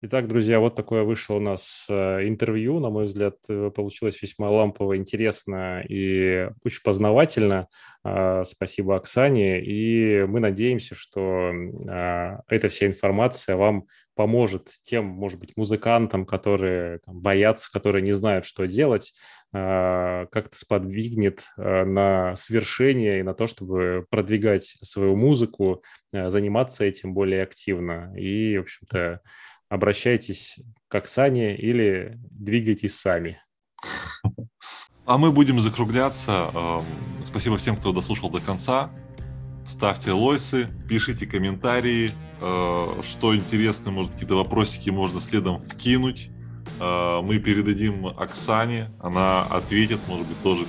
Итак, 0.00 0.28
друзья, 0.28 0.60
вот 0.60 0.76
такое 0.76 1.02
вышло 1.02 1.34
у 1.34 1.40
нас 1.40 1.86
э, 1.90 2.28
интервью. 2.28 2.78
На 2.78 2.88
мой 2.88 3.06
взгляд, 3.06 3.34
э, 3.48 3.72
получилось 3.74 4.22
весьма 4.22 4.48
лампово, 4.48 4.96
интересно 4.96 5.82
и 5.88 6.50
очень 6.64 6.82
познавательно. 6.84 7.66
А, 8.04 8.44
спасибо 8.44 8.94
Оксане. 8.94 9.60
И 9.60 10.22
мы 10.22 10.38
надеемся, 10.38 10.94
что 10.94 11.50
а, 11.88 12.42
эта 12.46 12.68
вся 12.68 12.86
информация 12.86 13.56
вам 13.56 13.86
поможет 14.14 14.68
тем, 14.82 15.04
может 15.04 15.40
быть, 15.40 15.56
музыкантам, 15.56 16.26
которые 16.26 17.00
боятся, 17.04 17.68
которые 17.72 18.02
не 18.02 18.12
знают, 18.12 18.44
что 18.44 18.66
делать, 18.68 19.14
а, 19.52 20.26
как-то 20.26 20.56
сподвигнет 20.56 21.42
а, 21.56 21.84
на 21.84 22.36
свершение 22.36 23.18
и 23.18 23.24
на 23.24 23.34
то, 23.34 23.48
чтобы 23.48 24.06
продвигать 24.10 24.76
свою 24.80 25.16
музыку, 25.16 25.82
заниматься 26.12 26.84
этим 26.84 27.14
более 27.14 27.42
активно. 27.42 28.14
И, 28.16 28.58
в 28.58 28.60
общем-то, 28.60 29.22
обращайтесь 29.68 30.58
к 30.88 30.94
Оксане 30.94 31.56
или 31.56 32.18
двигайтесь 32.30 32.94
сами. 32.94 33.40
А 35.06 35.16
мы 35.18 35.32
будем 35.32 35.58
закругляться. 35.60 36.82
Спасибо 37.24 37.56
всем, 37.56 37.76
кто 37.76 37.92
дослушал 37.92 38.30
до 38.30 38.40
конца. 38.40 38.90
Ставьте 39.66 40.12
лойсы, 40.12 40.68
пишите 40.88 41.26
комментарии, 41.26 42.12
Э, 42.40 43.00
что 43.02 43.34
интересно, 43.34 43.90
может, 43.90 44.12
какие-то 44.12 44.36
вопросики 44.36 44.90
можно 44.90 45.20
следом 45.20 45.62
вкинуть. 45.62 46.30
Э, 46.80 47.20
мы 47.22 47.38
передадим 47.38 48.06
Оксане, 48.06 48.90
она 49.00 49.42
ответит, 49.44 50.00
может 50.08 50.26
быть, 50.26 50.40
тоже 50.42 50.64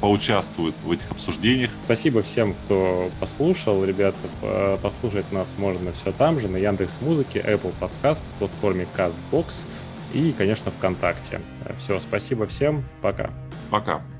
поучаствует 0.00 0.74
в 0.84 0.90
этих 0.90 1.10
обсуждениях. 1.10 1.70
Спасибо 1.84 2.22
всем, 2.22 2.54
кто 2.54 3.10
послушал. 3.20 3.84
Ребята, 3.84 4.16
послушать 4.82 5.30
нас 5.32 5.54
можно 5.58 5.92
все 5.92 6.12
там 6.12 6.40
же, 6.40 6.48
на 6.48 6.56
Яндекс 6.56 7.00
Музыке, 7.00 7.40
Apple 7.40 7.72
Podcast, 7.80 8.24
платформе 8.38 8.86
CastBox 8.96 9.64
и, 10.12 10.32
конечно, 10.32 10.70
ВКонтакте. 10.70 11.40
Все, 11.78 12.00
спасибо 12.00 12.46
всем, 12.46 12.84
пока. 13.02 13.30
Пока. 13.70 14.15